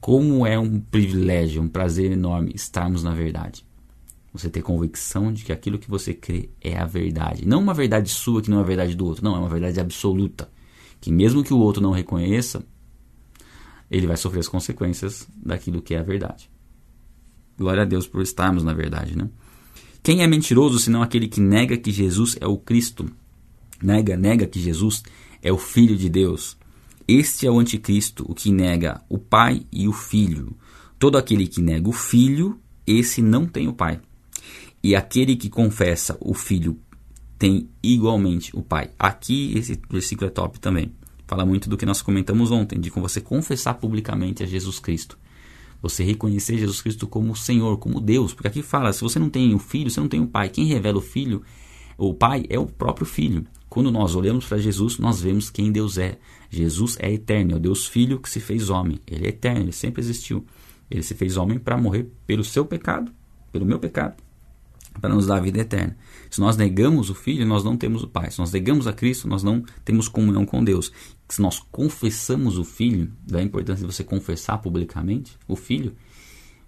Como 0.00 0.46
é 0.46 0.56
um 0.56 0.78
privilégio, 0.78 1.60
um 1.60 1.68
prazer 1.68 2.12
enorme 2.12 2.52
estarmos 2.54 3.02
na 3.02 3.12
verdade. 3.12 3.64
Você 4.32 4.50
ter 4.50 4.62
convicção 4.62 5.32
de 5.32 5.44
que 5.44 5.52
aquilo 5.52 5.78
que 5.78 5.88
você 5.88 6.12
crê 6.12 6.50
é 6.60 6.76
a 6.76 6.84
verdade. 6.84 7.46
Não 7.46 7.60
uma 7.60 7.74
verdade 7.74 8.10
sua 8.10 8.42
que 8.42 8.50
não 8.50 8.58
é 8.58 8.60
a 8.60 8.64
verdade 8.64 8.94
do 8.94 9.06
outro. 9.06 9.24
Não, 9.24 9.34
é 9.34 9.38
uma 9.38 9.48
verdade 9.48 9.80
absoluta. 9.80 10.50
Que 11.00 11.10
mesmo 11.10 11.42
que 11.42 11.54
o 11.54 11.58
outro 11.58 11.82
não 11.82 11.92
reconheça, 11.92 12.64
ele 13.90 14.06
vai 14.06 14.16
sofrer 14.16 14.40
as 14.40 14.48
consequências 14.48 15.26
daquilo 15.34 15.80
que 15.80 15.94
é 15.94 15.98
a 15.98 16.02
verdade. 16.02 16.50
Glória 17.56 17.82
a 17.82 17.86
Deus 17.86 18.06
por 18.06 18.22
estarmos 18.22 18.62
na 18.62 18.74
verdade, 18.74 19.16
né? 19.16 19.28
Quem 20.02 20.22
é 20.22 20.26
mentiroso 20.26 20.78
senão 20.78 21.02
aquele 21.02 21.26
que 21.26 21.40
nega 21.40 21.76
que 21.76 21.90
Jesus 21.90 22.36
é 22.40 22.46
o 22.46 22.56
Cristo? 22.56 23.10
Nega, 23.82 24.16
nega 24.16 24.46
que 24.46 24.60
Jesus 24.60 25.02
é 25.42 25.52
o 25.52 25.58
Filho 25.58 25.96
de 25.96 26.08
Deus. 26.08 26.56
Este 27.06 27.46
é 27.46 27.50
o 27.50 27.58
anticristo, 27.58 28.24
o 28.28 28.34
que 28.34 28.52
nega 28.52 29.02
o 29.08 29.18
Pai 29.18 29.66
e 29.72 29.88
o 29.88 29.92
Filho. 29.92 30.56
Todo 30.98 31.16
aquele 31.16 31.46
que 31.46 31.60
nega 31.60 31.88
o 31.88 31.92
Filho, 31.92 32.60
esse 32.86 33.22
não 33.22 33.46
tem 33.46 33.68
o 33.68 33.72
Pai. 33.72 34.00
E 34.82 34.94
aquele 34.94 35.36
que 35.36 35.48
confessa 35.48 36.16
o 36.20 36.34
Filho 36.34 36.78
tem 37.38 37.68
igualmente 37.82 38.56
o 38.56 38.62
Pai. 38.62 38.90
Aqui 38.98 39.56
esse 39.56 39.80
versículo 39.90 40.28
é 40.28 40.30
top 40.30 40.58
também. 40.58 40.92
Fala 41.26 41.44
muito 41.44 41.68
do 41.68 41.76
que 41.76 41.86
nós 41.86 42.00
comentamos 42.00 42.50
ontem, 42.50 42.80
de 42.80 42.90
como 42.90 43.08
você 43.08 43.20
confessar 43.20 43.74
publicamente 43.74 44.42
a 44.42 44.46
Jesus 44.46 44.78
Cristo. 44.78 45.18
Você 45.80 46.02
reconhecer 46.02 46.58
Jesus 46.58 46.80
Cristo 46.80 47.06
como 47.06 47.36
Senhor, 47.36 47.76
como 47.78 48.00
Deus. 48.00 48.32
Porque 48.32 48.48
aqui 48.48 48.62
fala, 48.62 48.92
se 48.92 49.02
você 49.02 49.18
não 49.18 49.28
tem 49.28 49.54
o 49.54 49.58
Filho, 49.58 49.90
você 49.90 50.00
não 50.00 50.08
tem 50.08 50.20
o 50.20 50.26
Pai. 50.26 50.48
Quem 50.48 50.64
revela 50.64 50.98
o 50.98 51.02
Filho, 51.02 51.42
o 51.96 52.14
Pai, 52.14 52.44
é 52.48 52.58
o 52.58 52.66
próprio 52.66 53.06
Filho. 53.06 53.46
Quando 53.68 53.92
nós 53.92 54.14
olhamos 54.14 54.46
para 54.46 54.58
Jesus, 54.58 54.98
nós 54.98 55.20
vemos 55.20 55.50
quem 55.50 55.70
Deus 55.70 55.98
é. 55.98 56.18
Jesus 56.50 56.96
é 56.98 57.12
eterno, 57.12 57.52
é 57.52 57.56
o 57.56 57.60
Deus 57.60 57.86
Filho 57.86 58.18
que 58.18 58.30
se 58.30 58.40
fez 58.40 58.70
homem. 58.70 58.98
Ele 59.06 59.26
é 59.26 59.28
eterno, 59.28 59.60
ele 59.60 59.72
sempre 59.72 60.00
existiu. 60.00 60.44
Ele 60.90 61.02
se 61.02 61.14
fez 61.14 61.36
homem 61.36 61.58
para 61.58 61.76
morrer 61.76 62.10
pelo 62.26 62.42
seu 62.42 62.64
pecado, 62.64 63.12
pelo 63.52 63.66
meu 63.66 63.78
pecado, 63.78 64.16
para 65.00 65.14
nos 65.14 65.26
dar 65.26 65.36
a 65.36 65.40
vida 65.40 65.60
eterna. 65.60 65.96
Se 66.30 66.40
nós 66.40 66.56
negamos 66.56 67.10
o 67.10 67.14
Filho, 67.14 67.46
nós 67.46 67.64
não 67.64 67.76
temos 67.76 68.02
o 68.02 68.08
Pai. 68.08 68.30
Se 68.30 68.38
nós 68.38 68.52
negamos 68.52 68.86
a 68.86 68.92
Cristo, 68.92 69.28
nós 69.28 69.42
não 69.42 69.64
temos 69.84 70.08
comunhão 70.08 70.44
com 70.44 70.62
Deus. 70.62 70.92
Se 71.28 71.40
nós 71.40 71.58
confessamos 71.70 72.58
o 72.58 72.64
Filho, 72.64 73.12
da 73.26 73.42
importância 73.42 73.86
de 73.86 73.92
você 73.92 74.04
confessar 74.04 74.58
publicamente 74.58 75.36
o 75.46 75.56
Filho, 75.56 75.94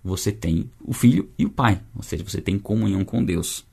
você 0.02 0.32
tem 0.32 0.70
o 0.80 0.92
Filho 0.92 1.28
e 1.38 1.44
o 1.44 1.50
Pai. 1.50 1.82
Ou 1.94 2.02
seja, 2.02 2.24
você 2.24 2.40
tem 2.40 2.58
comunhão 2.58 3.04
com 3.04 3.24
Deus. 3.24 3.66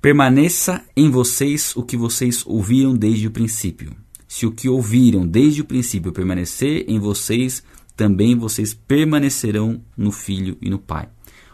Permaneça 0.00 0.84
em 0.96 1.10
vocês 1.10 1.74
o 1.76 1.82
que 1.82 1.96
vocês 1.96 2.44
ouviram 2.46 2.96
desde 2.96 3.26
o 3.26 3.30
princípio. 3.30 3.92
Se 4.28 4.46
o 4.46 4.52
que 4.52 4.68
ouviram 4.68 5.26
desde 5.26 5.62
o 5.62 5.64
princípio 5.64 6.12
permanecer 6.12 6.84
em 6.88 6.98
vocês, 6.98 7.62
também 7.96 8.36
vocês 8.36 8.74
permanecerão 8.74 9.82
no 9.96 10.12
Filho 10.12 10.58
e 10.60 10.68
no 10.68 10.78
Pai. 10.78 11.08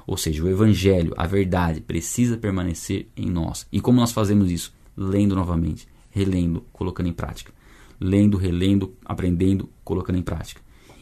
Ou 0.06 0.16
seja, 0.16 0.42
o 0.42 0.48
Evangelho, 0.48 1.12
a 1.16 1.26
verdade, 1.26 1.80
precisa 1.80 2.36
permanecer 2.36 3.08
em 3.16 3.30
nós. 3.30 3.66
E 3.72 3.80
como 3.80 4.00
nós 4.00 4.12
fazemos 4.12 4.50
isso? 4.50 4.74
Lendo 4.96 5.34
novamente, 5.34 5.86
relendo, 6.10 6.64
colocando 6.72 7.08
em 7.08 7.12
prática. 7.12 7.52
Lendo, 8.00 8.36
relendo, 8.36 8.94
aprendendo, 9.04 9.68
colocando 9.84 10.18
em 10.18 10.22
prática. 10.22 10.60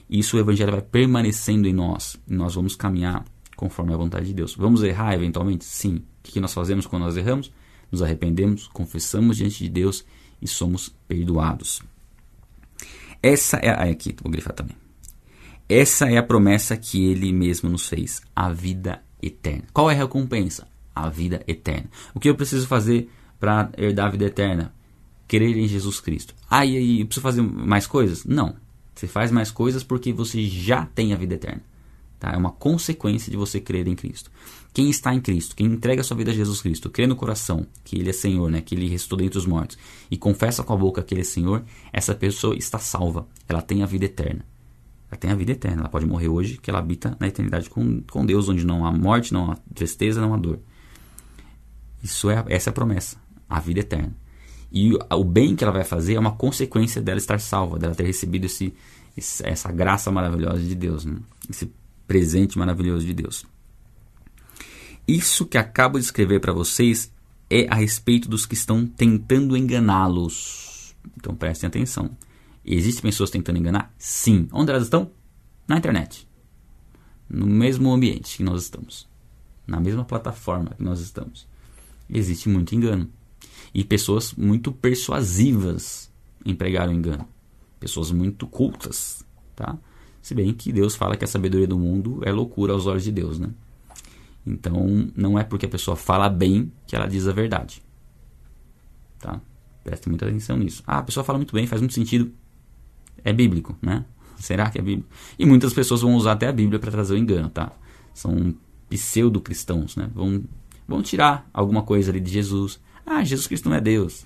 Isso 0.09 0.37
o 0.37 0.41
Evangelho 0.41 0.73
vai 0.73 0.83
permanecendo 0.83 1.67
em 1.67 1.73
nós. 1.73 2.17
E 2.29 2.35
nós 2.35 2.55
vamos 2.55 2.77
caminhar 2.77 3.25
conforme 3.57 3.95
a 3.95 3.97
vontade 3.97 4.27
de 4.27 4.35
Deus. 4.35 4.55
Vamos 4.55 4.83
errar 4.83 5.15
eventualmente? 5.15 5.65
Sim. 5.65 5.97
O 5.97 6.03
que 6.23 6.41
nós 6.41 6.53
fazemos 6.53 6.87
quando 6.87 7.03
nós 7.03 7.17
erramos? 7.17 7.53
Nos 7.91 8.03
arrependemos, 8.03 8.69
confessamos 8.69 9.37
diante 9.37 9.65
de 9.65 9.69
Deus 9.69 10.05
e 10.41 10.49
somos 10.49 10.95
perdoados. 11.07 11.83
Essa 13.23 13.59
é. 13.59 13.69
Ah, 13.69 13.91
aqui, 13.91 14.15
vou 14.23 14.31
grifar 14.33 14.55
também. 14.55 14.80
Essa 15.71 16.11
é 16.11 16.16
a 16.16 16.23
promessa 16.25 16.77
que 16.77 17.07
ele 17.07 17.33
mesmo 17.33 17.71
nos 17.71 17.89
fez, 17.89 18.21
a 18.35 18.53
vida 18.53 19.01
eterna. 19.23 19.66
Qual 19.73 19.89
é 19.89 19.95
a 19.95 19.99
recompensa? 19.99 20.66
A 20.93 21.09
vida 21.09 21.45
eterna. 21.47 21.89
O 22.12 22.18
que 22.18 22.29
eu 22.29 22.35
preciso 22.35 22.66
fazer 22.66 23.09
para 23.39 23.71
herdar 23.79 24.09
a 24.09 24.11
vida 24.11 24.25
eterna? 24.25 24.75
Crer 25.29 25.57
em 25.57 25.68
Jesus 25.68 26.01
Cristo. 26.01 26.35
Ah, 26.51 26.66
e 26.66 26.77
aí, 26.77 27.01
eu 27.01 27.07
preciso 27.07 27.23
fazer 27.23 27.43
mais 27.43 27.87
coisas? 27.87 28.25
Não. 28.25 28.57
Você 28.97 29.07
faz 29.07 29.31
mais 29.31 29.53
coisas 29.53 29.85
porque 29.85 30.12
você 30.12 30.45
já 30.45 30.87
tem 30.87 31.12
a 31.12 31.16
vida 31.16 31.37
eterna. 31.37 31.62
Tá? 32.18 32.33
É 32.33 32.37
uma 32.37 32.51
consequência 32.51 33.31
de 33.31 33.37
você 33.37 33.61
crer 33.61 33.87
em 33.87 33.95
Cristo. 33.95 34.29
Quem 34.75 34.91
está 34.91 35.14
em 35.14 35.21
Cristo, 35.21 35.55
quem 35.55 35.68
entrega 35.68 36.03
sua 36.03 36.16
vida 36.16 36.33
a 36.33 36.35
Jesus 36.35 36.61
Cristo, 36.61 36.91
crê 36.91 37.07
no 37.07 37.14
coração 37.14 37.64
que 37.85 37.97
Ele 37.97 38.11
é 38.11 38.12
Senhor, 38.12 38.51
né? 38.51 38.61
que 38.61 38.75
Ele 38.75 38.89
ressuscitou 38.89 39.18
dentre 39.18 39.39
os 39.39 39.47
mortos, 39.47 39.79
e 40.11 40.16
confessa 40.16 40.64
com 40.64 40.73
a 40.73 40.77
boca 40.77 41.01
que 41.01 41.14
Ele 41.14 41.21
é 41.21 41.25
Senhor, 41.25 41.62
essa 41.93 42.12
pessoa 42.12 42.57
está 42.57 42.81
salva. 42.81 43.29
Ela 43.49 43.62
tem 43.62 43.85
a 43.85 43.87
vida 43.87 44.07
eterna 44.07 44.50
ela 45.11 45.19
tem 45.19 45.31
a 45.31 45.35
vida 45.35 45.53
eterna. 45.53 45.83
Ela 45.83 45.89
pode 45.89 46.07
morrer 46.07 46.29
hoje, 46.29 46.57
que 46.57 46.71
ela 46.71 46.79
habita 46.79 47.17
na 47.19 47.27
eternidade 47.27 47.69
com, 47.69 48.01
com 48.03 48.25
Deus, 48.25 48.49
onde 48.49 48.65
não 48.65 48.87
há 48.87 48.93
morte, 48.93 49.33
não 49.33 49.51
há 49.51 49.57
tristeza, 49.75 50.21
não 50.21 50.33
há 50.33 50.37
dor. 50.37 50.61
Isso 52.03 52.31
é, 52.31 52.45
essa 52.49 52.71
é 52.71 52.73
a 52.73 52.75
promessa, 52.75 53.17
a 53.49 53.59
vida 53.61 53.81
eterna. 53.81 54.15
E 54.73 54.93
o 54.95 55.25
bem 55.25 55.57
que 55.57 55.65
ela 55.65 55.73
vai 55.73 55.85
fazer 55.85 56.15
é 56.15 56.21
uma 56.21 56.33
consequência 56.33 57.03
dela 57.03 57.19
estar 57.19 57.41
salva, 57.41 57.79
dela 57.79 57.95
ter 57.95 58.05
recebido 58.05 58.45
esse, 58.45 58.73
esse 59.17 59.45
essa 59.45 59.73
graça 59.73 60.13
maravilhosa 60.13 60.63
de 60.63 60.77
Deus, 60.77 61.05
né? 61.05 61.17
esse 61.49 61.73
presente 62.07 62.57
maravilhoso 62.57 63.05
de 63.05 63.13
Deus. 63.13 63.45
Isso 65.09 65.45
que 65.45 65.59
acabo 65.59 65.99
de 65.99 66.05
escrever 66.05 66.39
para 66.39 66.53
vocês 66.53 67.13
é 67.51 67.67
a 67.69 67.75
respeito 67.75 68.29
dos 68.29 68.47
que 68.47 68.55
estão 68.55 68.87
tentando 68.87 69.57
enganá-los. 69.57 70.95
Então 71.17 71.35
prestem 71.35 71.67
atenção. 71.67 72.17
Existem 72.65 73.03
pessoas 73.03 73.31
tentando 73.31 73.59
enganar? 73.59 73.93
Sim. 73.99 74.49
Onde 74.53 74.71
elas 74.71 74.85
estão? 74.85 75.11
Na 75.67 75.79
internet. 75.79 76.29
No 77.29 77.47
mesmo 77.47 77.93
ambiente 77.93 78.37
que 78.37 78.43
nós 78.43 78.63
estamos. 78.63 79.09
Na 79.67 79.81
mesma 79.81 80.05
plataforma 80.05 80.71
que 80.77 80.83
nós 80.83 81.01
estamos. 81.01 81.47
Existe 82.09 82.49
muito 82.49 82.75
engano. 82.75 83.09
E 83.73 83.85
pessoas 83.85 84.35
muito 84.35 84.73
persuasivas 84.73 86.11
empregaram 86.45 86.93
engano. 86.93 87.27
Pessoas 87.79 88.11
muito 88.11 88.47
cultas. 88.47 89.25
Tá? 89.55 89.79
Se 90.21 90.35
bem 90.35 90.53
que 90.53 90.73
Deus 90.73 90.97
fala 90.97 91.17
que 91.17 91.25
a 91.25 91.29
sabedoria 91.29 91.67
do 91.67 91.79
mundo 91.79 92.21
é 92.25 92.33
loucura 92.33 92.73
aos 92.73 92.87
olhos 92.87 93.05
de 93.05 93.13
Deus. 93.13 93.39
Né? 93.39 93.49
Então, 94.47 95.11
não 95.17 95.39
é 95.39 95.45
porque 95.45 95.67
a 95.67 95.69
pessoa 95.69 95.97
fala 95.97 96.29
bem 96.29 96.71
que 96.87 96.95
ela 96.95 97.07
diz 97.07 97.27
a 97.27 97.33
verdade. 97.33 97.83
Tá? 99.19 99.41
Preste 99.83 100.09
muita 100.09 100.27
atenção 100.27 100.59
nisso. 100.59 100.83
Ah, 100.87 100.99
a 100.99 101.03
pessoa 101.03 101.25
fala 101.25 101.39
muito 101.39 101.55
bem, 101.55 101.67
faz 101.67 101.81
muito 101.81 101.95
sentido 101.95 102.31
é 103.25 103.33
bíblico, 103.33 103.77
né? 103.81 104.05
Será 104.39 104.71
que 104.71 104.79
é 104.79 104.83
bíblico? 104.83 105.09
E 105.39 105.45
muitas 105.45 105.73
pessoas 105.73 106.01
vão 106.01 106.14
usar 106.14 106.33
até 106.33 106.49
a 106.49 106.53
Bíblia 106.53 106.79
para 106.79 106.91
trazer 106.91 107.14
o 107.14 107.18
engano, 107.18 107.51
tá? 107.51 107.73
São 108.14 108.55
pseudo-cristãos, 108.89 109.97
né? 109.97 110.11
Vão, 110.14 110.43
vão 110.89 111.03
tirar 111.03 111.49
alguma 111.53 111.83
coisa 111.83 112.11
ali 112.11 112.21
de 112.21 112.31
Jesus. 112.31 112.81
Ah, 113.05 113.23
Jesus 113.23 113.47
Cristo 113.47 113.68
não 113.68 113.77
é 113.77 113.81
Deus. 113.81 114.25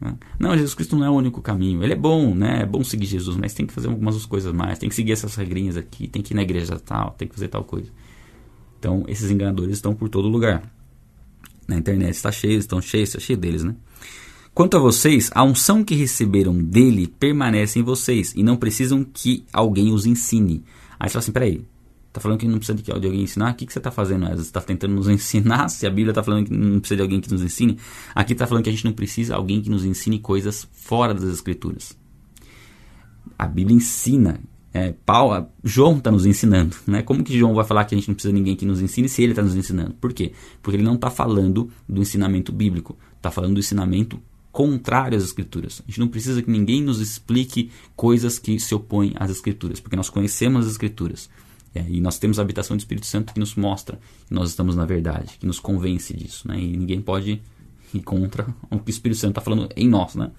Né? 0.00 0.16
Não, 0.38 0.52
Jesus 0.56 0.74
Cristo 0.74 0.96
não 0.96 1.04
é 1.04 1.10
o 1.10 1.14
único 1.14 1.40
caminho. 1.40 1.82
Ele 1.82 1.92
é 1.92 1.96
bom, 1.96 2.34
né? 2.34 2.62
É 2.62 2.66
bom 2.66 2.82
seguir 2.82 3.06
Jesus, 3.06 3.36
mas 3.36 3.54
tem 3.54 3.66
que 3.66 3.72
fazer 3.72 3.88
algumas 3.88 4.24
coisas 4.26 4.52
mais. 4.52 4.78
Tem 4.78 4.88
que 4.88 4.94
seguir 4.94 5.12
essas 5.12 5.34
regrinhas 5.34 5.76
aqui, 5.76 6.08
tem 6.08 6.22
que 6.22 6.32
ir 6.32 6.36
na 6.36 6.42
igreja 6.42 6.78
tal, 6.78 7.12
tem 7.12 7.28
que 7.28 7.34
fazer 7.34 7.48
tal 7.48 7.64
coisa. 7.64 7.90
Então, 8.78 9.04
esses 9.06 9.30
enganadores 9.30 9.74
estão 9.74 9.94
por 9.94 10.08
todo 10.08 10.28
lugar. 10.28 10.62
Na 11.68 11.76
internet 11.76 12.14
está 12.14 12.32
cheio, 12.32 12.58
estão 12.58 12.80
cheios, 12.80 13.10
está 13.10 13.20
cheio 13.20 13.38
deles, 13.38 13.62
né? 13.62 13.76
Quanto 14.54 14.76
a 14.76 14.80
vocês, 14.80 15.30
a 15.34 15.42
unção 15.42 15.82
que 15.82 15.94
receberam 15.94 16.54
dele 16.62 17.06
permanece 17.06 17.78
em 17.78 17.82
vocês 17.82 18.34
e 18.36 18.42
não 18.42 18.54
precisam 18.54 19.02
que 19.02 19.46
alguém 19.50 19.90
os 19.90 20.04
ensine. 20.04 20.62
Aí 21.00 21.08
você 21.08 21.14
fala 21.14 21.22
assim, 21.22 21.32
peraí, 21.32 21.64
tá 22.12 22.20
falando 22.20 22.38
que 22.38 22.46
não 22.46 22.58
precisa 22.58 22.76
de 22.76 22.92
alguém 22.92 23.22
ensinar? 23.22 23.52
O 23.52 23.54
que, 23.54 23.64
que 23.64 23.72
você 23.72 23.78
está 23.78 23.90
fazendo? 23.90 24.28
Você 24.28 24.42
está 24.42 24.60
tentando 24.60 24.94
nos 24.94 25.08
ensinar? 25.10 25.70
Se 25.70 25.86
a 25.86 25.90
Bíblia 25.90 26.10
está 26.10 26.22
falando 26.22 26.46
que 26.46 26.52
não 26.52 26.80
precisa 26.80 26.96
de 26.96 27.02
alguém 27.02 27.18
que 27.18 27.30
nos 27.30 27.42
ensine, 27.42 27.78
aqui 28.14 28.34
está 28.34 28.46
falando 28.46 28.64
que 28.64 28.68
a 28.68 28.72
gente 28.72 28.84
não 28.84 28.92
precisa 28.92 29.32
de 29.32 29.38
alguém 29.38 29.62
que 29.62 29.70
nos 29.70 29.86
ensine 29.86 30.18
coisas 30.18 30.68
fora 30.70 31.14
das 31.14 31.24
Escrituras. 31.24 31.96
A 33.38 33.46
Bíblia 33.46 33.74
ensina. 33.74 34.38
É, 34.74 34.94
Paulo, 35.04 35.48
João 35.64 35.96
está 35.96 36.10
nos 36.10 36.26
ensinando. 36.26 36.76
Né? 36.86 37.02
Como 37.02 37.24
que 37.24 37.38
João 37.38 37.54
vai 37.54 37.64
falar 37.64 37.86
que 37.86 37.94
a 37.94 37.98
gente 37.98 38.08
não 38.08 38.14
precisa 38.14 38.32
de 38.34 38.38
ninguém 38.38 38.54
que 38.54 38.66
nos 38.66 38.82
ensine 38.82 39.08
se 39.08 39.22
ele 39.22 39.32
está 39.32 39.42
nos 39.42 39.56
ensinando? 39.56 39.94
Por 39.94 40.12
quê? 40.12 40.32
Porque 40.62 40.76
ele 40.76 40.84
não 40.84 40.94
está 40.94 41.08
falando 41.08 41.70
do 41.88 42.02
ensinamento 42.02 42.52
bíblico, 42.52 42.98
está 43.16 43.30
falando 43.30 43.54
do 43.54 43.60
ensinamento 43.60 44.20
contrário 44.52 45.16
às 45.16 45.24
Escrituras. 45.24 45.82
A 45.84 45.90
gente 45.90 45.98
não 45.98 46.08
precisa 46.08 46.42
que 46.42 46.50
ninguém 46.50 46.82
nos 46.82 47.00
explique 47.00 47.70
coisas 47.96 48.38
que 48.38 48.60
se 48.60 48.74
opõem 48.74 49.14
às 49.16 49.30
Escrituras, 49.30 49.80
porque 49.80 49.96
nós 49.96 50.10
conhecemos 50.10 50.66
as 50.66 50.72
Escrituras. 50.72 51.28
É, 51.74 51.82
e 51.88 52.02
nós 52.02 52.18
temos 52.18 52.38
a 52.38 52.42
habitação 52.42 52.76
do 52.76 52.80
Espírito 52.80 53.06
Santo 53.06 53.32
que 53.32 53.40
nos 53.40 53.54
mostra 53.54 53.98
que 54.28 54.34
nós 54.34 54.50
estamos 54.50 54.76
na 54.76 54.84
verdade, 54.84 55.38
que 55.40 55.46
nos 55.46 55.58
convence 55.58 56.14
disso. 56.14 56.46
Né? 56.46 56.60
E 56.60 56.76
ninguém 56.76 57.00
pode 57.00 57.40
ir 57.94 58.00
contra 58.02 58.46
o 58.70 58.78
que 58.78 58.90
o 58.90 58.92
Espírito 58.92 59.18
Santo 59.18 59.30
está 59.30 59.40
falando 59.40 59.70
em 59.74 59.88
nós. 59.88 60.14
Né? 60.14 60.30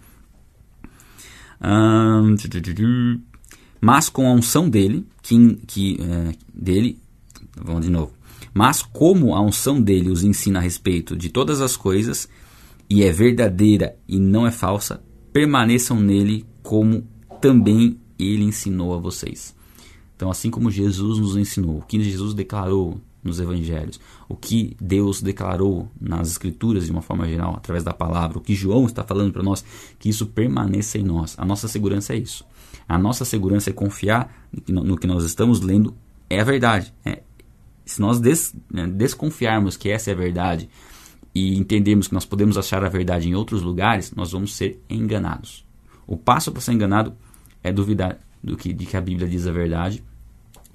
mas 3.82 4.10
com 4.10 4.28
a 4.28 4.34
unção 4.34 4.70
dele, 4.70 5.08
que, 5.22 5.56
que 5.66 5.98
é, 6.02 6.36
dele, 6.54 7.00
vamos 7.56 7.86
de 7.86 7.92
novo. 7.92 8.12
Mas 8.54 8.84
como 8.84 9.34
a 9.34 9.42
unção 9.42 9.82
dele 9.82 10.10
os 10.10 10.24
ensina 10.24 10.60
a 10.60 10.62
respeito 10.62 11.16
de 11.16 11.30
todas 11.30 11.62
as 11.62 11.76
coisas, 11.76 12.30
e 12.94 13.04
é 13.04 13.12
verdadeira 13.12 13.98
e 14.08 14.20
não 14.20 14.46
é 14.46 14.52
falsa, 14.52 15.04
permaneçam 15.32 16.00
nele 16.00 16.46
como 16.62 17.04
também 17.42 18.00
ele 18.20 18.44
ensinou 18.44 18.94
a 18.94 19.00
vocês. 19.00 19.56
Então, 20.16 20.30
assim 20.30 20.52
como 20.52 20.70
Jesus 20.70 21.18
nos 21.18 21.36
ensinou, 21.36 21.80
o 21.80 21.82
que 21.82 22.00
Jesus 22.04 22.36
declarou 22.36 23.02
nos 23.24 23.40
evangelhos, 23.40 24.00
o 24.30 24.36
que 24.36 24.78
Deus 24.80 25.24
declarou 25.24 25.90
nas 26.00 26.30
escrituras 26.30 26.86
de 26.86 26.92
uma 26.92 27.02
forma 27.02 27.28
geral, 27.28 27.56
através 27.56 27.84
da 27.84 27.94
palavra, 27.94 28.38
o 28.38 28.42
que 28.42 28.54
João 28.54 28.86
está 28.86 29.04
falando 29.04 29.34
para 29.34 29.42
nós, 29.42 29.66
que 29.98 30.08
isso 30.08 30.28
permaneça 30.28 31.00
em 31.00 31.04
nós. 31.04 31.34
A 31.40 31.44
nossa 31.44 31.68
segurança 31.68 32.14
é 32.14 32.18
isso. 32.18 32.46
A 32.88 33.00
nossa 33.00 33.26
segurança 33.26 33.72
é 33.72 33.74
confiar 33.74 34.48
no 34.68 34.98
que 35.00 35.08
nós 35.08 35.24
estamos 35.24 35.62
lendo 35.62 35.96
é 36.30 36.40
a 36.40 36.44
verdade. 36.44 36.94
É, 37.04 37.24
se 37.84 38.00
nós 38.00 38.20
des, 38.20 38.54
né, 38.72 38.86
desconfiarmos 38.86 39.76
que 39.76 39.90
essa 39.90 40.12
é 40.12 40.14
a 40.14 40.18
verdade, 40.18 40.70
e 41.34 41.58
entendermos 41.58 42.08
que 42.08 42.14
nós 42.14 42.26
podemos 42.26 42.58
achar 42.58 42.84
a 42.84 42.90
verdade 42.90 43.28
em 43.28 43.36
outros 43.36 43.62
lugares, 43.62 44.12
nós 44.12 44.32
vamos 44.32 44.56
ser 44.56 44.82
enganados. 44.90 45.66
O 46.06 46.18
passo 46.18 46.52
para 46.52 46.62
ser 46.62 46.74
enganado 46.74 47.16
é 47.64 47.72
duvidar 47.72 48.20
do 48.44 48.56
que, 48.58 48.74
de 48.74 48.86
que 48.86 48.98
a 48.98 49.02
Bíblia 49.02 49.28
diz 49.28 49.48
a 49.48 49.52
verdade 49.52 50.04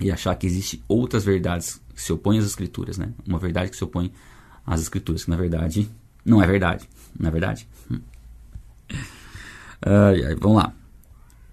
e 0.00 0.10
achar 0.10 0.34
que 0.34 0.46
existe 0.46 0.82
outras 0.88 1.24
verdades 1.24 1.80
que 1.94 2.00
se 2.00 2.12
opõem 2.12 2.38
às 2.38 2.46
Escrituras, 2.46 2.98
né? 2.98 3.12
Uma 3.26 3.38
verdade 3.38 3.70
que 3.70 3.76
se 3.76 3.84
opõe 3.84 4.12
às 4.66 4.80
Escrituras, 4.80 5.24
que 5.24 5.30
na 5.30 5.36
verdade 5.36 5.88
não 6.24 6.42
é 6.42 6.46
verdade, 6.46 6.88
não 7.18 7.28
é 7.28 7.30
verdade? 7.30 7.68
Hum. 7.90 8.00
Vamos 10.40 10.56
lá. 10.56 10.74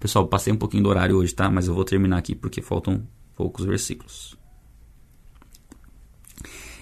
Pessoal, 0.00 0.26
passei 0.26 0.52
um 0.52 0.56
pouquinho 0.56 0.82
do 0.82 0.88
horário 0.88 1.16
hoje, 1.16 1.34
tá? 1.34 1.50
Mas 1.50 1.68
eu 1.68 1.74
vou 1.74 1.84
terminar 1.84 2.18
aqui 2.18 2.34
porque 2.34 2.60
faltam 2.60 3.06
poucos 3.34 3.64
versículos. 3.64 4.35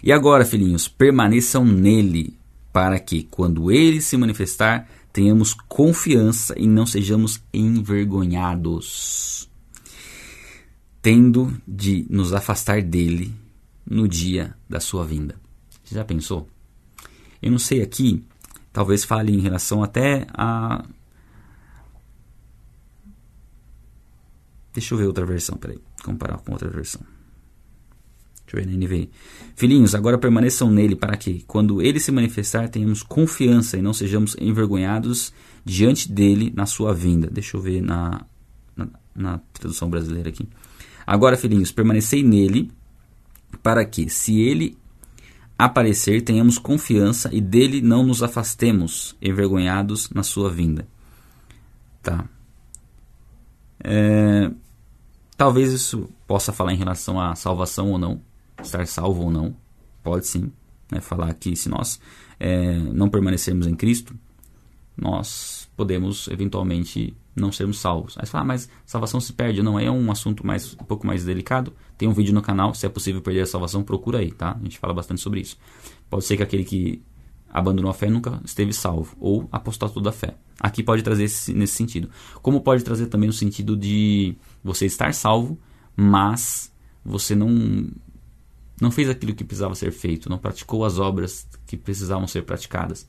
E 0.07 0.13
agora, 0.13 0.45
filhinhos, 0.45 0.87
permaneçam 0.87 1.65
nele, 1.65 2.39
para 2.71 3.01
que, 3.01 3.23
quando 3.23 3.73
ele 3.73 4.03
se 4.03 4.19
manifestar, 4.19 4.87
tenhamos 5.11 5.55
confiança 5.55 6.55
e 6.59 6.67
não 6.67 6.85
sejamos 6.85 7.43
envergonhados, 7.55 9.49
tendo 11.01 11.57
de 11.67 12.07
nos 12.11 12.35
afastar 12.35 12.83
dele 12.83 13.35
no 13.89 14.07
dia 14.07 14.55
da 14.69 14.79
sua 14.79 15.07
vinda. 15.07 15.37
Você 15.83 15.95
já 15.95 16.05
pensou? 16.05 16.51
Eu 17.41 17.51
não 17.51 17.59
sei 17.59 17.81
aqui, 17.81 18.23
talvez 18.75 19.05
fale 19.05 19.33
em 19.33 19.41
relação 19.41 19.83
até 19.83 20.27
a. 20.35 20.85
Deixa 24.75 24.93
eu 24.93 24.99
ver 24.99 25.07
outra 25.07 25.25
versão, 25.25 25.57
peraí, 25.57 25.81
comparar 26.03 26.37
com 26.37 26.53
outra 26.53 26.69
versão. 26.69 27.14
NVI. 28.63 29.11
Filhinhos, 29.57 29.95
agora 29.95 30.19
permaneçam 30.19 30.71
nele 30.71 30.97
para 30.97 31.17
que, 31.17 31.45
quando 31.47 31.81
ele 31.81 32.01
se 32.01 32.11
manifestar, 32.11 32.69
tenhamos 32.69 33.03
confiança 33.03 33.77
e 33.77 33.83
não 33.83 33.93
sejamos 33.93 34.37
envergonhados 34.41 35.33
diante 35.65 36.11
dele 36.11 36.53
na 36.55 36.67
sua 36.67 36.93
vinda. 36.93 37.29
Deixa 37.31 37.57
eu 37.57 37.61
ver 37.61 37.81
na, 37.81 38.25
na, 38.77 38.89
na 39.15 39.41
tradução 39.53 39.89
brasileira 39.89 40.29
aqui. 40.29 40.49
Agora, 41.07 41.37
filhinhos, 41.37 41.71
permanecei 41.71 42.23
nele 42.23 42.71
para 43.63 43.85
que, 43.85 44.09
se 44.09 44.41
ele 44.41 44.77
aparecer, 45.59 46.23
tenhamos 46.23 46.59
confiança 46.59 47.31
e 47.33 47.41
dele 47.41 47.81
não 47.81 48.05
nos 48.05 48.23
afastemos 48.23 49.17
envergonhados 49.23 50.11
na 50.11 50.23
sua 50.23 50.51
vinda. 50.51 50.87
Tá. 52.03 52.29
É, 53.83 54.51
talvez 55.37 55.73
isso 55.73 56.09
possa 56.27 56.53
falar 56.53 56.73
em 56.73 56.77
relação 56.77 57.21
à 57.21 57.35
salvação 57.35 57.93
ou 57.93 57.99
não 57.99 58.21
estar 58.67 58.87
salvo 58.87 59.23
ou 59.23 59.31
não, 59.31 59.55
pode 60.03 60.27
sim, 60.27 60.53
né, 60.91 61.01
falar 61.01 61.33
que 61.35 61.57
se 61.57 61.69
nós 61.69 62.01
é, 62.39 62.79
não 62.79 63.09
permanecermos 63.09 63.67
em 63.67 63.75
Cristo, 63.75 64.15
nós 64.97 65.69
podemos 65.77 66.29
eventualmente 66.29 67.17
não 67.35 67.51
sermos 67.51 67.79
salvos. 67.79 68.17
Aí 68.17 68.27
você 68.27 68.33
fala, 68.33 68.45
ah, 68.45 68.47
mas 68.47 68.69
salvação 68.87 69.21
se 69.21 69.33
perde. 69.33 69.62
Não, 69.62 69.79
é 69.79 69.91
um 69.91 70.11
assunto 70.11 70.47
mais, 70.47 70.75
um 70.75 70.85
pouco 70.85 71.07
mais 71.07 71.25
delicado. 71.25 71.73
Tem 71.99 72.09
um 72.09 72.12
vídeo 72.12 72.33
no 72.33 72.41
canal, 72.41 72.75
se 72.75 72.87
é 72.87 72.89
possível 72.89 73.21
perder 73.21 73.41
a 73.41 73.47
salvação, 73.47 73.83
procura 73.83 74.19
aí, 74.19 74.31
tá? 74.31 74.57
A 74.59 74.62
gente 74.62 74.79
fala 74.79 74.95
bastante 74.95 75.21
sobre 75.21 75.41
isso. 75.41 75.59
Pode 76.09 76.25
ser 76.25 76.37
que 76.37 76.43
aquele 76.43 76.65
que 76.65 77.03
abandonou 77.53 77.91
a 77.91 77.95
fé 77.95 78.09
nunca 78.09 78.41
esteve 78.45 78.73
salvo, 78.73 79.17
ou 79.21 79.49
apostatou 79.51 80.03
da 80.03 80.12
fé. 80.12 80.37
Aqui 80.61 80.83
pode 80.83 81.03
trazer 81.03 81.25
esse, 81.25 81.53
nesse 81.53 81.75
sentido. 81.75 82.09
Como 82.43 82.61
pode 82.61 82.83
trazer 82.83 83.07
também 83.07 83.27
no 83.27 83.33
sentido 83.33 83.77
de 83.77 84.37
você 84.62 84.87
estar 84.87 85.12
salvo, 85.15 85.59
mas 85.97 86.73
você 87.05 87.35
não 87.35 87.89
não 88.81 88.91
fez 88.91 89.09
aquilo 89.09 89.35
que 89.35 89.45
precisava 89.45 89.75
ser 89.75 89.93
feito, 89.93 90.29
não 90.29 90.39
praticou 90.39 90.85
as 90.85 90.99
obras 90.99 91.47
que 91.66 91.77
precisavam 91.77 92.27
ser 92.27 92.43
praticadas. 92.43 93.09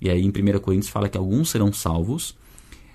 E 0.00 0.10
aí 0.10 0.22
em 0.22 0.28
1 0.28 0.60
Coríntios 0.60 0.90
fala 0.90 1.08
que 1.08 1.16
alguns 1.16 1.50
serão 1.50 1.72
salvos, 1.72 2.36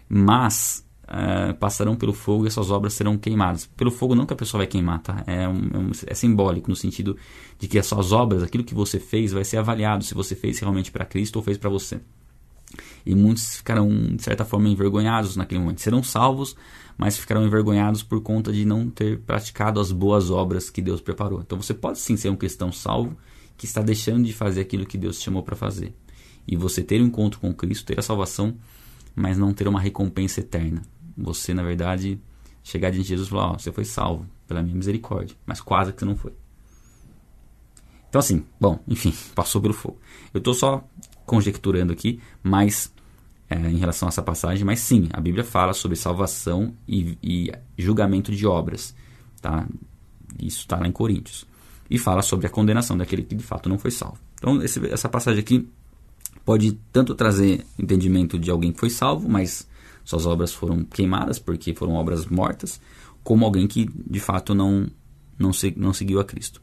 mas 0.07 0.85
uh, 1.05 1.53
passarão 1.55 1.95
pelo 1.95 2.13
fogo 2.13 2.45
e 2.45 2.47
essas 2.47 2.69
obras 2.69 2.93
serão 2.93 3.17
queimadas. 3.17 3.65
Pelo 3.75 3.91
fogo 3.91 4.15
não 4.15 4.25
que 4.25 4.33
a 4.33 4.35
pessoa 4.35 4.59
vai 4.59 4.67
queimar, 4.67 5.01
tá? 5.01 5.23
É, 5.25 5.47
um, 5.47 5.91
é, 6.07 6.11
é 6.11 6.13
simbólico 6.13 6.69
no 6.69 6.75
sentido 6.75 7.17
de 7.59 7.67
que 7.67 7.79
as 7.79 7.85
suas 7.85 8.11
obras, 8.11 8.43
aquilo 8.43 8.63
que 8.63 8.75
você 8.75 8.99
fez, 8.99 9.31
vai 9.31 9.43
ser 9.43 9.57
avaliado 9.57 10.03
se 10.03 10.13
você 10.13 10.35
fez 10.35 10.59
realmente 10.59 10.91
para 10.91 11.05
Cristo 11.05 11.37
ou 11.37 11.43
fez 11.43 11.57
para 11.57 11.69
você. 11.69 11.99
E 13.05 13.15
muitos 13.15 13.57
ficarão, 13.57 13.89
de 14.15 14.23
certa 14.23 14.45
forma, 14.45 14.69
envergonhados 14.69 15.35
naquele 15.35 15.59
momento. 15.59 15.81
Serão 15.81 16.03
salvos, 16.03 16.55
mas 16.97 17.17
ficarão 17.17 17.45
envergonhados 17.45 18.03
por 18.03 18.21
conta 18.21 18.51
de 18.51 18.65
não 18.65 18.89
ter 18.89 19.19
praticado 19.19 19.79
as 19.79 19.91
boas 19.91 20.29
obras 20.29 20.69
que 20.69 20.81
Deus 20.81 21.01
preparou. 21.01 21.41
Então 21.41 21.61
você 21.61 21.73
pode 21.73 21.99
sim 21.99 22.15
ser 22.15 22.29
um 22.29 22.35
cristão 22.35 22.71
salvo 22.71 23.17
que 23.57 23.65
está 23.65 23.81
deixando 23.81 24.25
de 24.25 24.33
fazer 24.33 24.61
aquilo 24.61 24.85
que 24.85 24.97
Deus 24.97 25.19
te 25.19 25.25
chamou 25.25 25.43
para 25.43 25.55
fazer. 25.55 25.93
E 26.47 26.55
você 26.55 26.81
ter 26.83 27.01
um 27.01 27.05
encontro 27.05 27.39
com 27.39 27.53
Cristo, 27.53 27.85
ter 27.85 27.99
a 27.99 28.01
salvação, 28.01 28.55
mas 29.15 29.37
não 29.37 29.53
ter 29.53 29.67
uma 29.67 29.79
recompensa 29.79 30.39
eterna. 30.39 30.81
Você, 31.17 31.53
na 31.53 31.63
verdade, 31.63 32.19
chegar 32.63 32.89
diante 32.89 33.03
de 33.03 33.09
Jesus 33.09 33.27
e 33.27 33.31
falar: 33.31 33.51
oh, 33.51 33.59
você 33.59 33.71
foi 33.71 33.85
salvo 33.85 34.25
pela 34.47 34.61
minha 34.61 34.75
misericórdia, 34.75 35.35
mas 35.45 35.61
quase 35.61 35.93
que 35.93 35.99
você 35.99 36.05
não 36.05 36.15
foi. 36.15 36.33
Então, 38.09 38.19
assim, 38.19 38.43
bom, 38.59 38.79
enfim, 38.87 39.13
passou 39.33 39.61
pelo 39.61 39.73
fogo. 39.73 39.97
Eu 40.33 40.39
estou 40.39 40.53
só 40.53 40.83
conjecturando 41.25 41.93
aqui, 41.93 42.19
mas 42.43 42.93
é, 43.51 43.69
em 43.69 43.75
relação 43.75 44.07
a 44.07 44.09
essa 44.09 44.21
passagem, 44.21 44.63
mas 44.63 44.79
sim, 44.79 45.09
a 45.11 45.19
Bíblia 45.19 45.43
fala 45.43 45.73
sobre 45.73 45.97
salvação 45.97 46.73
e, 46.87 47.17
e 47.21 47.51
julgamento 47.77 48.31
de 48.31 48.47
obras. 48.47 48.95
Tá? 49.41 49.67
Isso 50.41 50.59
está 50.59 50.79
lá 50.79 50.87
em 50.87 50.91
Coríntios. 50.91 51.45
E 51.89 51.97
fala 51.97 52.21
sobre 52.21 52.47
a 52.47 52.49
condenação 52.49 52.97
daquele 52.97 53.23
que 53.23 53.35
de 53.35 53.43
fato 53.43 53.67
não 53.67 53.77
foi 53.77 53.91
salvo. 53.91 54.17
Então, 54.35 54.63
esse, 54.63 54.79
essa 54.87 55.09
passagem 55.09 55.41
aqui 55.41 55.67
pode 56.45 56.79
tanto 56.93 57.13
trazer 57.13 57.65
entendimento 57.77 58.39
de 58.39 58.49
alguém 58.49 58.71
que 58.71 58.79
foi 58.79 58.89
salvo, 58.89 59.27
mas 59.27 59.67
suas 60.05 60.25
obras 60.25 60.53
foram 60.53 60.85
queimadas 60.85 61.37
porque 61.37 61.73
foram 61.73 61.95
obras 61.95 62.25
mortas, 62.27 62.79
como 63.21 63.43
alguém 63.43 63.67
que 63.67 63.85
de 63.85 64.19
fato 64.21 64.55
não, 64.55 64.87
não, 65.37 65.51
se, 65.51 65.73
não 65.75 65.91
seguiu 65.91 66.21
a 66.21 66.23
Cristo. 66.23 66.61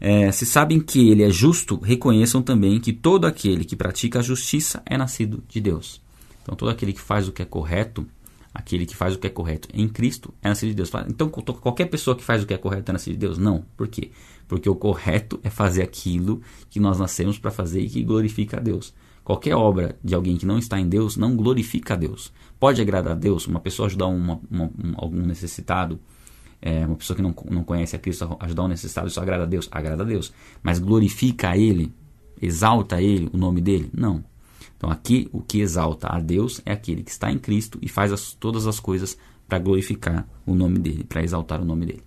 É, 0.00 0.30
se 0.30 0.46
sabem 0.46 0.80
que 0.80 1.10
ele 1.10 1.22
é 1.22 1.30
justo, 1.30 1.76
reconheçam 1.76 2.40
também 2.40 2.78
que 2.80 2.92
todo 2.92 3.26
aquele 3.26 3.64
que 3.64 3.74
pratica 3.74 4.20
a 4.20 4.22
justiça 4.22 4.82
é 4.86 4.96
nascido 4.96 5.42
de 5.48 5.60
Deus. 5.60 6.00
Então, 6.42 6.54
todo 6.54 6.70
aquele 6.70 6.92
que 6.92 7.00
faz 7.00 7.28
o 7.28 7.32
que 7.32 7.42
é 7.42 7.44
correto, 7.44 8.06
aquele 8.54 8.86
que 8.86 8.96
faz 8.96 9.14
o 9.14 9.18
que 9.18 9.26
é 9.26 9.30
correto 9.30 9.68
em 9.74 9.88
Cristo, 9.88 10.32
é 10.42 10.48
nascido 10.48 10.70
de 10.70 10.74
Deus. 10.76 10.90
Então, 11.08 11.28
qualquer 11.28 11.86
pessoa 11.86 12.16
que 12.16 12.24
faz 12.24 12.42
o 12.42 12.46
que 12.46 12.54
é 12.54 12.58
correto 12.58 12.90
é 12.90 12.92
nascido 12.92 13.14
de 13.14 13.18
Deus? 13.18 13.38
Não. 13.38 13.64
Por 13.76 13.88
quê? 13.88 14.10
Porque 14.46 14.68
o 14.68 14.74
correto 14.74 15.38
é 15.42 15.50
fazer 15.50 15.82
aquilo 15.82 16.40
que 16.70 16.80
nós 16.80 16.98
nascemos 16.98 17.38
para 17.38 17.50
fazer 17.50 17.80
e 17.80 17.88
que 17.88 18.02
glorifica 18.02 18.56
a 18.56 18.60
Deus. 18.60 18.94
Qualquer 19.22 19.54
obra 19.54 19.98
de 20.02 20.14
alguém 20.14 20.38
que 20.38 20.46
não 20.46 20.58
está 20.58 20.80
em 20.80 20.88
Deus 20.88 21.18
não 21.18 21.36
glorifica 21.36 21.92
a 21.92 21.96
Deus. 21.98 22.32
Pode 22.58 22.80
agradar 22.80 23.12
a 23.12 23.14
Deus, 23.14 23.46
uma 23.46 23.60
pessoa 23.60 23.86
ajudar 23.86 24.06
uma, 24.06 24.40
uma, 24.50 24.64
um, 24.64 24.94
algum 24.96 25.20
necessitado, 25.20 26.00
é, 26.60 26.84
uma 26.86 26.96
pessoa 26.96 27.16
que 27.16 27.22
não, 27.22 27.34
não 27.50 27.64
conhece 27.64 27.94
a 27.94 27.98
Cristo 27.98 28.36
ajudar 28.40 28.64
um 28.64 28.68
necessitado, 28.68 29.08
isso 29.08 29.20
agrada 29.20 29.44
a 29.44 29.46
Deus? 29.46 29.68
Agrada 29.70 30.02
a 30.02 30.06
Deus. 30.06 30.32
Mas 30.62 30.78
glorifica 30.78 31.50
a 31.50 31.56
Ele, 31.56 31.92
exalta 32.40 32.96
a 32.96 33.02
Ele, 33.02 33.30
o 33.32 33.36
nome 33.36 33.60
dele? 33.60 33.90
Não. 33.92 34.24
Então 34.76 34.90
aqui 34.90 35.28
o 35.32 35.40
que 35.40 35.60
exalta 35.60 36.08
a 36.08 36.20
Deus 36.20 36.60
é 36.64 36.72
aquele 36.72 37.02
que 37.02 37.10
está 37.10 37.30
em 37.30 37.38
Cristo 37.38 37.78
e 37.82 37.88
faz 37.88 38.12
as, 38.12 38.32
todas 38.32 38.66
as 38.66 38.78
coisas 38.78 39.18
para 39.48 39.58
glorificar 39.58 40.28
o 40.46 40.54
nome 40.54 40.78
dele, 40.78 41.04
para 41.04 41.22
exaltar 41.22 41.60
o 41.60 41.64
nome 41.64 41.86
dele. 41.86 42.02